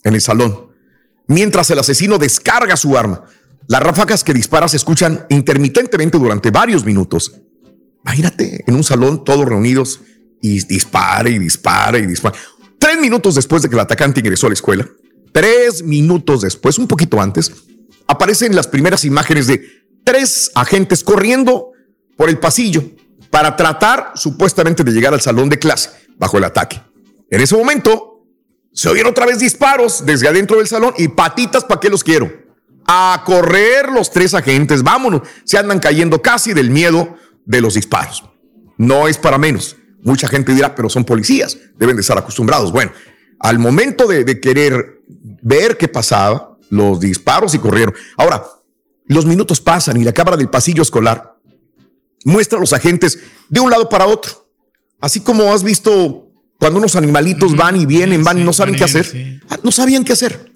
en 0.03 0.15
el 0.15 0.21
salón, 0.21 0.67
mientras 1.27 1.69
el 1.71 1.79
asesino 1.79 2.17
descarga 2.17 2.75
su 2.75 2.97
arma. 2.97 3.23
Las 3.67 3.81
ráfagas 3.81 4.23
que 4.25 4.33
dispara 4.33 4.67
se 4.67 4.75
escuchan 4.77 5.25
intermitentemente 5.29 6.17
durante 6.17 6.51
varios 6.51 6.83
minutos. 6.83 7.31
Imagínate 8.03 8.63
en 8.67 8.75
un 8.75 8.83
salón 8.83 9.23
todos 9.23 9.45
reunidos 9.45 10.01
y 10.41 10.59
dispara 10.65 11.29
y 11.29 11.37
dispara 11.39 11.97
y 11.99 12.05
dispara. 12.05 12.35
Tres 12.77 12.99
minutos 12.99 13.35
después 13.35 13.61
de 13.61 13.69
que 13.69 13.75
el 13.75 13.81
atacante 13.81 14.19
ingresó 14.21 14.47
a 14.47 14.49
la 14.49 14.53
escuela, 14.55 14.89
tres 15.31 15.83
minutos 15.83 16.41
después, 16.41 16.77
un 16.77 16.87
poquito 16.87 17.21
antes, 17.21 17.51
aparecen 18.07 18.55
las 18.55 18.67
primeras 18.67 19.05
imágenes 19.05 19.47
de 19.47 19.63
tres 20.03 20.51
agentes 20.55 21.03
corriendo 21.03 21.71
por 22.17 22.29
el 22.29 22.39
pasillo 22.39 22.83
para 23.29 23.55
tratar 23.55 24.13
supuestamente 24.15 24.83
de 24.83 24.91
llegar 24.91 25.13
al 25.13 25.21
salón 25.21 25.49
de 25.49 25.59
clase 25.59 25.91
bajo 26.17 26.37
el 26.37 26.43
ataque. 26.43 26.81
En 27.29 27.41
ese 27.41 27.55
momento 27.55 28.25
se 28.73 28.89
oyeron 28.89 29.11
otra 29.11 29.25
vez 29.25 29.39
disparos 29.39 30.05
desde 30.05 30.27
adentro 30.27 30.57
del 30.57 30.67
salón 30.67 30.93
y 30.97 31.09
patitas, 31.09 31.63
¿para 31.63 31.79
qué 31.79 31.89
los 31.89 32.03
quiero? 32.03 32.31
A 32.87 33.23
correr 33.25 33.89
los 33.91 34.09
tres 34.11 34.33
agentes, 34.33 34.83
vámonos, 34.83 35.21
se 35.43 35.57
andan 35.57 35.79
cayendo 35.79 36.21
casi 36.21 36.53
del 36.53 36.71
miedo 36.71 37.15
de 37.45 37.61
los 37.61 37.75
disparos. 37.75 38.23
No 38.77 39.07
es 39.07 39.17
para 39.17 39.37
menos. 39.37 39.75
Mucha 40.01 40.27
gente 40.27 40.53
dirá, 40.53 40.73
pero 40.75 40.89
son 40.89 41.03
policías, 41.03 41.57
deben 41.77 41.95
de 41.95 42.01
estar 42.01 42.17
acostumbrados. 42.17 42.71
Bueno, 42.71 42.91
al 43.39 43.59
momento 43.59 44.07
de, 44.07 44.23
de 44.23 44.39
querer 44.39 44.98
ver 45.41 45.77
qué 45.77 45.87
pasaba, 45.87 46.57
los 46.69 46.99
disparos 46.99 47.53
y 47.55 47.59
corrieron. 47.59 47.93
Ahora, 48.17 48.45
los 49.07 49.25
minutos 49.25 49.59
pasan 49.59 49.97
y 49.97 50.03
la 50.03 50.13
cámara 50.13 50.37
del 50.37 50.49
pasillo 50.49 50.81
escolar 50.83 51.35
muestra 52.25 52.57
a 52.57 52.61
los 52.61 52.73
agentes 52.73 53.19
de 53.49 53.59
un 53.59 53.71
lado 53.71 53.89
para 53.89 54.05
otro. 54.05 54.47
Así 54.99 55.21
como 55.21 55.51
has 55.53 55.63
visto 55.63 56.27
cuando 56.59 56.79
unos 56.79 56.95
animalitos 56.95 57.55
van 57.55 57.77
y 57.77 57.85
vienen, 57.85 58.23
van 58.23 58.37
y 58.39 58.43
no 58.43 58.53
saben 58.53 58.75
qué 58.75 58.83
hacer. 58.83 59.41
Ah, 59.49 59.57
No 59.63 59.71
sabían 59.71 60.03
qué 60.03 60.13
hacer. 60.13 60.51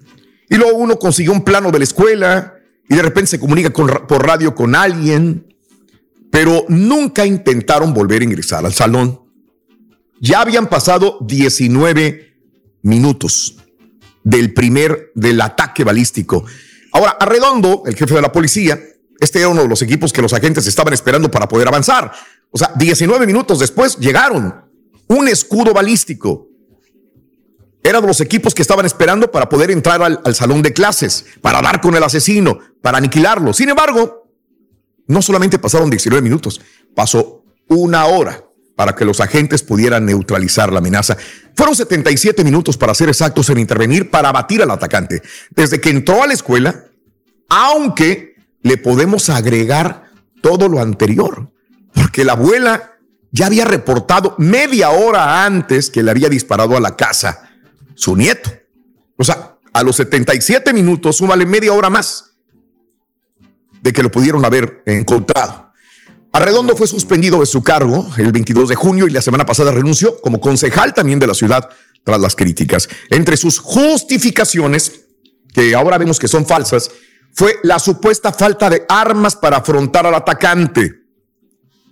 Y 0.48 0.56
luego 0.56 0.76
uno 0.76 0.98
consiguió 0.98 1.32
un 1.32 1.42
plano 1.42 1.70
de 1.70 1.78
la 1.78 1.84
escuela 1.84 2.54
y 2.88 2.94
de 2.94 3.02
repente 3.02 3.30
se 3.30 3.40
comunica 3.40 3.70
con 3.70 3.88
por 4.06 4.26
radio 4.26 4.54
con 4.54 4.74
alguien, 4.74 5.54
pero 6.30 6.66
nunca 6.68 7.24
intentaron 7.24 7.94
volver 7.94 8.20
a 8.20 8.24
ingresar 8.24 8.64
al 8.66 8.74
salón. 8.74 9.20
Ya 10.20 10.42
habían 10.42 10.68
pasado 10.68 11.18
19 11.22 12.36
minutos 12.82 13.56
del 14.24 14.52
primer, 14.54 15.12
del 15.14 15.40
ataque 15.40 15.84
balístico. 15.84 16.44
Ahora, 16.92 17.16
Arredondo, 17.20 17.82
el 17.86 17.94
jefe 17.94 18.14
de 18.14 18.22
la 18.22 18.32
policía, 18.32 18.80
este 19.20 19.38
era 19.38 19.48
uno 19.48 19.62
de 19.62 19.68
los 19.68 19.82
equipos 19.82 20.12
que 20.12 20.22
los 20.22 20.32
agentes 20.32 20.66
estaban 20.66 20.92
esperando 20.92 21.30
para 21.30 21.46
poder 21.46 21.68
avanzar. 21.68 22.10
O 22.50 22.58
sea, 22.58 22.72
19 22.74 23.26
minutos 23.26 23.60
después 23.60 23.96
llegaron. 23.98 24.64
Un 25.06 25.28
escudo 25.28 25.72
balístico. 25.72 26.48
Era 27.82 28.00
de 28.00 28.06
los 28.06 28.20
equipos 28.22 28.54
que 28.54 28.62
estaban 28.62 28.86
esperando 28.86 29.30
para 29.30 29.48
poder 29.48 29.70
entrar 29.70 30.02
al, 30.02 30.18
al 30.24 30.34
salón 30.34 30.62
de 30.62 30.72
clases, 30.72 31.26
para 31.42 31.60
dar 31.60 31.82
con 31.82 31.94
el 31.94 32.02
asesino, 32.02 32.58
para 32.80 32.96
aniquilarlo. 32.96 33.52
Sin 33.52 33.68
embargo, 33.68 34.26
no 35.06 35.20
solamente 35.20 35.58
pasaron 35.58 35.90
19 35.90 36.22
minutos, 36.22 36.62
pasó 36.94 37.44
una 37.68 38.06
hora 38.06 38.43
para 38.76 38.94
que 38.94 39.04
los 39.04 39.20
agentes 39.20 39.62
pudieran 39.62 40.04
neutralizar 40.04 40.72
la 40.72 40.78
amenaza. 40.78 41.16
Fueron 41.54 41.76
77 41.76 42.42
minutos 42.44 42.76
para 42.76 42.94
ser 42.94 43.08
exactos 43.08 43.48
en 43.50 43.58
intervenir 43.58 44.10
para 44.10 44.30
abatir 44.30 44.62
al 44.62 44.70
atacante. 44.70 45.22
Desde 45.50 45.80
que 45.80 45.90
entró 45.90 46.22
a 46.22 46.26
la 46.26 46.32
escuela, 46.34 46.84
aunque 47.48 48.34
le 48.62 48.76
podemos 48.76 49.30
agregar 49.30 50.10
todo 50.42 50.68
lo 50.68 50.80
anterior, 50.80 51.52
porque 51.92 52.24
la 52.24 52.32
abuela 52.32 52.94
ya 53.30 53.46
había 53.46 53.64
reportado 53.64 54.34
media 54.38 54.90
hora 54.90 55.44
antes 55.44 55.90
que 55.90 56.02
le 56.02 56.10
había 56.10 56.28
disparado 56.28 56.76
a 56.76 56.80
la 56.80 56.96
casa 56.96 57.50
su 57.94 58.16
nieto. 58.16 58.50
O 59.16 59.24
sea, 59.24 59.56
a 59.72 59.82
los 59.82 59.96
77 59.96 60.72
minutos, 60.72 61.16
súmale 61.16 61.46
media 61.46 61.72
hora 61.72 61.90
más 61.90 62.34
de 63.82 63.92
que 63.92 64.02
lo 64.02 64.10
pudieron 64.10 64.44
haber 64.44 64.82
encontrado. 64.86 65.63
Arredondo 66.34 66.76
fue 66.76 66.88
suspendido 66.88 67.38
de 67.38 67.46
su 67.46 67.62
cargo 67.62 68.08
el 68.16 68.32
22 68.32 68.68
de 68.68 68.74
junio 68.74 69.06
y 69.06 69.10
la 69.12 69.22
semana 69.22 69.46
pasada 69.46 69.70
renunció 69.70 70.20
como 70.20 70.40
concejal 70.40 70.92
también 70.92 71.20
de 71.20 71.28
la 71.28 71.34
ciudad 71.34 71.70
tras 72.02 72.20
las 72.20 72.34
críticas. 72.34 72.88
Entre 73.08 73.36
sus 73.36 73.60
justificaciones, 73.60 75.04
que 75.54 75.76
ahora 75.76 75.96
vemos 75.96 76.18
que 76.18 76.26
son 76.26 76.44
falsas, 76.44 76.90
fue 77.32 77.54
la 77.62 77.78
supuesta 77.78 78.32
falta 78.32 78.68
de 78.68 78.84
armas 78.88 79.36
para 79.36 79.58
afrontar 79.58 80.08
al 80.08 80.14
atacante. 80.16 81.04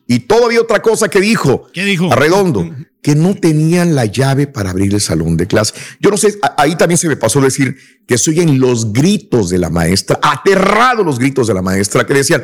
Y 0.09 0.19
todavía 0.19 0.61
otra 0.61 0.83
cosa 0.83 1.09
que 1.09 1.21
dijo, 1.21 1.69
¿Qué 1.73 1.85
dijo? 1.85 2.13
Arredondo, 2.13 2.69
que 3.01 3.15
no 3.15 3.37
tenían 3.37 3.95
la 3.95 4.07
llave 4.07 4.49
para 4.49 4.71
abrir 4.71 4.93
el 4.93 5.01
salón 5.01 5.37
de 5.37 5.47
clase. 5.47 5.75
Yo 6.01 6.11
no 6.11 6.17
sé, 6.17 6.37
ahí 6.57 6.75
también 6.75 6.99
se 6.99 7.07
me 7.07 7.17
pasó 7.17 7.41
decir 7.41 7.77
que 8.09 8.19
se 8.19 8.31
oyen 8.31 8.59
los 8.59 8.93
gritos 8.93 9.51
de 9.51 9.59
la 9.59 9.71
maestra, 9.71 10.19
aterrados 10.21 11.07
los 11.07 11.21
gritos 11.21 11.47
de 11.47 11.55
la 11.55 11.63
maestra, 11.63 12.05
que 12.05 12.15
decían, 12.15 12.43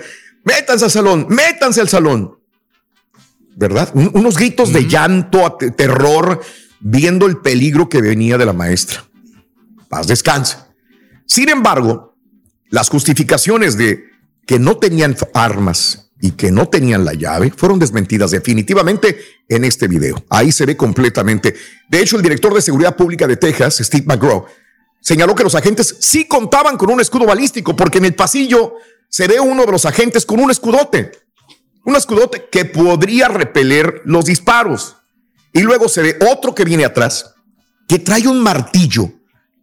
métanse 0.48 0.84
al 0.86 0.90
salón, 0.90 1.26
métanse 1.28 1.80
al 1.80 1.88
salón. 1.88 2.38
¿Verdad? 3.56 3.90
Un- 3.94 4.10
unos 4.14 4.36
gritos 4.36 4.72
de 4.72 4.86
llanto, 4.86 5.56
terror, 5.76 6.40
viendo 6.80 7.26
el 7.26 7.38
peligro 7.38 7.88
que 7.88 8.00
venía 8.00 8.38
de 8.38 8.46
la 8.46 8.52
maestra. 8.52 9.04
Paz 9.88 10.06
descanse. 10.06 10.56
Sin 11.26 11.48
embargo, 11.48 12.16
las 12.70 12.88
justificaciones 12.88 13.76
de 13.76 14.04
que 14.46 14.58
no 14.58 14.76
tenían 14.78 15.16
armas 15.34 16.10
y 16.20 16.32
que 16.32 16.50
no 16.50 16.68
tenían 16.68 17.04
la 17.04 17.14
llave 17.14 17.52
fueron 17.56 17.78
desmentidas 17.78 18.30
definitivamente 18.30 19.18
en 19.48 19.64
este 19.64 19.88
video. 19.88 20.24
Ahí 20.30 20.52
se 20.52 20.64
ve 20.66 20.76
completamente. 20.76 21.54
De 21.88 22.00
hecho, 22.00 22.16
el 22.16 22.22
director 22.22 22.54
de 22.54 22.62
Seguridad 22.62 22.96
Pública 22.96 23.26
de 23.26 23.36
Texas, 23.36 23.78
Steve 23.82 24.04
McGraw, 24.06 24.46
señaló 25.00 25.34
que 25.34 25.44
los 25.44 25.54
agentes 25.54 25.96
sí 26.00 26.26
contaban 26.26 26.76
con 26.76 26.90
un 26.90 27.00
escudo 27.00 27.26
balístico 27.26 27.74
porque 27.76 27.98
en 27.98 28.04
el 28.06 28.14
pasillo 28.14 28.74
se 29.08 29.26
ve 29.26 29.40
uno 29.40 29.64
de 29.64 29.72
los 29.72 29.84
agentes 29.84 30.26
con 30.26 30.40
un 30.40 30.50
escudote. 30.50 31.12
Un 31.84 31.96
escudote 31.96 32.48
que 32.50 32.64
podría 32.64 33.28
repeler 33.28 34.02
los 34.04 34.26
disparos. 34.26 34.96
Y 35.52 35.60
luego 35.62 35.88
se 35.88 36.02
ve 36.02 36.18
otro 36.30 36.54
que 36.54 36.64
viene 36.64 36.84
atrás, 36.84 37.34
que 37.88 37.98
trae 37.98 38.28
un 38.28 38.42
martillo. 38.42 39.10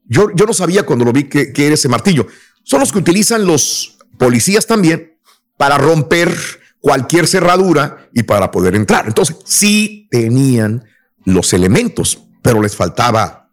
Yo, 0.06 0.30
yo 0.36 0.46
no 0.46 0.54
sabía 0.54 0.84
cuando 0.84 1.06
lo 1.06 1.14
vi 1.14 1.26
que, 1.26 1.54
que 1.54 1.66
era 1.66 1.76
ese 1.76 1.89
martillo. 1.89 2.28
Son 2.64 2.80
los 2.80 2.91
que 2.91 3.00
utilizan 3.00 3.46
los 3.46 3.98
policías 4.18 4.66
también 4.66 5.18
para 5.58 5.78
romper 5.78 6.36
cualquier 6.80 7.28
cerradura 7.28 8.10
y 8.14 8.24
para 8.24 8.52
poder 8.52 8.76
entrar. 8.76 9.08
Entonces, 9.08 9.38
sí 9.46 10.08
tenían 10.10 10.84
los 11.24 11.54
elementos, 11.54 12.24
pero 12.41 12.62
les 12.62 12.76
faltaba 12.76 13.50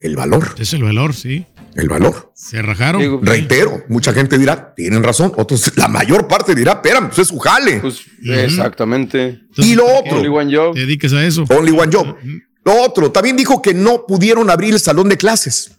el 0.00 0.16
valor. 0.16 0.54
Es 0.58 0.72
el 0.72 0.82
valor, 0.82 1.14
sí. 1.14 1.46
El 1.74 1.88
valor. 1.88 2.32
Se 2.34 2.60
rajaron. 2.62 3.24
Reitero, 3.24 3.84
mucha 3.88 4.12
gente 4.12 4.38
dirá, 4.38 4.74
tienen 4.74 5.02
razón. 5.02 5.32
Otros, 5.36 5.72
la 5.76 5.88
mayor 5.88 6.26
parte 6.26 6.54
dirá, 6.54 6.72
espérame, 6.72 7.08
pues 7.08 7.20
es 7.20 7.28
su 7.28 7.38
jale. 7.38 7.82
Exactamente. 8.24 9.40
y 9.56 9.74
lo 9.74 9.86
otro. 9.86 10.16
Only 10.16 10.28
one 10.28 10.56
job. 10.56 10.74
Te 10.74 10.80
dediques 10.80 11.12
a 11.12 11.24
eso. 11.24 11.44
Only 11.48 11.72
one 11.72 11.90
job. 11.92 12.16
Lo 12.64 12.82
otro, 12.82 13.10
también 13.10 13.36
dijo 13.36 13.62
que 13.62 13.72
no 13.72 14.04
pudieron 14.06 14.50
abrir 14.50 14.74
el 14.74 14.80
salón 14.80 15.08
de 15.08 15.16
clases 15.16 15.72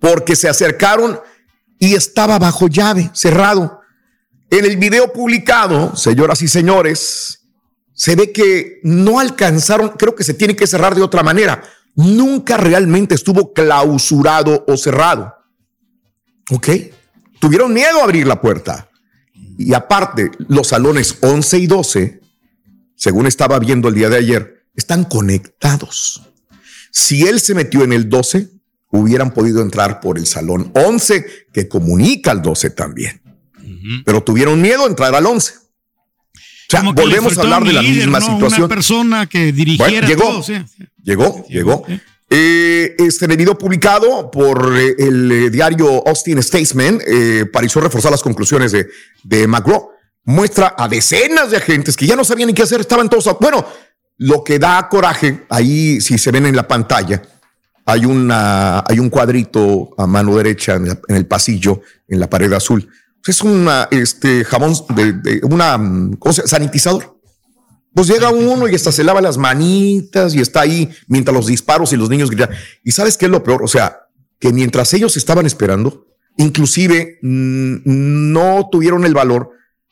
porque 0.00 0.34
se 0.36 0.48
acercaron 0.48 1.18
y 1.78 1.94
estaba 1.94 2.38
bajo 2.38 2.68
llave, 2.68 3.10
cerrado. 3.14 3.80
En 4.50 4.64
el 4.64 4.76
video 4.76 5.12
publicado, 5.12 5.96
señoras 5.96 6.42
y 6.42 6.48
señores, 6.48 7.40
se 7.94 8.16
ve 8.16 8.32
que 8.32 8.80
no 8.82 9.20
alcanzaron, 9.20 9.90
creo 9.90 10.14
que 10.14 10.24
se 10.24 10.34
tiene 10.34 10.56
que 10.56 10.66
cerrar 10.66 10.94
de 10.94 11.02
otra 11.02 11.22
manera. 11.22 11.62
Nunca 11.94 12.56
realmente 12.56 13.14
estuvo 13.14 13.52
clausurado 13.52 14.64
o 14.66 14.76
cerrado. 14.76 15.34
¿Ok? 16.50 16.68
Tuvieron 17.38 17.72
miedo 17.72 18.00
a 18.00 18.04
abrir 18.04 18.26
la 18.26 18.40
puerta. 18.40 18.88
Y 19.58 19.74
aparte, 19.74 20.30
los 20.48 20.68
salones 20.68 21.18
11 21.20 21.58
y 21.58 21.66
12, 21.66 22.20
según 22.96 23.26
estaba 23.26 23.58
viendo 23.58 23.88
el 23.88 23.94
día 23.94 24.08
de 24.08 24.16
ayer, 24.16 24.66
están 24.74 25.04
conectados. 25.04 26.22
Si 26.90 27.26
él 27.26 27.40
se 27.40 27.54
metió 27.54 27.84
en 27.84 27.92
el 27.92 28.08
12, 28.08 28.48
hubieran 28.90 29.32
podido 29.32 29.62
entrar 29.62 30.00
por 30.00 30.18
el 30.18 30.26
salón 30.26 30.70
11, 30.74 31.26
que 31.52 31.68
comunica 31.68 32.30
al 32.30 32.42
12 32.42 32.70
también. 32.70 33.20
Pero 34.04 34.22
tuvieron 34.22 34.60
miedo 34.60 34.84
a 34.84 34.86
entrar 34.88 35.14
al 35.14 35.26
11. 35.26 35.54
O 35.54 35.60
sea, 36.68 36.82
volvemos 36.82 37.36
a 37.36 37.40
hablar 37.42 37.64
de 37.64 37.72
la 37.72 37.82
líder, 37.82 38.08
misma 38.08 38.20
¿no? 38.20 38.26
situación. 38.34 38.62
Una 38.62 38.68
persona 38.74 39.26
que 39.26 39.52
dirigiera 39.52 39.90
Bueno, 39.90 40.08
llegó. 40.08 40.22
todo, 40.22 40.42
sí. 40.42 40.54
Llegó, 41.02 41.44
llegó. 41.48 41.84
Eh, 42.30 42.94
este 42.98 43.26
video 43.26 43.58
publicado 43.58 44.30
por 44.30 44.74
eh, 44.78 44.94
el 44.98 45.30
eh, 45.30 45.50
diario 45.50 46.06
Austin 46.06 46.42
Statesman 46.42 47.00
eh, 47.06 47.44
pareció 47.52 47.80
reforzar 47.80 48.10
las 48.10 48.22
conclusiones 48.22 48.72
de, 48.72 48.88
de 49.22 49.46
McGraw. 49.46 49.90
Muestra 50.24 50.74
a 50.78 50.88
decenas 50.88 51.50
de 51.50 51.56
agentes 51.58 51.96
que 51.96 52.06
ya 52.06 52.16
no 52.16 52.24
sabían 52.24 52.46
ni 52.46 52.54
qué 52.54 52.62
hacer, 52.62 52.80
estaban 52.80 53.08
todos. 53.10 53.26
a- 53.26 53.32
Bueno, 53.40 53.66
lo 54.18 54.44
que 54.44 54.58
da 54.58 54.88
coraje, 54.88 55.44
ahí 55.50 56.00
si 56.00 56.16
se 56.16 56.30
ven 56.30 56.46
en 56.46 56.54
la 56.56 56.66
pantalla, 56.68 57.20
hay, 57.84 58.04
una, 58.06 58.84
hay 58.88 58.98
un 59.00 59.10
cuadrito 59.10 59.90
a 59.98 60.06
mano 60.06 60.36
derecha 60.36 60.74
en, 60.76 60.88
la- 60.88 61.00
en 61.08 61.16
el 61.16 61.26
pasillo, 61.26 61.82
en 62.08 62.20
la 62.20 62.30
pared 62.30 62.52
azul. 62.52 62.88
Es 63.26 63.42
una 63.42 63.88
este, 63.90 64.44
jabón 64.44 64.74
de, 64.94 65.12
de 65.12 65.40
una 65.44 65.76
mm, 65.76 66.14
¿cómo 66.18 66.32
se 66.32 66.46
sanitizador. 66.46 67.11
Pues 67.94 68.08
llega 68.08 68.30
uno 68.30 68.68
y 68.68 68.74
hasta 68.74 68.90
se 68.90 69.04
lava 69.04 69.20
las 69.20 69.36
manitas 69.36 70.34
y 70.34 70.40
está 70.40 70.62
ahí 70.62 70.90
mientras 71.08 71.34
los 71.34 71.46
disparos 71.46 71.92
y 71.92 71.96
los 71.96 72.08
niños 72.08 72.30
gritan. 72.30 72.50
¿Y 72.82 72.92
sabes 72.92 73.18
qué 73.18 73.26
es 73.26 73.30
lo 73.30 73.42
peor? 73.42 73.62
O 73.62 73.68
sea, 73.68 74.08
que 74.38 74.52
mientras 74.52 74.92
ellos 74.94 75.16
estaban 75.16 75.44
esperando, 75.44 76.06
inclusive 76.38 77.18
mm, 77.20 77.82
no 77.84 78.68
tuvieron 78.72 79.04
el 79.04 79.14
valor 79.14 79.50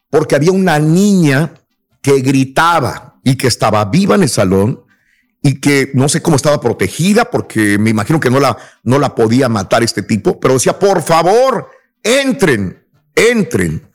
porque 0.09 0.35
había 0.35 0.51
una 0.51 0.79
niña 0.79 1.55
que 2.01 2.21
gritaba 2.21 3.21
y 3.23 3.37
que 3.37 3.47
estaba 3.47 3.85
viva 3.85 4.15
en 4.15 4.23
el 4.23 4.31
salón 4.31 4.83
y 5.43 5.61
que 5.61 5.91
no 5.95 6.09
sé 6.09 6.23
cómo 6.23 6.37
estaba 6.37 6.61
protegida 6.61 7.31
porque 7.31 7.79
me 7.79 7.91
imagino 7.91 8.19
que 8.19 8.31
no 8.31 8.41
la, 8.41 8.57
no 8.83 8.99
la 8.99 9.15
podía 9.15 9.49
matar 9.51 9.83
este 9.83 10.03
tipo, 10.03 10.41
pero 10.41 10.55
decía, 10.55 10.79
por 10.79 11.03
favor, 11.03 11.69
entren, 12.03 12.83
entren. 13.15 13.89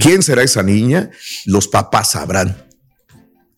¿Quién 0.00 0.22
será 0.22 0.42
esa 0.42 0.62
niña? 0.62 1.10
Los 1.46 1.68
papás 1.68 2.10
sabrán 2.10 2.69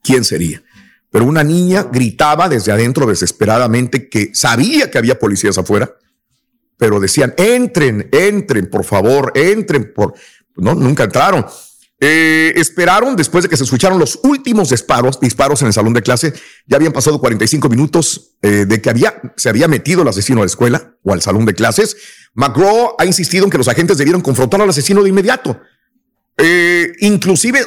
quién 0.03 0.25
sería. 0.25 0.63
Pero 1.11 1.27
una 1.27 1.45
niña 1.45 1.87
gritaba 1.93 2.49
desde 2.49 2.73
adentro 2.73 3.07
desesperadamente 3.07 4.09
que 4.09 4.31
sabía 4.35 4.91
que 4.91 4.99
había 4.99 5.19
policías 5.19 5.59
afuera, 5.59 5.95
pero 6.79 7.01
decían, 7.01 7.35
entren, 7.37 8.09
entren, 8.13 8.69
por 8.69 8.85
favor, 8.85 9.33
entren, 9.35 9.93
por... 9.95 10.15
No, 10.57 10.75
nunca 10.75 11.05
entraron. 11.05 11.47
Eh, 12.05 12.53
esperaron 12.57 13.15
después 13.15 13.45
de 13.45 13.49
que 13.49 13.57
se 13.57 13.63
escucharon 13.63 14.01
los 14.01 14.19
últimos 14.25 14.71
disparos, 14.71 15.21
disparos 15.21 15.63
en 15.63 15.69
el 15.69 15.73
salón 15.73 15.93
de 15.93 16.03
clase. 16.03 16.33
Ya 16.67 16.77
habían 16.77 16.93
pasado 16.93 17.21
45 17.21 17.69
minutos 17.69 18.33
eh, 18.43 18.65
de 18.67 18.83
que 18.83 18.91
había, 18.91 19.23
se 19.37 19.49
había 19.49 19.69
metido 19.69 20.03
el 20.03 20.09
asesino 20.09 20.41
a 20.41 20.45
la 20.45 20.47
escuela 20.47 20.97
o 21.05 21.13
al 21.13 21.23
salón 21.23 21.45
de 21.47 21.55
clases. 21.55 21.97
McGraw 22.35 22.97
ha 22.99 23.07
insistido 23.07 23.45
en 23.45 23.51
que 23.51 23.59
los 23.59 23.69
agentes 23.69 23.99
debieron 23.99 24.21
confrontar 24.21 24.61
al 24.61 24.71
asesino 24.71 25.03
de 25.05 25.11
inmediato. 25.11 25.61
Eh, 26.39 26.93
inclusive, 27.01 27.61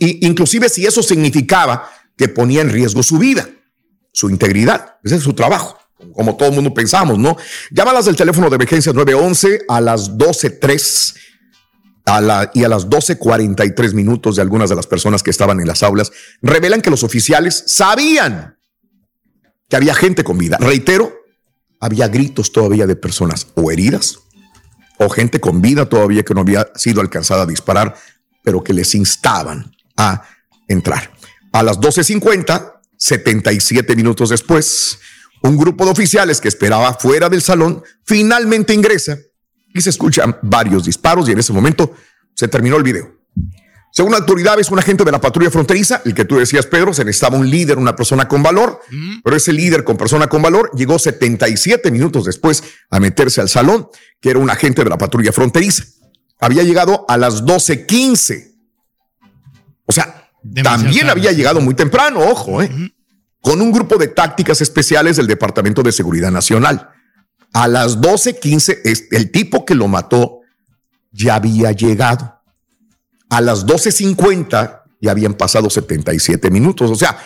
inclusive 0.00 0.68
si 0.68 0.86
eso 0.86 1.02
significaba 1.02 1.90
que 2.16 2.28
ponía 2.28 2.60
en 2.60 2.70
riesgo 2.70 3.02
su 3.02 3.18
vida, 3.18 3.48
su 4.12 4.30
integridad. 4.30 4.96
Ese 5.02 5.16
es 5.16 5.22
su 5.22 5.34
trabajo, 5.34 5.78
como 6.12 6.36
todo 6.36 6.48
el 6.48 6.54
mundo 6.54 6.74
pensamos, 6.74 7.18
¿no? 7.18 7.36
Llámalas 7.70 8.06
del 8.06 8.16
teléfono 8.16 8.48
de 8.50 8.56
emergencia 8.56 8.92
911 8.92 9.62
a 9.68 9.80
las 9.80 10.12
12.03 10.12 11.14
a 12.06 12.20
la, 12.20 12.50
y 12.54 12.64
a 12.64 12.68
las 12.68 12.88
12.43 12.88 13.92
minutos 13.92 14.36
de 14.36 14.42
algunas 14.42 14.70
de 14.70 14.76
las 14.76 14.86
personas 14.86 15.22
que 15.22 15.30
estaban 15.30 15.60
en 15.60 15.66
las 15.66 15.82
aulas 15.82 16.10
revelan 16.40 16.80
que 16.80 16.90
los 16.90 17.02
oficiales 17.02 17.64
sabían 17.66 18.56
que 19.68 19.76
había 19.76 19.94
gente 19.94 20.24
con 20.24 20.38
vida. 20.38 20.56
Reitero, 20.58 21.12
había 21.80 22.08
gritos 22.08 22.50
todavía 22.50 22.86
de 22.86 22.96
personas 22.96 23.48
o 23.54 23.70
heridas 23.70 24.20
o 24.98 25.08
gente 25.08 25.40
con 25.40 25.60
vida 25.60 25.86
todavía 25.86 26.24
que 26.24 26.34
no 26.34 26.40
había 26.40 26.68
sido 26.74 27.00
alcanzada 27.00 27.42
a 27.42 27.46
disparar, 27.46 27.94
pero 28.42 28.62
que 28.62 28.72
les 28.72 28.94
instaban 28.94 29.72
a 29.96 30.22
entrar. 30.66 31.10
A 31.52 31.62
las 31.62 31.78
12.50, 31.80 32.80
77 32.96 33.96
minutos 33.96 34.30
después, 34.30 34.98
un 35.42 35.56
grupo 35.56 35.84
de 35.84 35.92
oficiales 35.92 36.40
que 36.40 36.48
esperaba 36.48 36.94
fuera 36.94 37.28
del 37.28 37.42
salón 37.42 37.82
finalmente 38.04 38.74
ingresa 38.74 39.18
y 39.72 39.80
se 39.80 39.90
escuchan 39.90 40.36
varios 40.42 40.84
disparos 40.84 41.28
y 41.28 41.32
en 41.32 41.38
ese 41.38 41.52
momento 41.52 41.94
se 42.34 42.48
terminó 42.48 42.76
el 42.76 42.82
video. 42.82 43.18
Según 43.98 44.14
autoridades, 44.14 44.70
un 44.70 44.78
agente 44.78 45.02
de 45.02 45.10
la 45.10 45.20
patrulla 45.20 45.50
fronteriza, 45.50 46.02
el 46.04 46.14
que 46.14 46.24
tú 46.24 46.36
decías, 46.38 46.66
Pedro, 46.66 46.94
se 46.94 47.04
necesitaba 47.04 47.36
un 47.36 47.50
líder, 47.50 47.78
una 47.78 47.96
persona 47.96 48.28
con 48.28 48.44
valor, 48.44 48.80
pero 49.24 49.34
ese 49.34 49.52
líder 49.52 49.82
con 49.82 49.96
persona 49.96 50.28
con 50.28 50.40
valor 50.40 50.70
llegó 50.72 51.00
77 51.00 51.90
minutos 51.90 52.24
después 52.24 52.62
a 52.90 53.00
meterse 53.00 53.40
al 53.40 53.48
salón, 53.48 53.88
que 54.20 54.30
era 54.30 54.38
un 54.38 54.50
agente 54.50 54.84
de 54.84 54.90
la 54.90 54.98
patrulla 54.98 55.32
fronteriza. 55.32 55.82
Había 56.38 56.62
llegado 56.62 57.06
a 57.08 57.16
las 57.16 57.42
12.15. 57.44 58.54
O 59.86 59.90
sea, 59.92 60.30
también 60.62 60.92
tarde. 61.06 61.10
había 61.10 61.32
llegado 61.32 61.60
muy 61.60 61.74
temprano, 61.74 62.20
ojo, 62.20 62.62
¿eh? 62.62 62.70
con 63.40 63.60
un 63.60 63.72
grupo 63.72 63.96
de 63.96 64.06
tácticas 64.06 64.60
especiales 64.60 65.16
del 65.16 65.26
Departamento 65.26 65.82
de 65.82 65.90
Seguridad 65.90 66.30
Nacional. 66.30 66.88
A 67.52 67.66
las 67.66 68.00
12:15, 68.00 68.78
es- 68.84 69.08
el 69.10 69.32
tipo 69.32 69.64
que 69.64 69.74
lo 69.74 69.88
mató 69.88 70.38
ya 71.10 71.34
había 71.34 71.72
llegado. 71.72 72.37
A 73.30 73.40
las 73.40 73.66
12:50 73.66 74.84
ya 75.00 75.10
habían 75.10 75.34
pasado 75.34 75.70
77 75.70 76.50
minutos. 76.50 76.90
O 76.90 76.94
sea, 76.94 77.18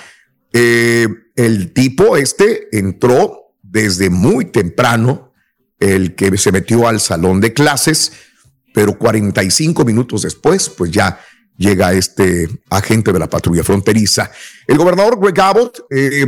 eh, 0.53 1.09
el 1.37 1.73
tipo 1.73 2.17
este 2.17 2.69
entró 2.77 3.55
desde 3.63 4.11
muy 4.11 4.47
temprano, 4.47 5.33
el 5.79 6.15
que 6.15 6.37
se 6.37 6.53
metió 6.53 6.87
al 6.87 7.01
salón 7.01 7.41
de 7.41 7.53
clases, 7.55 8.13
pero 8.75 8.99
45 8.99 9.85
minutos 9.85 10.23
después, 10.23 10.69
pues 10.69 10.91
ya 10.91 11.19
llega 11.57 11.93
este 11.93 12.49
agente 12.71 13.13
de 13.13 13.19
la 13.19 13.29
patrulla 13.29 13.65
fronteriza. 13.65 14.31
El 14.67 14.79
gobernador 14.79 15.19
Greg 15.21 15.41
Abbott 15.41 15.81
eh, 15.91 16.27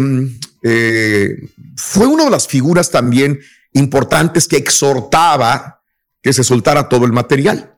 eh, 0.63 1.37
fue 1.77 2.07
una 2.07 2.25
de 2.25 2.31
las 2.31 2.47
figuras 2.47 2.91
también 2.91 3.41
importantes 3.73 4.47
que 4.49 4.57
exhortaba 4.57 5.83
que 6.23 6.33
se 6.33 6.45
soltara 6.45 6.89
todo 6.89 7.05
el 7.05 7.13
material, 7.13 7.74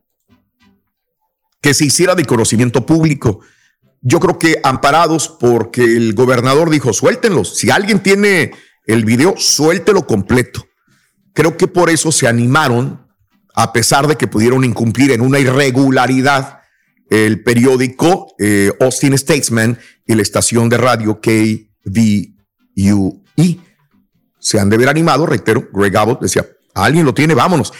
que 1.61 1.75
se 1.75 1.85
hiciera 1.85 2.15
de 2.15 2.25
conocimiento 2.25 2.87
público. 2.87 3.41
Yo 4.03 4.21
creo 4.21 4.39
que 4.39 4.61
amparados 4.63 5.29
porque 5.29 5.83
el 5.83 6.15
gobernador 6.15 6.71
dijo, 6.71 6.93
suéltenlos. 6.93 7.57
Si 7.57 7.71
alguien 7.71 8.01
tiene 8.01 8.53
el 8.87 9.05
video, 9.05 9.35
suéltelo 9.37 10.07
completo. 10.07 10.67
Creo 11.33 11.57
que 11.57 11.67
por 11.69 11.91
eso 11.91 12.13
se 12.13 12.29
animaron, 12.29 13.07
a 13.55 13.73
pesar 13.73 14.07
de 14.07 14.17
que 14.17 14.29
pudieron 14.29 14.65
incumplir 14.65 15.13
en 15.13 15.21
una 15.21 15.39
irregularidad 15.39 16.61
el 17.11 17.43
periódico 17.43 18.35
eh, 18.39 18.73
Austin 18.81 19.17
Statesman 19.17 19.79
y 20.07 20.15
la 20.15 20.23
estación 20.23 20.69
de 20.69 20.77
radio 20.77 21.21
KVUE. 21.21 22.31
Se 24.39 24.61
han 24.61 24.71
de 24.71 24.77
ver 24.77 24.89
animado, 24.89 25.27
reitero, 25.27 25.69
Greg 25.73 25.97
Abbott 25.97 26.21
decía, 26.21 26.47
alguien 26.75 27.05
lo 27.05 27.15
tiene, 27.15 27.35
vámonos. 27.35 27.73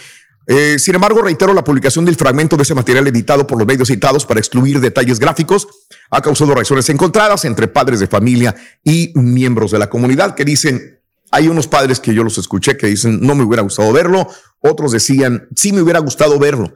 Eh, 0.49 0.79
sin 0.79 0.95
embargo, 0.95 1.21
reitero, 1.21 1.53
la 1.53 1.63
publicación 1.63 2.05
del 2.05 2.15
fragmento 2.15 2.55
de 2.55 2.63
ese 2.63 2.73
material 2.73 3.05
editado 3.07 3.45
por 3.45 3.57
los 3.57 3.67
medios 3.67 3.89
citados 3.89 4.25
para 4.25 4.39
excluir 4.39 4.79
detalles 4.79 5.19
gráficos 5.19 5.67
ha 6.09 6.21
causado 6.21 6.53
reacciones 6.53 6.89
encontradas 6.89 7.43
entre 7.43 7.67
padres 7.67 7.99
de 7.99 8.07
familia 8.07 8.55
y 8.81 9.11
miembros 9.15 9.71
de 9.71 9.79
la 9.79 9.89
comunidad 9.89 10.35
que 10.35 10.45
dicen, 10.45 11.01
hay 11.31 11.49
unos 11.49 11.67
padres 11.67 11.99
que 11.99 12.13
yo 12.13 12.23
los 12.23 12.37
escuché 12.37 12.77
que 12.77 12.87
dicen, 12.87 13.19
no 13.21 13.35
me 13.35 13.43
hubiera 13.43 13.61
gustado 13.61 13.91
verlo, 13.91 14.25
otros 14.61 14.93
decían, 14.93 15.49
sí 15.53 15.73
me 15.73 15.81
hubiera 15.81 15.99
gustado 15.99 16.39
verlo, 16.39 16.73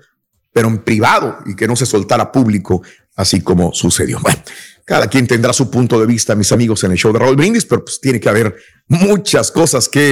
pero 0.52 0.68
en 0.68 0.80
privado 0.80 1.38
y 1.46 1.56
que 1.56 1.66
no 1.66 1.78
se 1.78 1.86
soltara 1.86 2.30
público, 2.30 2.82
así 3.16 3.40
como 3.40 3.74
sucedió. 3.74 4.20
Bueno, 4.20 4.42
cada 4.84 5.08
quien 5.08 5.28
tendrá 5.28 5.54
su 5.54 5.72
punto 5.72 5.98
de 5.98 6.06
vista, 6.06 6.36
mis 6.36 6.52
amigos, 6.52 6.84
en 6.84 6.92
el 6.92 6.98
show 6.98 7.14
de 7.14 7.20
Raúl 7.20 7.38
Brindis, 7.38 7.66
pero 7.66 7.86
pues 7.86 8.02
tiene 8.02 8.20
que 8.20 8.28
haber 8.28 8.54
muchas 8.90 9.50
cosas 9.50 9.88
que, 9.88 10.10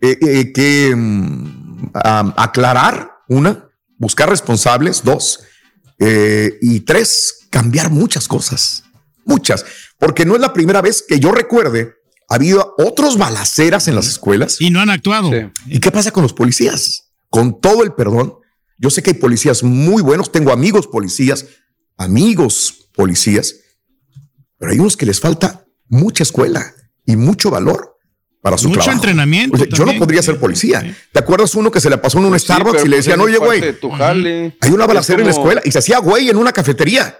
eh, 0.00 0.18
eh, 0.22 0.52
que 0.54 0.94
aclarar. 1.92 3.12
Una, 3.28 3.68
buscar 3.98 4.28
responsables. 4.28 5.02
Dos, 5.04 5.40
eh, 5.98 6.58
y 6.60 6.80
tres, 6.80 7.46
cambiar 7.50 7.90
muchas 7.90 8.28
cosas. 8.28 8.84
Muchas. 9.24 9.64
Porque 9.98 10.24
no 10.24 10.34
es 10.34 10.40
la 10.40 10.52
primera 10.52 10.80
vez 10.80 11.04
que 11.06 11.20
yo 11.20 11.32
recuerde, 11.32 11.94
ha 12.28 12.36
habido 12.36 12.74
otros 12.78 13.18
balaceras 13.18 13.88
en 13.88 13.94
las 13.94 14.06
escuelas. 14.06 14.60
Y 14.60 14.70
no 14.70 14.80
han 14.80 14.90
actuado. 14.90 15.30
¿Y 15.66 15.80
qué 15.80 15.90
pasa 15.90 16.10
con 16.10 16.22
los 16.22 16.32
policías? 16.32 17.10
Con 17.30 17.60
todo 17.60 17.82
el 17.82 17.92
perdón, 17.92 18.34
yo 18.78 18.90
sé 18.90 19.02
que 19.02 19.10
hay 19.10 19.16
policías 19.16 19.62
muy 19.62 20.02
buenos, 20.02 20.30
tengo 20.30 20.52
amigos 20.52 20.86
policías, 20.86 21.46
amigos 21.96 22.90
policías, 22.94 23.56
pero 24.56 24.72
hay 24.72 24.78
unos 24.78 24.96
que 24.96 25.06
les 25.06 25.20
falta 25.20 25.66
mucha 25.88 26.22
escuela 26.22 26.74
y 27.04 27.16
mucho 27.16 27.50
valor 27.50 27.97
para 28.42 28.56
su 28.56 28.68
Mucho 28.68 28.80
trabajo. 28.80 28.96
entrenamiento 28.98 29.56
O 29.56 29.58
sea, 29.58 29.66
yo 29.68 29.84
no 29.84 29.94
podría 29.98 30.22
ser 30.22 30.38
policía. 30.38 30.96
¿Te 31.12 31.18
acuerdas 31.18 31.54
uno 31.54 31.70
que 31.70 31.80
se 31.80 31.90
le 31.90 31.98
pasó 31.98 32.18
en 32.18 32.24
un 32.24 32.30
Pues 32.30 32.42
Starbucks 32.42 32.84
y 32.84 32.88
le 32.88 32.96
pues 32.96 33.04
decían, 33.04 33.20
ese 33.20 33.24
oye, 33.26 33.34
es 33.34 33.40
güey, 33.40 33.62
hay 34.60 34.70
una 34.72 34.84
Es 34.84 34.88
balacera 34.88 35.20
en 35.20 35.26
la 35.26 35.32
como- 35.32 35.44
escuela 35.44 35.62
y 35.64 35.72
se 35.72 35.78
hacía 35.78 35.98
güey 35.98 36.28
en 36.28 36.36
una 36.36 36.52
cafetería. 36.52 37.16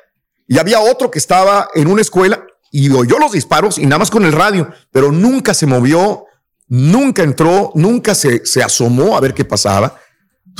Y 0.47 0.59
había 0.59 0.81
otro 0.81 1.11
que 1.11 1.19
estaba 1.19 1.69
en 1.75 1.89
una 1.89 2.01
escuela 2.03 2.45
y 2.71 2.89
oyó 2.91 3.19
los 3.19 3.33
disparos 3.33 3.79
y 3.79 3.85
nada 3.85 3.99
más 3.99 4.11
con 4.11 4.25
el 4.25 4.33
radio, 4.33 4.71
pero 4.93 5.11
nunca 5.13 5.55
se 5.55 5.67
movió, 5.67 6.25
nunca 6.69 7.23
entró, 7.23 7.73
nunca 7.75 8.15
se, 8.15 8.45
se 8.47 8.63
asomó 8.63 9.17
a 9.17 9.21
ver 9.21 9.35
qué 9.35 9.45
pasaba. 9.45 9.99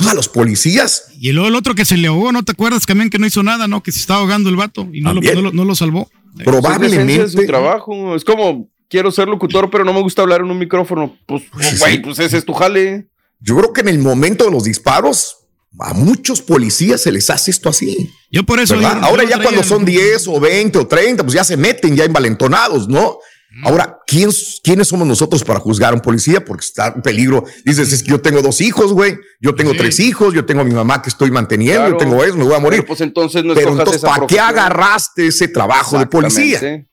A 0.09 0.13
los 0.13 0.29
policías, 0.29 1.07
Y 1.19 1.33
luego 1.33 1.49
el 1.49 1.55
otro 1.55 1.75
que 1.75 1.83
se 1.83 1.97
le 1.97 2.07
ahogó, 2.07 2.31
¿no 2.31 2.43
te 2.43 2.53
acuerdas 2.53 2.85
también 2.85 3.09
que 3.09 3.19
no 3.19 3.25
hizo 3.25 3.43
nada, 3.43 3.67
no? 3.67 3.83
Que 3.83 3.91
se 3.91 3.99
estaba 3.99 4.21
ahogando 4.21 4.49
el 4.49 4.55
vato 4.55 4.87
y 4.93 5.01
no, 5.01 5.13
lo, 5.13 5.21
no 5.21 5.41
lo- 5.41 5.51
no 5.51 5.65
lo 5.65 5.75
salvó. 5.75 6.09
Es 6.37 6.45
probablemente. 6.45 7.17
de 7.23 7.27
su 7.29 7.45
trabajo. 7.45 8.15
Es 8.15 8.23
como, 8.23 8.69
quiero 8.89 9.11
ser 9.11 9.27
locutor, 9.27 9.69
pero 9.69 9.85
no 9.85 9.93
me 9.93 10.01
gusta 10.01 10.21
hablar 10.23 10.41
en 10.41 10.51
un 10.51 10.57
micrófono. 10.59 11.15
Pues, 11.25 11.43
güey, 11.79 12.01
pues 12.01 12.19
ese 12.19 12.37
es 12.37 12.45
tu 12.45 12.53
jale. 12.53 13.07
Yo 13.39 13.55
creo 13.57 13.71
que 13.71 13.81
en 13.81 13.87
el 13.87 13.99
momento 13.99 14.43
de 14.45 14.51
los 14.51 14.63
disparos, 14.65 15.37
a 15.79 15.93
muchos 15.93 16.41
policías 16.41 17.01
se 17.01 17.11
les 17.11 17.29
hace 17.29 17.51
esto 17.51 17.69
así. 17.69 18.09
Yo 18.31 18.43
por 18.43 18.59
eso. 18.59 18.75
¿verdad? 18.75 18.99
yo- 19.01 19.05
Ahora 19.07 19.23
yo 19.23 19.29
ya 19.29 19.41
cuando 19.41 19.61
el- 19.61 19.67
son 19.67 19.85
10 19.85 20.27
o 20.27 20.39
20 20.39 20.77
o 20.79 20.87
30, 20.87 21.23
pues 21.23 21.33
ya 21.35 21.43
se 21.43 21.55
meten 21.55 21.95
ya 21.95 22.03
envalentonados, 22.05 22.87
¿no? 22.89 23.19
Ahora, 23.63 23.97
¿quién, 24.05 24.29
¿quiénes 24.63 24.87
somos 24.87 25.07
nosotros 25.07 25.43
para 25.43 25.59
juzgar 25.59 25.91
a 25.91 25.95
un 25.95 26.01
policía? 26.01 26.45
Porque 26.45 26.63
está 26.65 26.93
en 26.95 27.01
peligro. 27.01 27.45
Dices, 27.65 27.91
es 27.91 28.03
que 28.03 28.11
yo 28.11 28.21
tengo 28.21 28.43
dos 28.43 28.61
hijos, 28.61 28.93
güey. 28.93 29.17
Yo 29.41 29.55
tengo 29.55 29.73
tres 29.73 29.99
hijos, 29.99 30.35
yo 30.35 30.45
tengo 30.45 30.61
a 30.61 30.63
mi 30.63 30.71
mamá 30.73 31.01
que 31.01 31.09
estoy 31.09 31.31
manteniendo, 31.31 31.79
Claro. 31.81 31.91
yo 31.93 31.97
tengo 31.97 32.23
eso, 32.23 32.35
me 32.37 32.43
voy 32.43 32.53
a 32.53 32.59
morir. 32.59 32.81
Pero, 32.81 32.87
pues 32.87 33.01
entonces 33.01 33.43
no 33.43 33.55
Pero 33.55 33.71
entonces, 33.71 34.01
¿para 34.01 34.27
qué 34.27 34.39
agarraste 34.39 35.27
ese 35.27 35.47
trabajo 35.47 35.97
de 35.97 36.05
policía? 36.05 36.85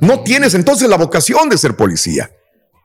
No 0.00 0.20
tienes 0.20 0.54
entonces 0.54 0.88
la 0.88 0.96
vocación 0.96 1.48
de 1.48 1.58
ser 1.58 1.76
policía. 1.76 2.30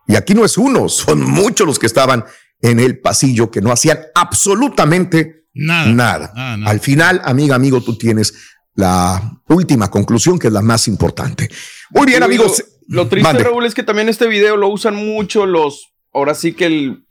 Y 0.08 0.16
aquí 0.16 0.34
no 0.34 0.46
es 0.46 0.58
uno, 0.58 0.90
son 0.90 1.22
muchos 1.22 1.66
los 1.66 1.80
que 1.80 1.86
estaban 1.86 2.26
en 2.62 2.80
el 2.80 3.00
pasillo 3.00 3.52
que 3.52 3.62
no 3.62 3.72
hacían 3.72 4.00
absolutamente 4.16 5.48
nada. 5.54 6.32
Al 6.66 6.80
final, 6.80 7.22
amiga, 7.24 7.56
amigo, 7.56 7.82
tú 7.82 7.98
tienes 7.98 8.34
la 8.76 9.40
última 9.50 9.90
conclusión 9.90 10.40
que 10.40 10.48
es 10.48 10.54
la 10.54 10.62
más 10.62 10.88
importante. 10.88 11.50
Muy 11.92 12.08
bien, 12.08 12.24
amigos. 12.24 12.64
Lo, 12.88 13.04
lo 13.04 13.10
triste, 13.10 13.28
Mande. 13.28 13.44
Raúl, 13.44 13.66
es 13.66 13.74
que 13.74 13.84
también 13.84 14.10
este 14.10 14.28
video 14.28 14.58
lo 14.58 14.68
usan 14.68 14.96
mucho 14.96 15.46
los. 15.46 15.94
Ahora 16.14 16.36
sí 16.36 16.54
que 16.54 16.66
el, 16.66 17.06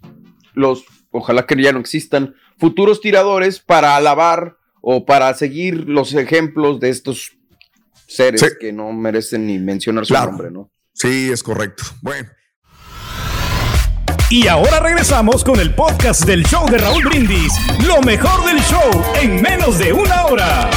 los. 0.55 0.85
Ojalá 1.11 1.47
que 1.47 1.61
ya 1.63 1.73
no 1.73 1.81
existan. 1.81 2.35
Futuros 2.59 3.01
tiradores 3.01 3.61
para 3.61 3.97
alabar 3.97 4.57
o 4.81 5.05
para 5.05 5.33
seguir 5.35 5.89
los 5.89 6.15
ejemplos 6.15 6.81
de 6.81 6.91
estos 6.91 7.33
seres 8.15 8.41
Sí. 8.41 8.47
que 8.61 8.73
no 8.73 8.93
merecen 8.93 9.47
ni 9.47 9.59
mencionar 9.59 10.05
su 10.07 10.13
Claro. 10.15 10.31
nombre, 10.31 10.51
¿no? 10.51 10.71
Sí, 10.95 11.31
es 11.33 11.43
correcto. 11.43 11.85
Bueno. 12.03 12.29
Y 14.31 14.47
ahora 14.49 14.81
regresamos 14.81 15.45
con 15.45 15.61
el 15.61 15.75
podcast 15.75 16.25
del 16.25 16.45
show 16.45 16.67
de 16.71 16.79
Raúl 16.79 17.05
Brindis. 17.05 17.53
Lo 17.87 18.01
mejor 18.01 18.45
del 18.47 18.61
show 18.63 19.05
en 19.21 19.43
menos 19.43 19.79
de 19.79 19.93
una 19.93 20.25
hora. 20.27 20.71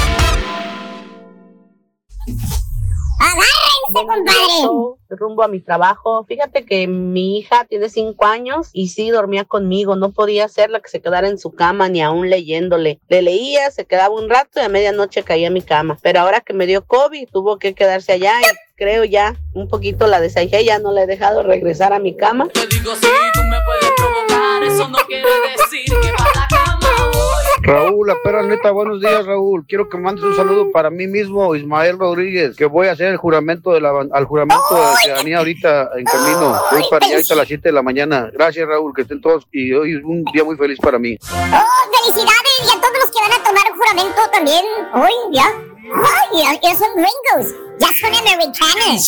¡Agárrense, 3.89 4.67
compadre! 4.67 4.95
rumbo 5.09 5.43
a 5.43 5.47
mi 5.47 5.59
trabajo. 5.59 6.25
Fíjate 6.27 6.65
que 6.65 6.87
mi 6.87 7.37
hija 7.37 7.65
tiene 7.65 7.89
cinco 7.89 8.25
años 8.25 8.69
y 8.73 8.89
sí 8.89 9.09
dormía 9.09 9.45
conmigo. 9.45 9.95
No 9.95 10.11
podía 10.11 10.45
hacerla 10.45 10.79
que 10.79 10.89
se 10.89 11.01
quedara 11.01 11.27
en 11.27 11.37
su 11.37 11.53
cama 11.53 11.89
ni 11.89 12.01
aún 12.01 12.29
leyéndole. 12.29 12.99
Le 13.07 13.21
leía, 13.21 13.71
se 13.71 13.85
quedaba 13.85 14.15
un 14.15 14.29
rato 14.29 14.59
y 14.59 14.63
a 14.63 14.69
medianoche 14.69 15.23
caía 15.23 15.47
a 15.47 15.51
mi 15.51 15.61
cama. 15.61 15.97
Pero 16.01 16.19
ahora 16.21 16.41
que 16.41 16.53
me 16.53 16.67
dio 16.67 16.85
COVID, 16.85 17.29
tuvo 17.31 17.57
que 17.57 17.73
quedarse 17.73 18.13
allá 18.13 18.41
y 18.41 18.45
creo 18.75 19.03
ya 19.03 19.35
un 19.53 19.67
poquito 19.67 20.07
la 20.07 20.19
desajé. 20.19 20.63
Ya 20.63 20.79
no 20.79 20.91
la 20.91 21.03
he 21.03 21.07
dejado 21.07 21.43
regresar 21.43 21.93
a 21.93 21.99
mi 21.99 22.15
cama. 22.15 22.47
Digo, 22.69 22.95
si 22.95 23.07
tú 23.33 23.43
me 23.43 23.57
puedes 23.65 23.91
provocar, 23.97 24.63
eso 24.63 24.87
no 24.89 24.99
quiere 25.07 25.29
decir 25.57 25.85
que 25.85 26.09
para 26.17 26.41
la 26.41 26.47
cama. 26.49 26.74
Raúl, 27.65 28.07
la 28.07 28.15
perra 28.23 28.43
neta, 28.43 28.69
buenos 28.69 29.01
días, 29.01 29.25
Raúl. 29.25 29.65
Quiero 29.67 29.89
que 29.89 29.97
mandes 29.97 30.23
un 30.23 30.35
saludo 30.35 30.71
para 30.71 30.91
mí 30.91 31.07
mismo, 31.07 31.55
Ismael 31.55 31.97
Rodríguez, 31.97 32.55
que 32.55 32.65
voy 32.65 32.87
a 32.87 32.91
hacer 32.91 33.07
el 33.07 33.17
juramento 33.17 33.73
de 33.73 33.81
la, 33.81 33.89
al 34.11 34.25
juramento 34.25 34.63
de 34.69 34.95
ciudadanía 34.97 35.39
ahorita 35.39 35.89
en 35.97 36.05
camino. 36.05 36.61
Voy 36.71 36.83
para 36.91 37.05
allá 37.07 37.15
ahorita 37.15 37.33
a 37.33 37.37
las 37.37 37.47
7 37.47 37.69
de 37.69 37.73
la 37.73 37.81
mañana. 37.81 38.29
Gracias, 38.31 38.67
Raúl, 38.67 38.93
que 38.93 39.01
estén 39.01 39.19
todos 39.19 39.47
y 39.51 39.73
hoy 39.73 39.95
es 39.95 40.03
un 40.03 40.23
día 40.25 40.43
muy 40.43 40.55
feliz 40.57 40.77
para 40.79 40.99
mí. 40.99 41.17
¡Oh, 41.23 41.97
felicidades! 42.03 42.59
Y 42.59 42.77
a 42.77 42.81
todos 42.81 42.99
los 43.01 43.11
que 43.11 43.21
van 43.21 43.39
a 43.39 43.43
tomar 43.43 43.63
juramento 43.75 44.21
también 44.31 44.65
hoy, 44.93 45.11
¿ya? 45.33 45.74
¡Ay, 45.93 46.57
ya 46.61 46.75
son 46.75 46.87
gringos! 46.95 47.53
¡Ya 47.79 47.87
son 47.99 48.15
americanos! 48.15 48.75
Pues 48.85 49.05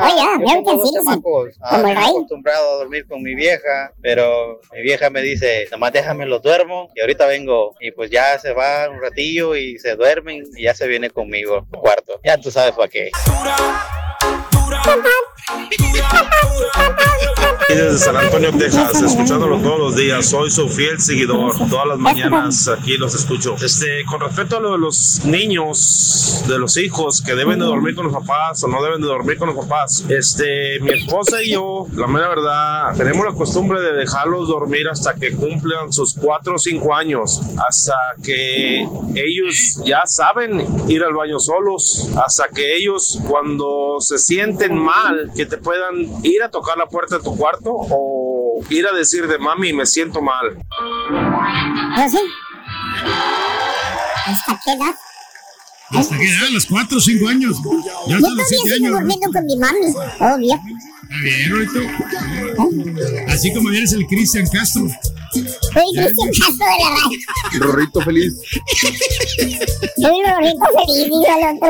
¡Oh, 0.00 0.08
ya, 0.08 0.16
yo 0.16 0.30
American 0.34 0.64
como 0.64 0.84
citizen! 0.84 1.22
ah, 1.62 1.70
Como 1.76 1.88
el 1.88 1.96
rey. 1.96 2.04
acostumbrado 2.04 2.70
a 2.70 2.74
dormir 2.78 3.06
con 3.08 3.22
mi 3.22 3.34
vieja, 3.34 3.92
pero 4.02 4.60
mi 4.72 4.82
vieja 4.82 5.10
me 5.10 5.22
dice, 5.22 5.66
nomás 5.70 5.92
déjame 5.92 6.26
los 6.26 6.42
duermo 6.42 6.90
y 6.94 7.00
ahorita 7.00 7.26
vengo. 7.26 7.74
Y 7.80 7.90
pues 7.92 8.10
ya 8.10 8.38
se 8.38 8.52
va 8.52 8.88
un 8.90 9.00
ratillo 9.00 9.56
y 9.56 9.78
se 9.78 9.96
duermen 9.96 10.44
y 10.56 10.62
ya 10.64 10.74
se 10.74 10.86
viene 10.86 11.10
conmigo 11.10 11.66
al 11.72 11.80
cuarto. 11.80 12.20
Ya 12.24 12.36
tú 12.38 12.50
sabes 12.50 12.72
para 12.74 12.88
qué. 12.88 13.10
Y 17.72 17.74
desde 17.74 17.98
San 17.98 18.16
Antonio, 18.16 18.52
Texas, 18.58 19.00
escuchándolo 19.00 19.58
todos 19.62 19.78
los 19.78 19.96
días. 19.96 20.28
Soy 20.28 20.50
su 20.50 20.68
fiel 20.68 21.00
seguidor. 21.00 21.56
Todas 21.70 21.86
las 21.86 21.98
mañanas 21.98 22.68
aquí 22.68 22.98
los 22.98 23.14
escucho. 23.14 23.56
Este, 23.64 24.04
con 24.04 24.20
respecto 24.20 24.58
a 24.58 24.60
lo 24.60 24.72
de 24.72 24.78
los 24.78 25.22
niños, 25.24 26.44
de 26.46 26.58
los 26.58 26.76
hijos 26.76 27.22
que 27.22 27.34
deben 27.34 27.60
de 27.60 27.64
dormir 27.64 27.94
con 27.94 28.06
los 28.06 28.14
papás 28.14 28.62
o 28.62 28.68
no 28.68 28.82
deben 28.82 29.00
de 29.00 29.06
dormir 29.06 29.38
con 29.38 29.54
los 29.54 29.64
papás. 29.64 30.04
Este, 30.10 30.80
mi 30.80 30.92
esposa 30.92 31.42
y 31.42 31.52
yo, 31.52 31.86
la 31.94 32.06
mera 32.06 32.28
verdad, 32.28 32.94
tenemos 32.96 33.24
la 33.24 33.32
costumbre 33.32 33.80
de 33.80 33.94
dejarlos 33.94 34.48
dormir 34.48 34.88
hasta 34.90 35.14
que 35.14 35.32
cumplan 35.32 35.92
sus 35.92 36.14
4 36.14 36.54
o 36.54 36.58
5 36.58 36.94
años. 36.94 37.40
Hasta 37.66 37.94
que 38.22 38.86
ellos 39.14 39.80
ya 39.86 40.02
saben 40.04 40.66
ir 40.88 41.02
al 41.04 41.14
baño 41.14 41.38
solos. 41.38 42.10
Hasta 42.22 42.48
que 42.48 42.76
ellos, 42.76 43.18
cuando 43.26 43.96
se 44.00 44.18
sienten 44.18 44.71
mal, 44.74 45.30
que 45.36 45.46
te 45.46 45.56
puedan 45.58 45.94
ir 46.24 46.42
a 46.42 46.50
tocar 46.50 46.76
la 46.78 46.86
puerta 46.86 47.18
de 47.18 47.24
tu 47.24 47.36
cuarto 47.36 47.70
o 47.72 48.60
ir 48.70 48.86
a 48.86 48.92
decir 48.92 49.26
de 49.26 49.38
mami, 49.38 49.72
me 49.72 49.86
siento 49.86 50.20
mal. 50.22 50.56
¿Ah, 51.96 52.08
sí? 52.10 52.18
¿Hasta 54.26 54.60
qué 54.64 54.72
edad? 54.72 54.94
Hasta 55.90 56.16
que 56.16 56.26
ya, 56.26 56.46
a 56.46 56.50
los 56.50 56.64
4 56.66 56.96
o 56.96 57.00
5 57.00 57.28
años. 57.28 57.56
Ya 57.58 57.62
Yo 57.62 58.16
hasta 58.16 58.18
los 58.18 58.20
todavía 58.22 58.44
7 58.46 58.62
sigo 58.62 58.74
años. 58.76 58.92
durmiendo 59.00 59.30
con 59.32 59.44
mi 59.46 59.56
mami, 59.58 59.78
obvio. 60.20 60.54
Está 61.02 61.16
bien, 61.22 61.50
Rorito. 61.50 61.80
Así 63.28 63.52
como 63.52 63.68
eres 63.70 63.92
el 63.92 64.06
Cristian 64.06 64.46
Castro. 64.48 64.86
Soy 65.32 65.84
Cristian 65.94 66.30
Castro 66.38 66.66
de 66.66 66.78
la 66.82 66.90
radio. 66.96 67.18
Rorrito 67.66 68.00
feliz. 68.00 68.32
Soy 70.00 70.22
Rorrito 70.24 70.66
feliz, 70.86 71.04
digo 71.04 71.26
al 71.28 71.56
otro. 71.56 71.68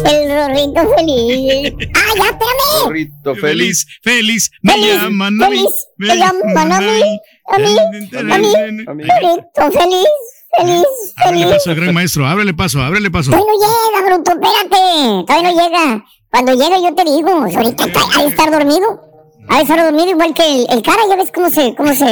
El 0.05 0.29
Rorrito 0.31 0.95
feliz. 0.97 1.75
¡Ah, 1.95 2.15
ya, 2.17 2.25
espérame! 2.25 2.85
Rorrito 2.87 3.35
feliz. 3.37 3.87
Feliz, 4.03 4.51
me 4.63 4.79
llaman 4.81 5.43
a 5.43 5.49
mí. 5.51 5.67
me 5.99 6.17
llaman 6.17 6.73
a 6.73 6.81
mí, 6.81 7.21
a 7.49 7.59
mí, 7.59 7.77
a 7.79 8.39
mí, 8.39 9.05
Rorrito 9.05 9.73
feliz. 9.73 10.07
feliz, 10.57 10.85
Ábrele 11.17 11.45
feliz. 11.45 11.47
paso 11.55 11.71
al 11.71 11.77
gran 11.77 11.95
maestro, 11.95 12.27
ábrele 12.27 12.55
paso, 12.55 12.83
ábrele 12.83 13.11
paso. 13.11 13.31
Todavía 13.31 13.53
no 13.53 14.01
llega, 14.01 14.15
bruto, 14.17 14.31
espérate. 14.33 15.25
Todavía 15.27 15.51
no 15.53 15.63
llega. 15.63 16.05
Cuando 16.31 16.53
llegue 16.55 16.83
yo 16.83 16.95
te 16.95 17.05
digo, 17.05 17.29
ahorita 17.31 17.85
está- 17.87 18.01
ha 18.19 18.23
de 18.23 18.29
estar 18.29 18.51
dormido. 18.51 19.01
Ha 19.49 19.57
de 19.57 19.63
estar 19.63 19.83
dormido 19.85 20.09
igual 20.11 20.33
que 20.35 20.43
el, 20.45 20.67
el 20.71 20.83
cara, 20.83 21.01
ya 21.09 21.17
ves 21.17 21.31
cómo 21.35 21.51
se, 21.51 21.75
cómo 21.75 21.93
se 21.93 22.05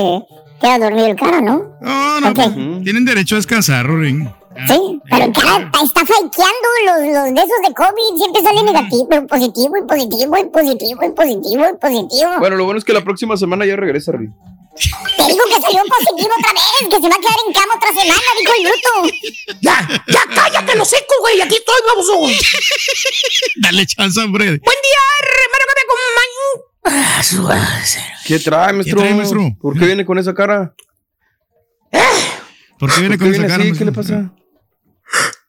queda 0.61 0.79
dormido 0.79 1.07
el 1.07 1.17
cara, 1.17 1.41
¿no? 1.41 1.77
No, 1.81 2.21
no, 2.21 2.29
Ok. 2.31 2.83
tienen 2.83 3.05
derecho 3.05 3.37
a 3.37 3.39
descansar, 3.39 3.87
Rorín. 3.87 4.29
Sí, 4.67 5.01
pero 5.11 5.25
el 5.25 5.33
cara 5.33 5.71
está 5.85 6.01
fakeando 6.01 6.69
los, 6.85 6.97
los 7.15 7.35
de 7.35 7.41
esos 7.41 7.61
de 7.69 7.75
COVID, 7.75 8.17
siempre 8.19 8.43
sale 8.43 8.63
negativo, 8.65 9.07
pero 9.09 9.27
positivo 9.27 9.77
y 9.77 9.83
positivo 9.87 10.37
y 10.39 10.45
positivo 10.47 11.05
y 11.05 11.11
positivo 11.13 11.65
y 11.73 11.77
positivo. 11.79 12.31
Bueno, 12.41 12.57
lo 12.57 12.65
bueno 12.65 12.79
es 12.79 12.85
que 12.85 12.93
la 12.93 13.05
próxima 13.05 13.37
semana 13.37 13.65
ya 13.67 13.77
regresa, 13.77 14.13
Rick. 14.13 14.31
Te 15.17 15.23
digo 15.27 15.45
que 15.53 15.61
salió 15.61 15.83
positivo 15.85 16.31
otra 16.39 16.53
vez, 16.53 16.89
que 16.89 16.97
se 17.03 17.09
va 17.09 17.15
a 17.15 17.19
quedar 17.19 17.39
en 17.47 17.53
cama 17.53 17.75
otra 17.77 17.89
semana, 17.89 18.23
dijo 18.41 18.53
el 18.57 18.63
bruto. 18.65 18.91
Ya, 19.61 19.89
ya 20.07 20.21
cállate 20.35 20.77
los 20.77 20.89
seco, 20.89 21.15
güey. 21.21 21.41
Aquí 21.41 21.57
estoy, 21.57 21.75
vamos. 21.87 22.07
Dale 23.63 23.87
chance, 23.87 24.21
hombre. 24.21 24.45
Buen 24.45 24.59
día, 24.61 25.03
hermano, 25.21 25.65
que 25.69 25.75
me 25.75 26.99
acompañe. 27.21 28.09
¿Qué 28.27 28.39
trae, 28.39 28.73
maestro? 28.73 29.01
trae, 29.01 29.15
maestro? 29.15 29.41
¿Por 29.61 29.79
qué 29.79 29.87
viene 29.87 30.05
con 30.07 30.19
esa 30.19 30.33
cara? 30.35 30.75
¿Por 32.79 32.95
qué 32.95 33.01
viene 33.01 33.19
¿Por 33.19 33.27
con 33.27 33.33
qué 33.33 33.39
esa 33.39 33.47
viene 33.47 33.49
cara? 33.49 33.63
así? 33.65 33.73
¿Qué 33.79 33.85
le 33.85 33.91
maestro? 33.91 34.38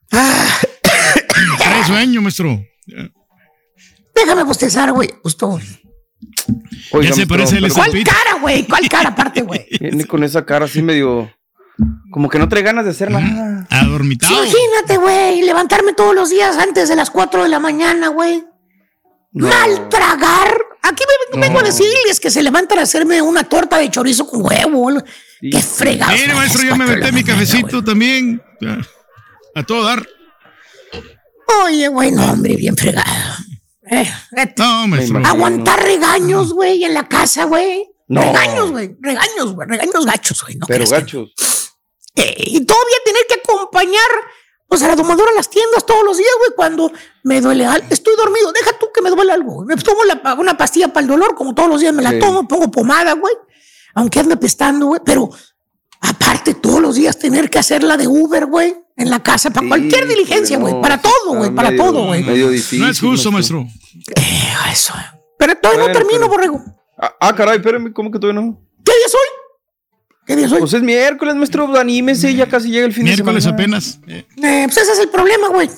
Pasa? 0.10 0.68
Trae 1.57 1.86
sueño, 1.86 2.22
maestro. 2.22 2.64
Déjame 4.16 4.43
bostezar, 4.43 4.91
güey. 4.91 5.10
Justo. 5.24 5.60
Oiga, 6.91 7.10
ya 7.10 7.16
se 7.16 7.26
maestro, 7.26 7.28
parece 7.28 7.57
el 7.57 7.74
¿Cuál 7.74 8.03
cara, 8.03 8.39
güey? 8.41 8.68
¿Cuál 8.68 8.89
cara 8.89 9.10
aparte, 9.10 9.41
güey? 9.41 9.66
Viene 9.80 10.05
con 10.05 10.24
esa 10.24 10.45
cara 10.45 10.66
así 10.66 10.82
medio... 10.82 11.32
Como 12.12 12.28
que 12.28 12.39
no 12.39 12.49
trae 12.49 12.62
ganas 12.62 12.84
de 12.84 12.91
hacer 12.91 13.10
nada. 13.10 13.66
Adormitado. 13.70 14.34
Imagínate, 14.34 14.97
güey, 14.97 15.41
levantarme 15.43 15.93
todos 15.93 16.14
los 16.14 16.30
días 16.30 16.57
antes 16.57 16.89
de 16.89 16.95
las 16.97 17.10
4 17.10 17.43
de 17.43 17.49
la 17.49 17.60
mañana, 17.60 18.10
güey. 18.10 18.43
Mal 19.32 19.88
tragar. 19.89 20.57
Aquí 20.84 21.03
me 21.34 21.39
vengo 21.39 21.60
a 21.60 21.64
decirles 21.64 22.20
que 22.20 22.32
se 22.32 22.43
levantan 22.43 22.80
a 22.80 22.82
hacerme 22.82 23.22
una 23.22 23.43
torta 23.43 23.78
de 23.78 23.89
chorizo 23.89 24.28
con 24.28 24.45
huevo. 24.45 24.91
Qué 25.39 25.62
fregado. 25.62 26.12
Mire, 26.12 26.34
maestro, 26.34 26.64
yo 26.64 26.76
me 26.76 26.86
metí 26.86 27.12
mi 27.14 27.24
cafecito 27.24 27.82
también. 27.84 28.41
A 29.56 29.64
todo 29.66 29.84
dar. 29.84 30.08
Oye, 31.66 31.88
güey, 31.88 32.12
no, 32.12 32.32
hombre, 32.32 32.56
bien 32.56 32.76
fregado. 32.78 33.08
Eh, 33.91 34.08
No, 34.58 34.88
maestro. 34.88 35.20
aguantar 35.26 35.82
regaños, 35.82 36.54
güey, 36.54 36.84
en 36.84 36.93
la 36.93 37.08
casa, 37.08 37.45
güey. 37.45 37.86
No. 38.08 38.22
Regaños, 38.22 38.72
güey. 38.72 38.95
Regaños, 39.02 39.54
güey. 39.56 39.68
Regaños 39.68 40.06
gachos, 40.06 40.43
güey. 40.43 40.56
No 40.58 40.68
Pero 40.68 40.86
que- 40.86 40.91
gachos. 40.91 41.30
Eh, 42.16 42.36
y 42.38 42.66
todavía 42.66 42.95
tener 43.06 43.22
que 43.28 43.36
acompañar 43.36 44.10
pues, 44.68 44.84
a 44.84 44.88
la 44.88 44.95
domadora 44.95 45.32
a 45.32 45.36
las 45.36 45.50
tiendas 45.50 45.84
todos 45.86 46.04
los 46.06 46.18
días, 46.18 46.30
güey, 46.39 46.52
cuando 46.56 46.91
me 47.24 47.41
duele 47.41 47.66
algo. 47.66 47.88
Estoy 47.89 48.16
dormido, 48.16 48.52
deja 48.52 48.78
tú 48.78 48.88
que 48.93 49.02
me 49.02 49.10
duele 49.10 49.32
algo. 49.32 49.54
güey. 49.64 49.68
Me 49.68 49.76
tomo 49.82 50.04
la- 50.04 50.36
una 50.36 50.56
pastilla 50.58 50.89
para 50.89 51.02
el 51.04 51.08
dolor, 51.08 51.34
como 51.34 51.56
todos 51.56 51.70
los 51.70 51.82
días 51.82 51.93
me 51.93 52.04
la 52.04 52.12
Sí. 52.12 52.20
tomo, 52.20 52.47
pongo 52.47 52.70
pomada, 52.70 53.14
güey. 53.14 53.34
Aunque 53.95 54.20
ande 54.20 54.38
pestando, 54.38 54.86
güey. 54.88 55.02
Pero 55.04 55.30
aparte, 56.02 56.54
todos 56.54 56.80
los 56.82 56.93
días 56.95 57.18
tener 57.18 57.50
que 57.50 57.58
hacerla 57.58 57.97
de 57.97 58.08
Uber, 58.08 58.45
güey, 58.45 58.76
en 59.00 59.10
la 59.10 59.24
casa, 59.24 59.50
para 59.50 59.64
Sí, 59.64 59.70
cualquier 59.70 60.08
diligencia, 60.08 60.58
güey. 60.58 60.74
no, 60.74 60.82
para 60.82 61.02
todo, 61.02 61.34
güey, 61.36 61.50
para 61.52 61.72
medio- 61.72 61.84
todo, 61.84 62.06
güey. 62.06 62.24
Medio 62.24 62.50
difícil. 62.50 62.82
No 62.82 62.89
es 62.89 63.00
justo, 63.00 63.32
maestro. 63.32 63.66
Eh, 64.16 64.47
eso. 64.72 64.93
Pero 65.38 65.56
todavía 65.56 65.88
no 65.88 65.91
termino, 65.91 66.20
pero- 66.20 66.30
borrego. 66.30 66.64
Ah, 66.97 67.16
ah, 67.22 67.36
caray, 67.36 67.58
espérame, 67.58 67.91
¿cómo 67.93 68.12
que 68.12 68.20
todavía 68.20 68.41
no? 68.41 68.60
¿Qué 68.86 68.91
día 68.91 69.08
soy? 69.10 70.00
¿Qué 70.28 70.36
día 70.36 70.50
soy? 70.50 70.60
Pues 70.60 70.74
es 70.74 70.82
miércoles, 70.84 71.34
maestro, 71.36 71.76
anímese, 71.78 72.36
ya 72.36 72.47
casi 72.47 72.70
llega 72.70 72.86
el 72.86 72.93
fin 72.93 73.06
Miércoles 73.06 73.36
de 73.36 73.41
semana. 73.41 73.64
apenas. 73.64 74.00
Eh, 74.08 74.26
Eh, 74.43 74.64
pues 74.66 74.78
ese 74.78 74.91
es 74.91 75.00
el 75.00 75.10
problema, 75.10 75.47
güey. 75.47 75.70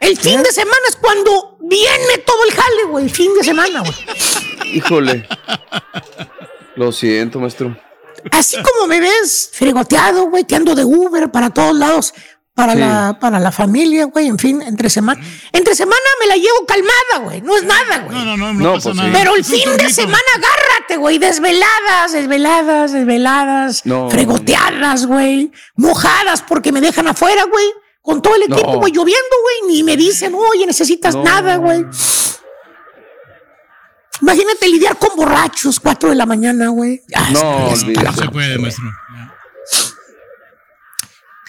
El 0.00 0.16
fin 0.16 0.42
de 0.42 0.50
semana 0.52 0.78
es 0.88 0.96
cuando 0.96 1.58
viene 1.68 2.18
todo 2.24 2.38
el 2.48 2.52
jale, 2.54 2.84
güey. 2.88 3.04
El 3.04 3.10
fin 3.10 3.34
de 3.34 3.44
semana, 3.44 3.80
güey. 3.80 3.94
Híjole. 4.74 5.28
Lo 6.76 6.92
siento, 6.92 7.40
maestro. 7.40 7.76
Así 8.30 8.56
como 8.62 8.86
me 8.86 9.00
ves 9.00 9.50
fregoteado, 9.52 10.24
güey, 10.30 10.44
que 10.44 10.54
ando 10.56 10.74
de 10.74 10.84
Uber 10.84 11.30
para 11.30 11.50
todos 11.50 11.76
lados, 11.76 12.14
para, 12.54 12.72
Sí. 12.74 12.78
la, 12.80 13.16
para 13.20 13.38
la 13.40 13.52
familia, 13.52 14.04
güey, 14.06 14.26
en 14.26 14.38
fin, 14.38 14.60
entre 14.62 14.90
semana. 14.90 15.20
Entre 15.52 15.74
semana 15.74 15.96
me 16.20 16.26
la 16.26 16.36
llevo 16.36 16.66
calmada, 16.66 17.24
güey. 17.24 17.40
No 17.40 17.56
es 17.56 17.64
nada, 17.64 18.00
güey. 18.00 18.18
No, 18.18 18.24
no, 18.24 18.36
no, 18.36 18.52
no, 18.52 18.60
No, 18.60 18.72
pasa 18.74 18.84
pues 18.90 18.96
nada. 18.96 19.08
sí. 19.08 19.14
Pero 19.18 19.34
el 19.36 19.44
fin 19.44 19.76
de 19.78 19.90
semana, 19.90 20.18
agárrate, 20.36 20.96
güey. 20.98 21.18
Desveladas, 21.18 22.12
desveladas, 22.12 22.92
desveladas. 22.92 23.86
No. 23.86 24.10
fregoteadas, 24.10 25.06
güey. 25.06 25.52
Mojadas 25.76 26.42
porque 26.42 26.70
me 26.72 26.80
dejan 26.80 27.08
afuera, 27.08 27.44
güey. 27.44 27.66
Con 28.02 28.20
todo 28.22 28.34
el 28.34 28.42
equipo, 28.42 28.72
No. 28.72 28.78
güey, 28.78 28.92
lloviendo, 28.92 29.36
güey. 29.42 29.72
Ni 29.74 29.82
me 29.84 29.96
dicen, 29.96 30.34
oye, 30.34 30.66
necesitas 30.66 31.14
No. 31.14 31.22
nada, 31.22 31.56
güey. 31.56 31.84
Imagínate 34.22 34.68
lidiar 34.68 34.96
con 34.98 35.16
borrachos, 35.16 35.80
4 35.80 36.10
de 36.10 36.14
la 36.16 36.26
mañana, 36.26 36.68
güey. 36.68 37.00
Ah, 37.14 37.28
No. 37.32 37.70
No 37.70 37.76
se 37.76 38.28
puede, 38.30 38.58
maestro. 38.58 38.84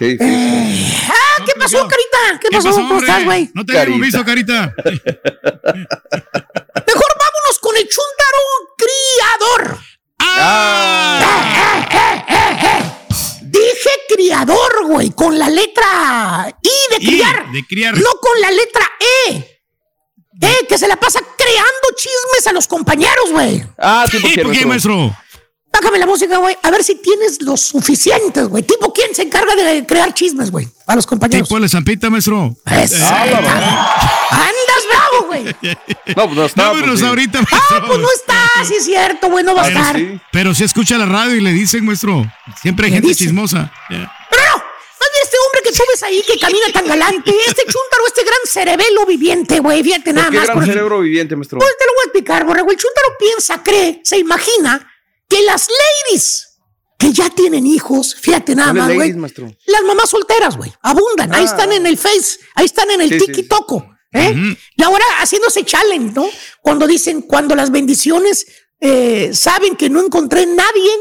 Qué 0.02 0.18
difícil. 0.18 0.97
Ah, 1.10 1.43
¿qué 1.45 1.54
pasó, 1.60 1.88
carita? 1.88 2.39
¿Qué, 2.41 2.49
pasó? 2.49 2.72
¿Cómo 2.72 2.97
estás, 2.97 3.24
güey? 3.24 3.52
No 3.54 3.64
te 3.64 3.78
habíamos 3.78 4.02
visto, 4.02 4.26
carita. 4.26 4.74
Mejor 4.84 5.06
vámonos 7.20 7.60
con 7.62 7.78
el 7.78 7.88
chúntaro 7.88 8.39
criador. 8.80 9.78
¡Ah! 10.18 11.22
Dije 13.41 13.91
criador, 14.10 14.88
güey, 14.88 15.12
con 15.12 15.38
la 15.38 15.47
letra 15.49 16.52
I 16.64 16.93
de 16.95 17.06
criar. 17.06 17.52
de 17.52 17.64
criar. 17.68 17.95
No 17.95 18.10
con 18.20 18.41
la 18.41 18.49
letra 18.49 18.89
E. 19.28 19.60
Eh, 20.41 20.66
que 20.68 20.80
se 20.80 20.88
la 20.88 20.95
pasa 20.95 21.20
creando 21.38 21.89
chismes 21.95 22.47
a 22.47 22.54
los 22.54 22.68
compañeros, 22.68 23.32
güey. 23.32 23.64
Ah, 23.78 24.06
¿Y 24.12 24.18
quién, 24.18 24.47
por 24.47 24.52
qué, 24.52 24.66
maestro? 24.66 25.16
Bájame 25.74 25.99
la 25.99 26.05
música, 26.05 26.38
güey. 26.38 26.55
A 26.63 26.69
ver 26.72 26.84
si 26.84 26.95
tienes 26.95 27.41
los 27.41 27.61
suficientes, 27.61 28.47
güey. 28.47 28.63
Tipo, 28.63 28.91
¿quién 28.93 29.15
se 29.15 29.22
encarga 29.24 29.55
de 29.55 29.86
crear 29.86 30.13
chismes, 30.13 30.51
güey? 30.51 30.67
A 30.86 30.95
los 30.95 31.07
compañeros. 31.07 31.47
Tipo 31.47 31.59
la 31.59 31.69
zampita, 31.69 32.09
maestro. 32.09 32.55
Eso. 32.65 32.95
Andas 34.30 34.84
bravo, 34.89 35.28
güey. 35.28 35.45
No, 36.15 36.26
pues 36.26 36.36
no 36.38 36.45
está. 36.45 36.63
Vámonos 36.67 36.88
pues, 36.89 36.99
sí. 36.99 37.05
ahorita, 37.05 37.39
Ah, 37.39 37.43
maestro. 37.51 37.88
pues 37.88 37.99
no 37.99 38.07
está, 38.11 38.65
sí 38.67 38.76
es 38.76 38.86
cierto, 38.86 39.30
güey, 39.30 39.45
no 39.45 39.55
va 39.55 39.63
a 39.63 39.67
estar. 39.69 39.95
sí. 39.95 40.19
Pero 40.32 40.53
si 40.53 40.63
escucha 40.65 40.97
la 40.97 41.05
radio 41.05 41.36
y 41.36 41.41
le 41.41 41.51
dicen, 41.53 41.86
maestro. 41.86 42.26
Siempre 42.61 42.88
hay 42.88 42.93
gente 42.93 43.15
chismosa. 43.15 43.72
Pero 43.88 44.01
no, 44.01 44.57
más 44.57 45.09
bien 45.11 45.24
este 45.24 45.38
hombre 45.45 45.61
que 45.63 45.72
tú 45.72 45.84
ves 45.89 46.03
ahí 46.03 46.22
que 46.28 46.38
camina 46.38 46.65
tan 46.74 46.86
galante, 46.86 47.34
este 47.47 47.61
chúntaro, 47.63 48.07
este 48.07 48.24
gran 48.24 48.39
cerebelo 48.45 49.05
viviente, 49.05 49.59
güey, 49.59 49.82
fíjate 49.84 50.11
nada 50.13 50.26
¿Por 50.28 50.32
qué 50.34 50.38
más. 50.39 50.47
gran 50.47 50.57
por- 50.59 50.67
cerebro 50.67 50.99
viviente, 50.99 51.36
maestro? 51.38 51.59
Pues 51.59 51.78
te 51.78 51.86
lo 51.86 51.91
voy 51.93 52.01
a 52.01 52.05
explicar, 52.07 52.45
borrego. 52.45 52.72
El 52.72 52.78
chúntaro 52.78 53.07
piensa, 53.17 53.63
cree, 53.63 54.01
se 54.03 54.17
imagina 54.17 54.90
que 55.32 55.41
las 55.43 55.67
ladies 55.69 56.47
que 56.99 57.11
ya 57.13 57.29
tienen 57.32 57.65
hijos, 57.65 58.13
fíjate 58.15 58.53
nada 58.53 58.73
¿Cuáles 58.73 59.15
más, 59.15 59.34
güey. 59.34 59.57
Las 59.65 59.82
mamás 59.84 60.09
solteras, 60.09 60.55
güey, 60.57 60.71
abundan. 60.84 61.34
Ahí 61.34 61.41
Ah. 61.43 61.45
están 61.45 61.71
en 61.71 61.88
el 61.88 61.97
Face, 61.97 62.39
ahí 62.53 62.65
están 62.65 62.91
en 62.91 63.01
el 63.01 63.09
Sí, 63.09 63.17
Tiki 63.17 63.34
sí. 63.41 63.43
Toco. 63.47 63.88
¿eh? 64.13 64.36
Y 64.75 64.84
ahora 64.84 65.05
haciéndose 65.19 65.63
challenge, 65.63 66.13
¿no? 66.13 66.25
Cuando 66.61 66.86
dicen, 66.86 67.21
cuando 67.21 67.55
las 67.55 67.71
bendiciones 67.71 68.45
eh, 68.82 69.32
saben 69.34 69.75
que 69.75 69.89
no 69.89 70.01
encontré 70.03 70.45
nadie 70.45 70.91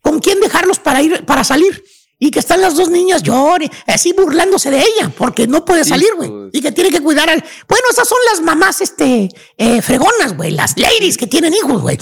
con 0.00 0.20
quien 0.20 0.40
dejarlos 0.40 0.78
para 0.78 1.02
ir, 1.02 1.24
para 1.26 1.42
salir. 1.42 1.82
Y 2.22 2.30
que 2.30 2.38
están 2.38 2.60
las 2.60 2.76
dos 2.76 2.90
niñas 2.90 3.22
llore, 3.22 3.70
así 3.86 4.12
burlándose 4.12 4.70
de 4.70 4.78
ella, 4.78 5.10
porque 5.16 5.46
no 5.46 5.64
puede 5.64 5.84
salir, 5.86 6.14
güey. 6.16 6.30
Y 6.52 6.60
que 6.60 6.70
tiene 6.70 6.90
que 6.90 7.00
cuidar 7.00 7.30
al. 7.30 7.42
Bueno, 7.66 7.84
esas 7.90 8.06
son 8.06 8.18
las 8.30 8.42
mamás, 8.42 8.82
este, 8.82 9.30
eh, 9.56 9.80
fregonas, 9.80 10.36
güey. 10.36 10.50
Las 10.50 10.76
ladies 10.76 11.16
que 11.16 11.26
tienen 11.26 11.54
hijos, 11.54 11.80
güey. 11.80 11.98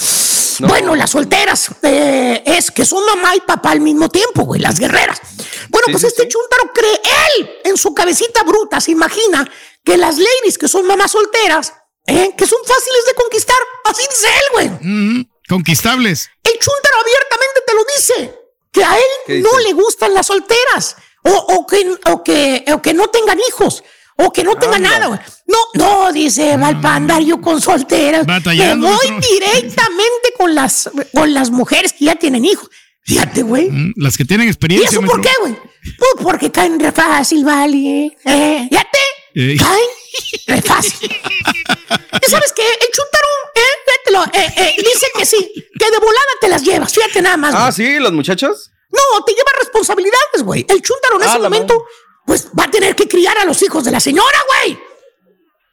No. 0.59 0.67
Bueno, 0.67 0.97
las 0.97 1.11
solteras, 1.11 1.71
eh, 1.83 2.43
es 2.45 2.73
que 2.73 2.85
son 2.85 3.07
mamá 3.07 3.37
y 3.37 3.41
papá 3.43 3.71
al 3.71 3.81
mismo 3.81 4.09
tiempo, 4.09 4.43
güey. 4.43 4.61
Las 4.61 4.81
guerreras. 4.81 5.21
Bueno, 5.69 5.85
Sí, 5.87 5.93
pues 5.93 6.01
sí, 6.03 6.07
este 6.09 6.23
sí. 6.25 6.29
chúntaro 6.31 6.73
cree 6.75 7.01
él, 7.39 7.51
en 7.65 7.77
su 7.77 7.95
cabecita 7.95 8.43
bruta, 8.43 8.81
se 8.81 8.91
imagina 8.91 9.49
que 9.85 9.97
las 9.97 10.19
ladies 10.19 10.59
que 10.59 10.67
son 10.67 10.85
mamás 10.85 11.13
solteras, 11.13 11.75
eh, 12.09 12.35
que 12.37 12.45
son 12.45 12.59
fáciles 12.67 13.05
de 13.07 13.15
conquistar. 13.15 13.57
Así 13.85 14.03
dice 14.11 14.27
él, 14.27 14.45
güey. 14.53 14.69
Mm, 14.83 15.31
conquistables. 15.49 16.29
El 16.43 16.59
chúntaro 16.59 16.97
abiertamente 17.03 17.61
te 17.65 17.75
lo 17.75 17.85
dice. 17.97 18.48
Que 18.73 18.85
a 18.85 18.95
¿Qué 19.27 19.37
él 19.39 19.43
no 19.43 19.59
le 19.61 19.73
gustan 19.73 20.15
las 20.15 20.27
solteras. 20.27 20.97
O, 21.25 21.31
o 21.31 21.67
que, 21.67 21.97
o, 22.07 22.23
que, 22.23 22.65
o 22.73 22.81
que 22.83 22.95
no 22.95 23.09
tengan 23.09 23.39
hijos. 23.49 23.83
O 24.17 24.33
que 24.33 24.43
no 24.43 24.57
tengan 24.57 24.85
Anda. 24.85 24.91
nada, 24.91 25.07
güey. 25.07 25.21
No, 25.47 25.59
no, 25.75 26.13
dice, 26.13 26.57
va 26.57 26.79
para 26.81 26.97
andar 26.97 27.23
yo 27.23 27.41
con 27.41 27.61
solteras. 27.61 28.27
Me 28.27 28.75
voy 28.77 29.07
directamente 29.21 30.33
con 30.37 30.55
las, 30.55 30.91
con 31.15 31.33
las 31.33 31.51
mujeres 31.51 31.93
que 31.93 32.07
ya 32.07 32.17
tienen 32.17 32.45
hijos. 32.45 32.69
Fíjate, 33.05 33.43
güey. 33.43 33.71
Mm, 33.71 33.93
Las 33.97 34.17
que 34.17 34.25
tienen 34.25 34.49
¿Y 34.49 34.51
experiencia, 34.51 34.91
eso 34.91 35.01
por 35.03 35.21
qué, 35.21 35.31
güey? 35.41 35.55
Pues 35.97 36.11
porque 36.23 36.51
caen 36.51 36.79
re 36.79 36.93
fácil, 36.93 37.45
vale. 37.45 38.17
Eh, 38.25 38.67
fíjate. 38.69 38.99
Eh. 39.35 39.57
Caen 39.59 39.89
re 40.47 40.63
fácil. 40.63 41.11
¿Y 41.11 42.31
sabes 42.31 42.53
qué? 42.53 42.63
El 42.63 42.89
chúntaro, 42.93 43.29
eh, 43.55 43.61
fíjatelo, 43.87 44.25
eh, 44.35 44.55
eh, 44.57 44.83
dice 44.83 45.07
que 45.15 45.25
sí, 45.27 45.53
que 45.79 45.91
de 45.91 45.99
volada 45.99 46.33
te 46.41 46.49
las 46.49 46.63
llevas. 46.63 46.93
Fíjate 46.93 47.23
nada 47.23 47.37
más. 47.37 47.55
Ah, 47.55 47.71
güey. 47.71 47.73
sí, 47.73 47.99
las 48.01 48.13
muchachas. 48.13 48.71
No, 48.91 49.25
te 49.25 49.33
lleva 49.33 49.51
responsabilidades, 49.61 50.43
güey. 50.43 50.65
El 50.69 50.81
chúntaro 50.83 51.17
en 51.17 51.23
Ah, 51.29 51.31
ese 51.31 51.39
momento, 51.41 51.85
pues 52.27 52.49
va 52.59 52.65
a 52.65 52.71
tener 52.71 52.95
que 52.97 53.07
criar 53.09 53.37
a 53.39 53.45
los 53.45 53.63
hijos 53.63 53.85
de 53.85 53.91
la 53.91 54.01
señora, 54.01 54.39
güey. 54.47 54.79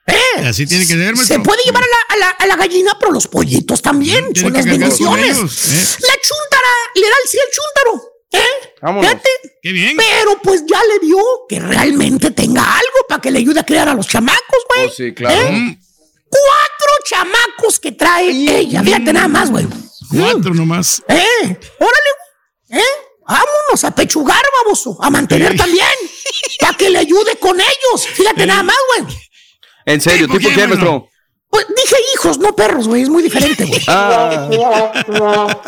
¿Eh? 0.08 0.46
Así 0.48 0.68
tiene 0.68 0.86
que 0.86 0.94
ser, 0.94 1.16
maestro. 1.16 1.38
Se 1.38 1.40
puede 1.40 1.64
llevar 1.64 1.84
a 1.84 1.88
la, 1.88 1.98
a 2.10 2.18
la- 2.18 2.30
a 2.38 2.46
la 2.46 2.56
gallina, 2.58 2.96
pero 3.00 3.12
los 3.12 3.28
pollitos 3.28 3.82
también. 3.82 4.32
Tiene 4.34 4.42
Son 4.50 4.54
las 4.54 4.66
bendiciones. 4.66 5.38
ellos, 5.38 5.66
¿eh? 5.70 6.06
La 6.08 6.14
chúntara 6.22 6.70
le 6.96 7.02
da 7.10 7.16
el 7.24 7.30
sí 7.30 7.38
al 7.40 7.48
chúntaro. 7.52 8.12
¿Eh? 8.36 8.74
Vámonos. 8.82 9.10
Fíjate. 9.10 9.30
Qué 9.62 9.72
bien. 9.72 9.98
Pero 9.98 10.40
pues 10.44 10.64
ya 10.68 10.80
le 10.84 11.06
dio 11.06 11.18
que 11.50 11.60
realmente 11.60 12.32
tenga 12.32 12.62
algo 12.62 13.08
para 13.10 13.22
que 13.22 13.32
le 13.32 13.40
ayude 13.40 13.60
a 13.60 13.66
criar 13.66 13.90
a 13.90 13.94
los 13.94 14.08
chamacos, 14.08 14.60
güey. 14.70 14.88
Oh, 14.88 14.92
sí, 14.92 15.14
claro. 15.14 15.42
¿Eh? 15.42 15.80
Cuatro 16.30 16.92
chamacos 17.10 17.80
que 17.80 17.92
trae 17.94 18.30
ella. 18.30 18.84
Fíjate 18.84 19.14
nada 19.14 19.28
más, 19.28 19.50
güey. 19.50 19.66
Cuatro 20.10 20.54
nomás. 20.54 21.02
¿Eh? 21.08 21.60
Órale. 21.80 22.10
¿Eh? 22.70 22.82
Vámonos 23.28 23.84
a 23.84 23.92
pechugar, 23.92 24.42
baboso. 24.64 24.98
A 25.02 25.10
mantener 25.10 25.58
también. 25.58 25.88
Para 26.60 26.78
que 26.78 26.90
le 26.90 27.00
ayude 27.00 27.38
con 27.38 27.60
ellos. 27.60 28.08
Fíjate 28.14 28.46
nada 28.46 28.64
más, 28.64 28.78
güey. 28.96 29.16
En 29.86 30.02
serio, 30.02 30.28
¿tipo 30.28 30.50
qué, 30.50 30.68
maestro? 30.68 31.10
Pues 31.56 31.68
dije 31.70 31.96
hijos, 32.14 32.38
no 32.38 32.54
perros, 32.54 32.86
güey. 32.86 33.04
Es 33.04 33.10
muy 33.10 33.24
diferente, 33.24 33.64
güey. 33.64 33.82
Ah, 33.88 34.50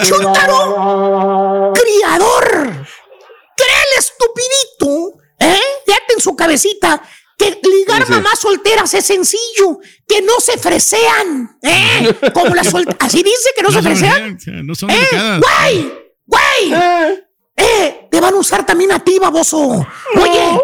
Chuntaro, 0.03 1.71
criador. 1.73 2.85
Cree 3.55 3.81
el 3.93 3.99
estupidito, 3.99 5.17
¿eh? 5.39 5.57
Fíjate 5.85 6.13
en 6.15 6.19
su 6.21 6.35
cabecita 6.35 7.01
que 7.37 7.61
ligar 7.63 7.99
Sí, 8.01 8.07
sí. 8.07 8.11
mamás 8.11 8.37
solteras 8.39 8.93
es 8.95 9.05
sencillo, 9.05 9.79
que 10.05 10.21
no 10.23 10.33
se 10.41 10.57
fresean, 10.57 11.57
¿eh? 11.61 12.13
Como 12.33 12.53
las 12.53 12.67
solteras. 12.67 12.97
Así 12.99 13.23
dice 13.23 13.51
que 13.55 13.63
no, 13.63 13.71
se 13.71 13.81
fresean. 13.81 14.37
No 14.65 14.75
son 14.75 14.89
¡Eh, 14.89 15.07
güey! 15.39 15.93
¡Güey! 16.25 16.73
¡Eh! 17.55 18.07
Te 18.11 18.19
van 18.19 18.33
a 18.33 18.37
usar 18.37 18.65
también 18.65 18.91
a 18.91 19.01
ti, 19.01 19.19
baboso. 19.19 19.87
Oye, 20.19 20.61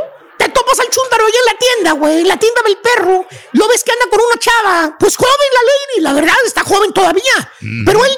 topas 0.64 0.80
al 0.80 0.90
chúntaro 0.90 1.26
allá 1.26 1.38
en 1.40 1.54
la 1.54 1.60
tienda, 1.60 1.92
güey, 1.94 2.22
en 2.22 2.28
la 2.28 2.38
tienda 2.38 2.62
del 2.66 2.78
perro. 2.78 3.26
Lo 3.54 3.68
ves 3.68 3.84
que 3.84 3.92
anda 3.92 4.06
con 4.10 4.20
una 4.20 4.40
chava. 4.40 4.98
Pues 5.00 5.16
joven 5.16 5.30
la 5.54 5.62
lady, 5.62 6.04
la 6.04 6.14
verdad, 6.14 6.36
está 6.46 6.64
joven 6.64 6.94
todavía. 6.94 7.52
Pero 7.86 8.04
él, 8.06 8.12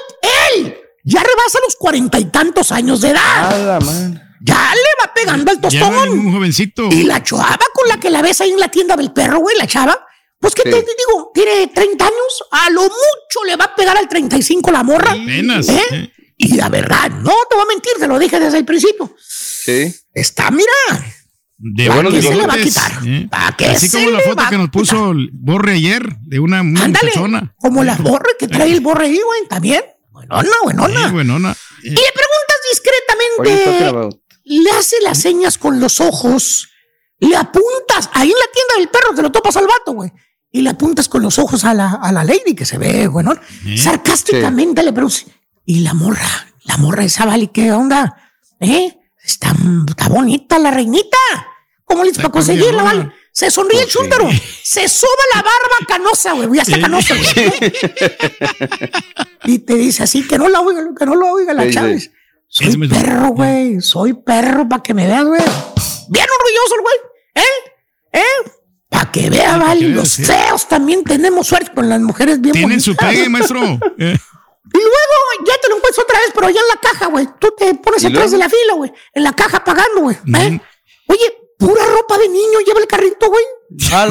él, 0.54 0.80
ya 1.04 1.22
rebasa 1.22 1.58
los 1.64 1.76
cuarenta 1.76 2.18
y 2.18 2.26
tantos 2.26 2.72
años 2.72 3.00
de 3.00 3.10
edad. 3.10 3.50
nada, 3.50 3.80
man. 3.80 4.22
Ya 4.42 4.72
le 4.74 5.06
va 5.06 5.14
pegando 5.14 5.50
al 5.50 5.60
Ya 5.60 5.80
no 5.80 5.86
es 5.86 5.92
tostón. 6.02 6.08
un 6.10 6.32
jovencito. 6.32 6.88
Y 6.90 7.02
la 7.04 7.22
chava 7.22 7.58
con 7.72 7.88
la 7.88 7.98
que 7.98 8.10
la 8.10 8.22
ves 8.22 8.40
ahí 8.40 8.50
en 8.52 8.60
la 8.60 8.68
tienda 8.68 8.96
del 8.96 9.12
perro, 9.12 9.38
güey, 9.38 9.56
la 9.56 9.66
chava. 9.66 10.06
Pues 10.38 10.54
que 10.54 10.62
Sí. 10.62 10.70
te 10.70 10.76
digo, 10.76 11.30
tiene 11.34 11.68
30 11.68 12.04
años, 12.04 12.44
a 12.50 12.68
lo 12.70 12.82
mucho 12.82 13.44
le 13.46 13.56
va 13.56 13.64
a 13.64 13.74
pegar 13.74 13.96
al 13.96 14.08
35 14.08 14.70
la 14.70 14.82
morra. 14.82 15.14
¿Eh? 15.16 15.42
¿eh? 15.92 16.12
Y 16.36 16.54
la 16.54 16.68
verdad, 16.68 17.08
no 17.10 17.32
te 17.48 17.56
voy 17.56 17.62
a 17.64 17.68
mentir, 17.68 17.92
te 17.98 18.06
lo 18.06 18.18
dije 18.18 18.38
desde 18.38 18.58
el 18.58 18.64
principio. 18.66 19.10
Sí. 19.26 19.92
Está, 20.12 20.50
mira, 20.50 20.70
De 21.58 21.88
buenos 21.88 22.12
¿Qué 22.12 22.22
se 22.22 22.34
le 22.34 22.46
va 22.46 22.54
a 22.54 22.58
quitar? 22.58 22.92
¿eh? 23.06 23.28
¿Pa' 23.30 23.54
qué 23.56 23.66
Así 23.66 23.88
se 23.88 23.98
como 23.98 24.10
la 24.10 24.20
foto 24.20 24.42
que 24.50 24.58
nos 24.58 24.70
puso 24.70 25.12
el 25.12 25.30
Borre 25.32 25.72
ayer 25.72 26.16
de 26.20 26.38
una, 26.38 26.62
muchachona. 26.62 27.54
como 27.58 27.82
la 27.82 27.96
borre 27.96 28.30
que 28.38 28.46
trae 28.46 28.72
el 28.72 28.80
borre 28.80 29.06
ahí, 29.06 29.20
güey, 29.24 29.48
también. 29.48 29.82
Buenona, 30.10 30.48
buenona. 30.64 31.06
Sí, 31.06 31.12
buenona. 31.12 31.56
Y 31.82 31.90
le 31.90 31.96
preguntas 31.96 32.56
discretamente, 32.72 34.18
le 34.44 34.70
hace 34.70 34.96
las 35.02 35.18
señas 35.18 35.58
con 35.58 35.80
los 35.80 36.00
ojos, 36.00 36.68
le 37.18 37.36
apuntas, 37.36 38.10
ahí 38.12 38.28
en 38.28 38.38
la 38.38 38.52
tienda 38.52 38.74
del 38.78 38.88
perro 38.88 39.14
te 39.14 39.22
lo 39.22 39.32
topas 39.32 39.56
al 39.56 39.66
vato, 39.66 39.92
güey. 39.92 40.12
Y 40.50 40.62
le 40.62 40.70
apuntas 40.70 41.08
con 41.08 41.22
los 41.22 41.38
ojos 41.38 41.64
a 41.64 41.74
la, 41.74 41.98
a 42.02 42.12
la 42.12 42.24
lady 42.24 42.54
que 42.54 42.64
se 42.64 42.78
ve, 42.78 43.08
bueno. 43.08 43.34
¿Eh? 43.66 43.76
Sarcásticamente 43.76 44.82
le 44.82 44.92
preguntas, 44.92 45.26
y 45.64 45.80
la 45.80 45.94
morra, 45.94 46.48
la 46.64 46.76
morra 46.76 47.04
esa, 47.04 47.26
vale, 47.26 47.50
¿qué 47.50 47.72
onda? 47.72 48.16
¿Eh? 48.60 48.96
Está, 49.26 49.54
está 49.88 50.08
bonita 50.08 50.58
la 50.58 50.70
reinita. 50.70 51.16
¿Cómo 51.84 52.02
le 52.04 52.10
hizo 52.10 52.20
Está 52.20 52.30
para 52.30 52.32
conseguirla, 52.32 52.82
vale? 52.82 53.12
Se 53.32 53.50
sonríe 53.50 53.82
el 53.82 53.88
chúntaro, 53.88 54.28
se 54.62 54.88
soba 54.88 55.10
la 55.34 55.42
barba 55.42 55.86
canosa, 55.86 56.32
güey, 56.32 56.48
ya 56.54 56.62
está 56.62 56.80
canosa. 56.80 57.14
Y 59.44 59.58
te 59.60 59.74
dice 59.74 60.02
así, 60.02 60.26
que 60.26 60.38
no 60.38 60.48
la 60.48 60.60
oiga, 60.60 60.82
que 60.98 61.06
no 61.06 61.14
lo 61.14 61.28
oiga 61.30 61.54
la. 61.54 61.70
Chávez. 61.70 62.10
Soy 62.48 62.76
perro, 62.88 63.28
güey. 63.28 63.80
Soy 63.80 64.14
perro 64.14 64.68
para 64.68 64.82
que 64.82 64.92
me 64.94 65.06
veas, 65.06 65.24
güey. 65.24 65.40
Bien 66.08 66.26
orgulloso 66.38 66.74
el 66.74 66.80
güey. 66.82 66.96
¿Eh? 67.34 67.40
¿Eh? 68.20 68.50
Para 68.88 69.12
que 69.12 69.30
vea, 69.30 69.56
vale. 69.56 69.88
Los 69.90 70.16
feos 70.16 70.66
también 70.68 71.04
tenemos 71.04 71.46
suerte 71.46 71.70
con 71.74 71.88
las 71.88 72.00
mujeres 72.00 72.40
bien 72.40 72.52
Tienen 72.54 72.78
bonitas. 72.78 72.84
su 72.84 72.96
pegue, 72.96 73.28
maestro. 73.28 73.60
Y 74.76 74.82
luego 74.82 75.14
ya 75.46 75.54
te 75.60 75.68
lo 75.68 75.76
encuentro 75.76 76.02
otra 76.02 76.18
vez, 76.20 76.30
pero 76.34 76.46
allá 76.48 76.60
en 76.60 76.68
la 76.68 76.80
caja, 76.80 77.06
güey. 77.06 77.28
Tú 77.40 77.50
te 77.56 77.74
pones 77.74 78.02
¿Y 78.02 78.06
atrás 78.06 78.30
luego? 78.30 78.32
de 78.32 78.38
la 78.38 78.48
fila, 78.50 78.72
güey. 78.74 78.92
En 79.14 79.24
la 79.24 79.32
caja 79.34 79.64
pagando, 79.64 80.00
güey. 80.02 80.16
¿Eh? 80.16 80.60
Oye, 81.08 81.38
pura 81.58 81.84
ropa 81.86 82.18
de 82.18 82.28
niño 82.28 82.60
lleva 82.60 82.80
el 82.80 82.86
carrito, 82.86 83.28
güey. 83.28 83.44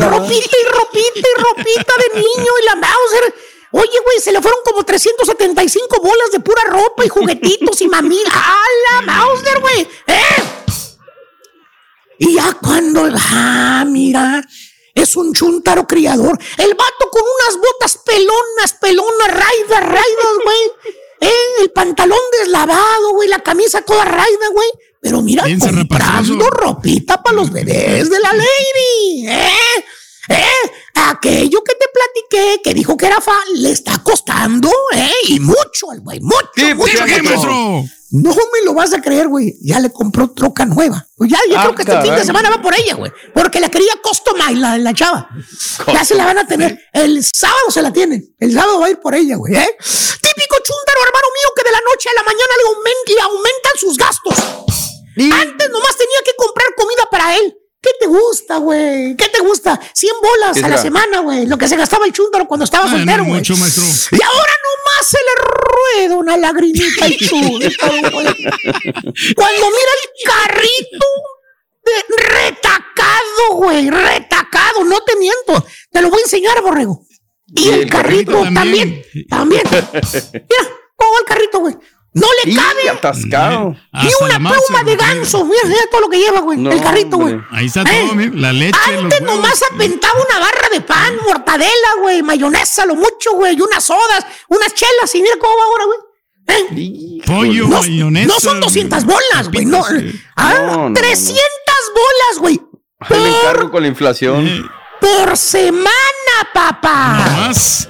Ropita 0.10 0.58
y 0.62 0.66
ropita 0.72 1.20
y 1.20 1.42
ropita 1.42 1.94
de 2.14 2.20
niño 2.20 2.52
y 2.62 2.66
la 2.66 2.76
Mauser. 2.76 3.36
Oye, 3.72 4.00
güey, 4.06 4.20
se 4.22 4.32
le 4.32 4.42
fueron 4.42 4.60
como 4.64 4.84
375 4.86 6.00
bolas 6.02 6.32
de 6.32 6.40
pura 6.40 6.64
ropa 6.66 7.06
y 7.06 7.10
juguetitos 7.10 7.82
y 7.82 7.88
mamila. 7.88 8.32
¡A 8.34 8.64
la 8.92 9.02
Mauser, 9.02 9.60
güey! 9.60 9.82
¿Eh? 10.08 10.44
Y 12.20 12.36
ya 12.36 12.54
cuando. 12.62 13.08
¡Ah, 13.32 13.84
mira! 13.86 14.42
Es 14.96 15.16
un 15.18 15.34
chuntaro 15.34 15.86
criador. 15.86 16.40
El 16.58 16.74
vato 16.74 17.10
con 17.12 17.22
unas 17.22 17.58
botas 17.58 18.00
pelonas, 18.04 18.74
pelonas, 18.80 19.28
raidas, 19.28 19.84
raidas, 19.84 20.36
güey. 20.44 20.94
¿Eh? 21.20 21.62
El 21.62 21.72
pantalón 21.72 22.20
deslavado, 22.40 23.12
güey. 23.12 23.28
La 23.28 23.40
camisa 23.40 23.82
toda 23.82 24.06
raida, 24.06 24.48
güey. 24.54 24.70
Pero 25.02 25.22
mira, 25.22 25.44
Bien 25.44 25.60
comprando 25.60 26.50
ropita 26.50 27.22
para 27.22 27.36
los 27.36 27.52
bebés 27.52 28.10
de 28.10 28.20
la 28.20 28.34
lady. 28.34 29.28
¿Eh? 29.28 29.86
¿Eh? 30.30 30.72
Aquello 30.96 31.62
que 31.64 31.76
te 31.76 31.86
platiqué, 31.94 32.62
que 32.64 32.74
dijo 32.74 32.98
que 32.98 33.06
era 33.06 33.22
fan, 33.22 33.44
le 33.54 33.72
está 33.72 34.02
costando, 34.02 34.72
¿eh? 34.94 35.12
Y 35.28 35.40
mucho 35.40 35.92
al 35.92 36.00
güey, 36.00 36.20
mucho, 36.22 36.50
Sí, 36.56 36.74
mucho. 36.74 36.94
¿Pero 36.94 37.06
qué, 37.06 37.22
mucho. 37.22 37.84
No 38.24 38.32
me 38.32 38.62
lo 38.64 38.74
vas 38.74 38.94
a 38.94 39.02
creer, 39.02 39.28
güey. 39.28 39.56
Ya 39.62 39.80
le 39.80 39.92
compró 39.92 40.32
troca 40.32 40.66
nueva. 40.66 41.06
Pues 41.18 41.30
ya, 41.32 41.38
yo 41.50 41.58
Ah, 41.58 41.64
creo 41.64 41.76
que 41.76 41.82
este 41.82 41.94
fin 41.96 42.02
de 42.04 42.10
caray. 42.10 42.26
semana 42.26 42.50
va 42.50 42.62
por 42.62 42.74
ella, 42.78 42.96
güey. 42.96 43.12
Porque 43.34 43.60
la 43.60 43.70
quería 43.70 43.92
customize 44.02 44.56
la, 44.56 44.78
la 44.78 44.94
chava. 44.94 45.28
Ya 45.92 46.06
se 46.06 46.16
la 46.16 46.26
van 46.26 46.38
a 46.38 46.48
tener. 46.48 46.80
El 46.94 47.24
sábado 47.24 47.70
se 47.70 47.82
la 47.82 47.92
tienen. 47.92 48.34
El 48.40 48.54
sábado 48.54 48.80
va 48.80 48.88
a 48.88 48.90
ir 48.90 49.00
por 49.00 49.14
ella, 49.16 49.36
güey. 49.36 49.56
¿eh? 49.56 49.76
Típico 49.78 50.56
chúntaro, 50.64 51.00
hermano 51.06 51.28
mío, 51.36 51.50
que 51.56 51.64
de 51.64 51.72
la 51.72 51.82
noche 51.90 52.10
a 52.10 52.14
la 52.16 52.24
mañana 52.24 52.54
le, 52.58 52.70
aumen- 52.70 53.16
le 53.16 53.22
aumentan 53.22 53.74
sus 53.80 53.98
gastos. 53.98 54.36
Antes 55.18 55.70
nomás 55.70 55.96
tenía 55.98 56.20
que 56.26 56.32
comprar 56.38 56.68
comida 56.78 57.04
para 57.10 57.38
él. 57.38 57.58
¿Qué 57.86 57.92
te 58.00 58.08
gusta, 58.08 58.58
güey? 58.58 59.16
¿Qué 59.16 59.30
te 59.30 59.42
gusta? 59.42 59.80
100 59.94 60.14
bolas 60.20 60.58
¿Qué 60.58 60.66
a 60.66 60.70
la 60.70 60.78
semana, 60.80 61.20
güey. 61.20 61.46
Lo 61.46 61.56
que 61.56 61.68
se 61.68 61.76
gastaba 61.78 62.08
el 62.08 62.14
chúntaro 62.14 62.48
cuando 62.48 62.64
estaba 62.64 62.86
Ah, 62.86 62.90
soltero, 62.90 63.24
güey. 63.26 63.36
mucho, 63.38 63.56
maestro. 63.58 63.84
Y 64.18 64.24
ahora 64.24 64.52
nomás 64.66 65.08
se 65.08 65.18
le 65.20 66.02
rueda 66.02 66.16
una 66.16 66.36
lagrimita 66.36 67.06
al 67.06 67.16
chúntaro, 67.16 68.12
güey. 68.12 68.26
Cuando 69.36 69.66
mira 69.70 69.92
el 70.02 70.24
carrito 70.26 71.06
de- 71.84 72.16
retacado, 72.34 73.54
güey, 73.54 73.88
retacado, 73.92 74.84
no 74.84 75.02
te 75.04 75.16
miento. 75.18 75.64
Te 75.92 76.02
lo 76.02 76.10
voy 76.10 76.22
a 76.22 76.24
enseñar, 76.24 76.60
borrego. 76.64 77.06
Y 77.56 77.66
Y 77.66 77.70
el, 77.70 77.80
el 77.82 77.90
carrito, 77.92 78.32
carrito 78.32 78.54
también, 78.56 79.06
también. 79.30 79.62
Mira, 79.72 80.70
¿cómo 80.96 81.12
va 81.14 81.20
el 81.20 81.26
carrito, 81.28 81.60
güey? 81.60 81.76
No 82.16 82.28
le 82.46 82.52
Y 82.52 82.56
cabe 82.56 82.90
atascado. 82.90 83.76
ni 83.92 84.10
una 84.22 84.38
pluma 84.40 84.84
de 84.86 84.96
güey. 84.96 84.98
ganso. 84.98 85.44
Mira, 85.44 85.62
mira 85.66 85.82
todo 85.92 86.00
lo 86.02 86.10
que 86.10 86.18
lleva, 86.18 86.40
güey. 86.40 86.58
No, 86.58 86.72
el 86.72 86.82
carrito, 86.82 87.18
güey. 87.18 87.36
Ahí 87.52 87.66
está 87.66 87.82
¿Eh? 87.82 88.04
todo, 88.06 88.16
mira, 88.16 88.32
la 88.36 88.54
leche, 88.54 88.80
los 88.94 89.04
Antes 89.04 89.20
huevos. 89.22 89.36
nomás 89.36 89.62
apentaba 89.70 90.14
una 90.28 90.40
barra 90.40 90.70
de 90.72 90.80
pan, 90.82 91.14
mortadela, 91.28 91.90
güey, 92.00 92.24
mayonesa, 92.24 92.86
lo 92.86 92.96
mucho, 92.96 93.34
güey, 93.34 93.58
y 93.58 93.62
unas 93.62 93.84
sodas, 93.84 94.26
unas 94.48 94.74
chelas, 94.74 95.14
y 95.14 95.22
mira 95.22 95.36
cómo 95.40 95.54
va 95.58 95.64
ahora, 95.66 95.86
güey. 95.86 96.00
¿Eh? 96.48 97.22
Pollo, 97.26 97.68
No, 97.68 97.82
mayonesa. 97.82 98.28
no 98.28 98.40
son 98.40 98.60
200 98.62 99.04
bolas, 99.04 99.52
güey, 99.52 99.66
no. 99.66 99.86
eh. 99.90 100.16
Ah, 100.38 100.54
No, 100.60 100.66
no, 100.68 100.90
no. 100.90 100.94
300 100.96 101.36
bolas, 101.94 102.40
güey, 102.40 102.62
encargo 103.10 103.72
con 103.72 103.82
la 103.82 103.90
inflación. 103.90 104.48
Eh, 104.48 104.64
por 105.02 105.36
semana, 105.36 105.90
papá. 106.54 107.26
Nomás. 107.26 107.90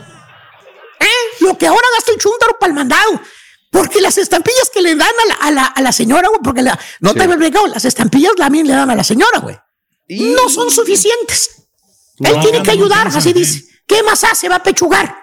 ¿Eh? 0.99 1.05
Lo 1.41 1.55
que 1.57 1.67
ahora 1.67 1.87
gasta 1.95 2.11
el 2.11 2.17
chúntaro 2.17 2.57
para 2.59 2.69
el 2.71 2.75
mandado. 2.75 3.21
Porque 3.77 3.99
las 4.01 4.17
estampillas 4.17 4.69
que 4.73 4.81
le 4.81 4.95
dan 4.95 5.07
a 5.23 5.25
la, 5.27 5.33
a 5.35 5.51
la, 5.51 5.65
a 5.65 5.81
la 5.81 5.91
señora, 5.91 6.29
güey, 6.29 6.39
porque 6.43 6.61
la, 6.61 6.79
no 7.01 7.09
Sí. 7.11 7.15
te 7.17 7.23
había 7.23 7.35
explicado, 7.35 7.67
las 7.67 7.83
estampillas 7.85 8.31
también 8.37 8.65
le 8.67 8.73
dan 8.73 8.89
a 8.89 8.95
la 8.95 9.03
señora, 9.03 9.39
güey. 9.39 9.57
Y- 10.07 10.29
No 10.33 10.47
son 10.49 10.71
suficientes. 10.71 11.67
Él 12.19 12.39
tiene 12.41 12.59
no, 12.59 12.63
que 12.63 12.71
ayudar, 12.71 13.11
no, 13.11 13.17
así 13.17 13.33
no, 13.33 13.39
dice. 13.39 13.63
¿Qué 13.85 14.01
más 14.03 14.23
hace? 14.23 14.47
Va 14.49 14.55
a 14.55 14.63
pechugar. 14.63 15.15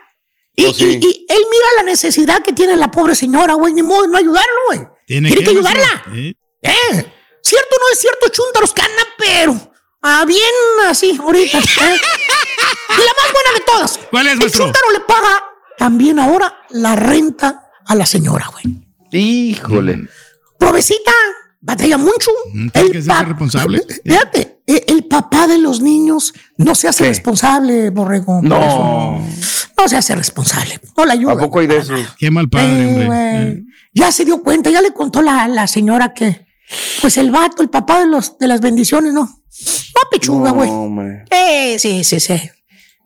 Y, 0.55 0.65
Pues 0.65 0.77
sí. 0.77 0.99
y- 1.01 1.07
y 1.07 1.27
él 1.29 1.43
mira 1.51 1.67
la 1.79 1.83
necesidad 1.85 2.43
que 2.43 2.53
tiene 2.53 2.77
la 2.77 2.91
pobre 2.91 3.15
señora, 3.15 3.55
güey, 3.55 3.73
ni 3.73 3.83
modo 3.83 4.03
de 4.03 4.09
no 4.09 4.19
ayularlo, 4.19 4.59
güey. 4.69 4.81
Tiene, 5.07 5.29
Tiene 5.31 5.45
que 5.45 5.51
ayudarla. 5.51 6.05
Eh, 6.15 6.35
¿Eh? 6.63 7.13
¿Cierto 7.43 7.75
o 7.77 7.79
no 7.81 7.93
es 7.93 7.99
cierto, 7.99 8.29
chúntaros 8.29 8.73
que 8.75 8.83
andan, 8.83 9.07
pero 9.19 9.73
ah, 10.03 10.25
bien 10.27 10.51
así, 10.87 11.19
ahorita? 11.21 11.59
¿eh? 11.59 11.63
Y 12.91 13.01
la 13.01 13.13
más 13.23 13.33
buena 13.33 13.53
de 13.55 13.61
todas. 13.67 13.99
¿Cuál 14.11 14.27
es, 14.27 14.33
El 14.35 14.39
maestro? 14.41 14.65
chúntaro 14.65 14.91
le 14.93 15.01
paga 15.01 15.45
también 15.79 16.19
ahora 16.19 16.55
la 16.71 16.95
renta 16.95 17.62
a 17.87 17.95
la 17.95 18.07
señora, 18.07 18.49
güey. 18.53 18.77
Híjole. 19.13 20.09
Provecita, 20.59 21.13
batalla 21.61 21.99
mucho. 21.99 22.31
¿Tiene 22.73 22.91
que 22.91 23.03
ser 23.03 23.29
responsable? 23.29 23.83
Fíjate, 24.05 24.63
eh, 24.67 24.85
el 24.89 25.05
papá 25.05 25.47
de 25.47 25.59
los 25.59 25.81
niños 25.81 26.33
no 26.57 26.75
se 26.75 26.89
hace 26.89 27.05
responsable, 27.09 27.91
Borrego. 27.91 28.41
No. 28.43 28.57
eso. 28.57 29.73
No 29.77 29.89
se 29.89 29.97
hace 29.97 30.15
responsable. 30.15 30.81
No 30.97 31.05
la 31.05 31.15
ayuda. 31.15 31.33
¿A 31.33 31.39
poco 31.39 31.59
hay 31.59 31.67
de 31.67 31.79
eso? 31.79 31.95
Qué 32.19 32.31
mal 32.31 32.49
padre, 32.49 32.87
hombre. 32.87 33.49
Eh. 33.49 33.63
Ya 33.93 34.11
se 34.13 34.25
dio 34.25 34.43
cuenta, 34.43 34.71
ya 34.71 34.81
le 34.81 34.93
contó 34.93 35.21
la, 35.21 35.49
la 35.49 35.67
señora 35.67 36.15
que, 36.15 36.47
pues 37.01 37.17
el 37.19 37.31
vato, 37.31 37.63
el 37.63 37.69
papá 37.69 38.01
de 38.01 38.07
los 38.07 38.39
de 38.39 38.47
las 38.47 38.61
bendiciones, 38.61 39.13
no. 39.13 39.23
No 39.23 40.11
pechuga, 40.11 40.51
güey. 40.53 40.71
Eh, 41.31 41.77
sí, 41.79 42.05
sí, 42.05 42.21
sí. 42.21 42.41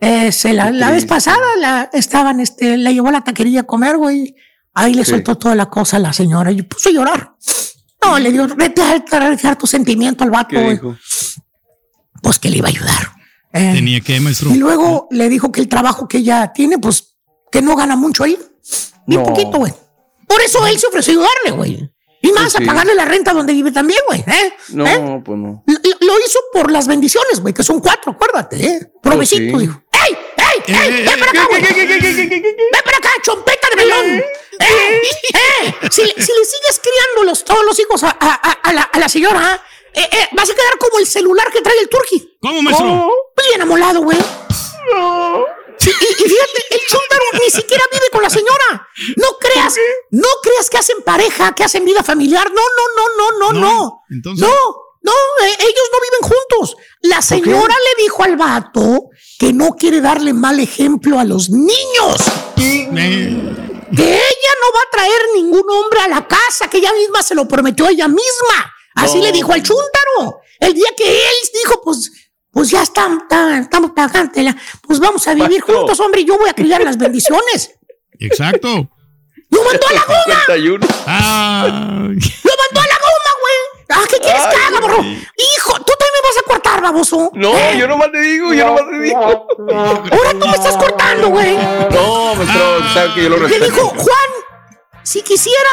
Eh, 0.00 0.30
se 0.30 0.52
la, 0.52 0.70
la 0.70 0.90
vez 0.90 1.06
pasada 1.06 1.44
la 1.58 1.90
estaban, 1.92 2.40
este, 2.40 2.76
la 2.76 2.92
llevó 2.92 3.08
a 3.08 3.12
la 3.12 3.24
taquería 3.24 3.60
a 3.60 3.64
comer, 3.64 3.96
güey. 3.96 4.36
Ahí 4.78 4.94
le 4.94 5.04
Sí. 5.04 5.10
soltó 5.12 5.36
toda 5.36 5.54
la 5.54 5.66
cosa 5.70 5.96
a 5.96 6.00
la 6.00 6.12
señora 6.12 6.52
y 6.52 6.62
puso 6.62 6.90
a 6.90 6.92
llorar. 6.92 7.32
No, 8.04 8.18
le 8.18 8.30
dio, 8.30 8.46
vete 8.56 8.82
a 8.82 9.30
dejar 9.30 9.56
tu 9.58 9.66
sentimiento 9.66 10.22
al 10.22 10.30
vato, 10.30 10.50
¿Qué 10.50 10.70
dijo? 10.70 10.96
Pues 12.22 12.38
que 12.38 12.50
le 12.50 12.58
iba 12.58 12.68
a 12.68 12.70
ayudar. 12.70 13.12
Eh, 13.52 13.72
Tenía 13.74 14.00
que, 14.00 14.20
maestro. 14.20 14.50
y 14.50 14.54
luego 14.56 15.08
le 15.10 15.28
dijo 15.28 15.50
que 15.50 15.60
el 15.60 15.68
trabajo 15.68 16.06
que 16.06 16.18
ella 16.18 16.52
tiene, 16.54 16.78
pues, 16.78 17.16
que 17.50 17.62
no 17.62 17.74
gana 17.74 17.96
mucho 17.96 18.24
ahí. 18.24 18.38
Bien 19.06 19.22
No. 19.22 19.28
poquito, 19.28 19.58
güey. 19.58 19.72
Por 20.28 20.42
eso 20.42 20.66
él 20.66 20.78
se 20.78 20.86
ofreció 20.88 21.12
ayudarle, 21.14 21.50
güey. 21.52 21.90
Y 22.20 22.32
más 22.32 22.52
Pues 22.52 22.54
sí. 22.54 22.62
a 22.62 22.66
pagarle 22.66 22.94
la 22.94 23.04
renta 23.04 23.32
donde 23.32 23.52
vive 23.54 23.70
también, 23.72 24.00
güey. 24.08 24.20
¿eh? 24.26 24.52
No, 24.70 24.86
¿Eh? 24.86 25.22
pues 25.24 25.38
no. 25.38 25.62
Lo, 25.66 25.74
lo 25.74 26.18
hizo 26.26 26.38
por 26.52 26.70
las 26.70 26.86
bendiciones, 26.86 27.40
güey, 27.40 27.54
que 27.54 27.62
son 27.62 27.80
cuatro, 27.80 28.12
acuérdate, 28.12 28.66
¿eh? 28.66 28.92
Provecito, 29.02 29.52
Pues 29.52 29.62
sí. 29.64 29.68
dijo. 29.68 29.82
¡Ey! 30.06 30.16
¡Ey! 30.36 30.74
¡Ey! 30.74 31.04
¡Ven 31.06 31.18
para 31.20 31.30
acá, 31.30 31.46
güey! 31.48 31.62
¡Ven 31.62 32.82
para 32.84 32.96
acá, 32.98 33.08
chompeta 33.22 33.68
de 33.70 33.76
melón! 33.76 34.22
¡Eh! 34.58 35.02
¡Eh! 35.34 35.74
Si, 35.90 36.02
le- 36.02 36.08
si 36.14 36.32
le 36.32 36.44
sigues 36.44 36.80
criando 36.82 37.24
los, 37.24 37.44
todos 37.44 37.64
los 37.64 37.78
hijos 37.78 38.02
a, 38.04 38.08
a- 38.18 38.40
a- 38.50 38.58
a 38.62 38.72
la, 38.72 38.82
a 38.82 38.98
la 38.98 39.08
señora, 39.08 39.62
¿eh? 39.92 40.08
Vas 40.32 40.50
a 40.50 40.54
quedar 40.54 40.78
como 40.78 40.98
el 40.98 41.06
celular 41.06 41.50
que 41.52 41.60
trae 41.62 41.78
el 41.80 41.88
turqui. 41.88 42.36
¿Cómo, 42.40 42.62
maestro? 42.62 42.86
Bien 43.48 43.62
amolado, 43.62 44.00
güey. 44.02 44.18
Sí, 45.78 45.90
y, 45.90 46.04
y 46.04 46.28
fíjate, 46.28 46.64
el 46.70 46.80
chúntaro 46.88 47.22
ni 47.44 47.50
siquiera 47.50 47.84
vive 47.92 48.06
con 48.10 48.22
la 48.22 48.30
señora. 48.30 48.88
No 49.16 49.36
creas, 49.38 49.74
no 50.10 50.28
creas 50.42 50.70
que 50.70 50.78
hacen 50.78 51.02
pareja, 51.02 51.54
que 51.54 51.64
hacen 51.64 51.84
vida 51.84 52.02
familiar. 52.02 52.50
No, 52.50 52.54
no, 52.76 52.94
no, 52.96 53.16
no, 53.16 53.52
no, 53.52 53.60
no. 53.60 54.02
Entonces- 54.10 54.46
No, 54.46 54.54
no, 55.02 55.12
eh, 55.46 55.56
ellos 55.58 55.90
no 55.92 55.98
viven 56.00 56.34
juntos. 56.34 56.76
La 57.02 57.20
señora 57.22 57.74
le 57.74 58.02
dijo 58.02 58.22
al 58.24 58.36
vato 58.36 59.10
que 59.38 59.52
no 59.52 59.72
quiere 59.78 60.00
darle 60.00 60.32
mal 60.32 60.58
ejemplo 60.60 61.18
a 61.20 61.24
los 61.24 61.50
niños. 61.50 62.16
Que 63.94 64.02
ella 64.14 64.35
no 64.60 64.72
va 64.72 64.80
a 64.86 64.90
traer 64.90 65.20
ningún 65.34 65.64
hombre 65.70 66.00
a 66.00 66.08
la 66.08 66.26
casa, 66.26 66.68
que 66.70 66.78
ella 66.78 66.92
misma 66.92 67.22
se 67.22 67.34
lo 67.34 67.46
prometió 67.46 67.88
ella 67.88 68.08
misma. 68.08 68.72
Así 68.94 69.18
No. 69.18 69.24
le 69.24 69.32
dijo 69.32 69.52
al 69.52 69.62
chúntaro. 69.62 70.40
El 70.60 70.72
día 70.74 70.88
que 70.96 71.04
él 71.06 71.34
dijo, 71.62 71.80
pues, 71.82 72.10
pues 72.50 72.70
ya 72.70 72.82
estamos 72.82 73.24
pagándotela. 73.94 74.56
Pues 74.86 74.98
vamos 74.98 75.26
a 75.28 75.34
vivir 75.34 75.60
juntos, 75.60 76.00
hombre, 76.00 76.22
y 76.22 76.24
yo 76.24 76.38
voy 76.38 76.48
a 76.48 76.54
criar 76.54 76.82
las 76.82 76.96
bendiciones. 76.96 77.72
Exacto. 78.18 78.88
¡Lo 79.50 79.62
mandó 79.62 79.86
a 79.88 79.92
la 79.92 80.00
goma! 80.02 80.40
51. 80.46 80.86
Ah, 81.06 81.66
¡Lo 81.68 81.76
mandó 82.08 82.80
a 82.80 82.86
la 82.86 82.98
goma, 82.98 83.32
güey! 83.40 83.86
¡Ah, 83.90 84.04
qué 84.08 84.18
quieres 84.18 84.42
que 84.42 84.56
haga, 84.56 84.80
borro! 84.80 85.02
¡Hijo, 85.02 85.72
tú 85.74 85.92
también 85.98 86.12
me 86.14 86.28
vas 86.28 86.38
a 86.38 86.42
cortar, 86.76 86.92
baboso! 86.92 87.30
No, 87.34 87.56
¿Eh? 87.56 87.76
yo 87.78 87.88
nomás 87.88 88.10
te 88.12 88.20
digo, 88.20 88.52
yo 88.52 88.66
nomás 88.66 88.82
te 88.90 88.98
digo. 89.00 89.18
Ahora 89.18 90.30
tú 90.38 90.46
me 90.46 90.52
estás 90.56 90.76
cortando, 90.76 91.28
güey. 91.28 91.56
No, 91.56 92.34
maestro, 92.34 92.92
sabe 92.92 93.14
que 93.14 93.22
yo 93.24 93.28
lo 93.30 93.36
Le 93.38 93.48
respeto. 93.48 93.64
dijo, 93.66 93.88
Juan, 93.88 94.30
si 95.02 95.22
quisiera, 95.22 95.70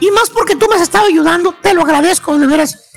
y 0.00 0.10
más 0.10 0.30
porque 0.30 0.56
tú 0.56 0.66
me 0.68 0.76
has 0.76 0.82
estado 0.82 1.06
ayudando, 1.06 1.54
te 1.60 1.74
lo 1.74 1.82
agradezco, 1.82 2.36
de 2.38 2.46
veras. 2.46 2.90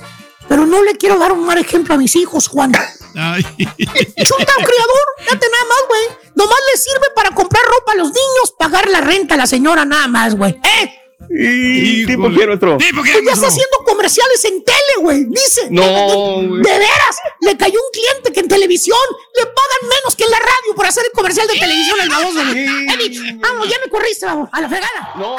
Pero 0.47 0.65
no 0.65 0.81
le 0.83 0.95
quiero 0.97 1.17
dar 1.19 1.31
un 1.31 1.45
mal 1.45 1.57
ejemplo 1.59 1.93
a 1.93 1.97
mis 1.97 2.15
hijos, 2.15 2.47
Juan. 2.47 2.71
ay. 3.15 3.43
Chuta 3.57 4.53
un 4.57 4.65
criador, 4.65 5.05
date 5.29 5.47
nada 5.47 5.65
más, 5.67 5.83
güey. 5.87 6.17
Nomás 6.35 6.57
le 6.73 6.79
sirve 6.79 7.07
para 7.15 7.31
comprar 7.31 7.63
ropa 7.65 7.91
a 7.91 7.95
los 7.95 8.07
niños, 8.07 8.53
pagar 8.57 8.87
la 8.89 9.01
renta 9.01 9.35
a 9.35 9.37
la 9.37 9.47
señora, 9.47 9.85
nada 9.85 10.07
más, 10.07 10.35
güey. 10.35 10.51
¿Eh? 10.81 10.95
¿Y 11.31 12.05
tipo 12.05 12.29
qué, 12.29 12.47
maestro? 12.47 12.77
¿Tipo 12.77 13.03
qué, 13.03 13.11
Pues 13.13 13.25
ya 13.25 13.31
está 13.33 13.47
haciendo 13.47 13.77
comerciales 13.85 14.45
en 14.45 14.63
tele, 14.63 15.01
güey. 15.01 15.25
Dice. 15.25 15.67
No, 15.69 15.83
de, 15.83 16.47
güey. 16.47 16.61
de 16.63 16.71
veras, 16.71 17.17
le 17.41 17.57
cayó 17.57 17.75
un 17.75 17.91
cliente 17.91 18.33
que 18.33 18.39
en 18.39 18.47
televisión 18.47 18.97
le 19.35 19.45
pagan 19.45 19.89
menos 19.89 20.15
que 20.15 20.23
en 20.23 20.31
la 20.31 20.39
radio 20.39 20.75
por 20.75 20.85
hacer 20.87 21.03
el 21.05 21.11
comercial 21.11 21.47
de 21.47 21.59
televisión 21.59 22.01
al 22.01 22.09
baboso, 22.09 22.45
güey. 22.45 22.65
Eddie, 22.89 23.37
vamos, 23.39 23.69
ya 23.69 23.77
me 23.83 23.89
corriste, 23.89 24.25
vamos, 24.25 24.49
a 24.51 24.61
la 24.61 24.69
fregada. 24.69 25.13
No. 25.15 25.35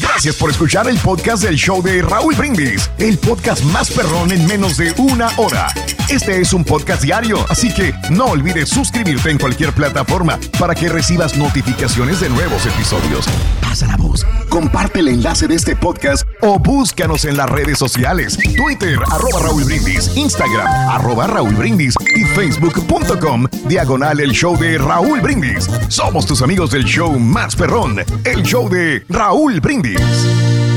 Gracias 0.00 0.36
por 0.36 0.50
escuchar 0.50 0.88
el 0.88 0.98
podcast 0.98 1.42
del 1.42 1.56
show 1.56 1.82
de 1.82 2.02
Raúl 2.02 2.34
Brindis, 2.34 2.90
el 2.98 3.18
podcast 3.18 3.62
más 3.64 3.90
perrón 3.90 4.32
en 4.32 4.46
menos 4.46 4.76
de 4.76 4.92
una 4.98 5.28
hora. 5.36 5.72
Este 6.08 6.40
es 6.40 6.52
un 6.52 6.64
podcast 6.64 7.02
diario, 7.02 7.44
así 7.48 7.72
que 7.72 7.94
no 8.10 8.26
olvides 8.26 8.68
suscribirte 8.68 9.30
en 9.30 9.38
cualquier 9.38 9.72
plataforma 9.72 10.38
para 10.58 10.74
que 10.74 10.88
recibas 10.88 11.36
notificaciones 11.36 12.20
de 12.20 12.28
nuevos 12.28 12.66
episodios. 12.66 13.26
Pasa 13.60 13.86
la 13.86 13.96
voz, 13.96 14.13
comparte 14.48 15.00
el 15.00 15.08
enlace 15.08 15.48
de 15.48 15.54
este 15.54 15.74
podcast 15.74 16.26
o 16.40 16.58
búscanos 16.58 17.24
en 17.24 17.36
las 17.36 17.48
redes 17.50 17.78
sociales, 17.78 18.38
Twitter, 18.56 18.98
arroba 19.10 19.40
Raúl 19.42 19.64
Brindis, 19.64 20.16
Instagram, 20.16 20.66
arroba 20.90 21.26
Raúl 21.26 21.54
Brindis 21.54 21.94
y 22.14 22.24
facebook.com, 22.24 23.46
diagonal 23.66 24.20
el 24.20 24.32
show 24.32 24.56
de 24.58 24.78
Raúl 24.78 25.20
Brindis. 25.20 25.68
Somos 25.88 26.26
tus 26.26 26.42
amigos 26.42 26.70
del 26.70 26.84
show 26.84 27.18
más 27.18 27.56
perrón, 27.56 27.96
el 28.24 28.42
show 28.42 28.68
de 28.68 29.04
Raúl 29.08 29.60
Brindis. 29.60 30.73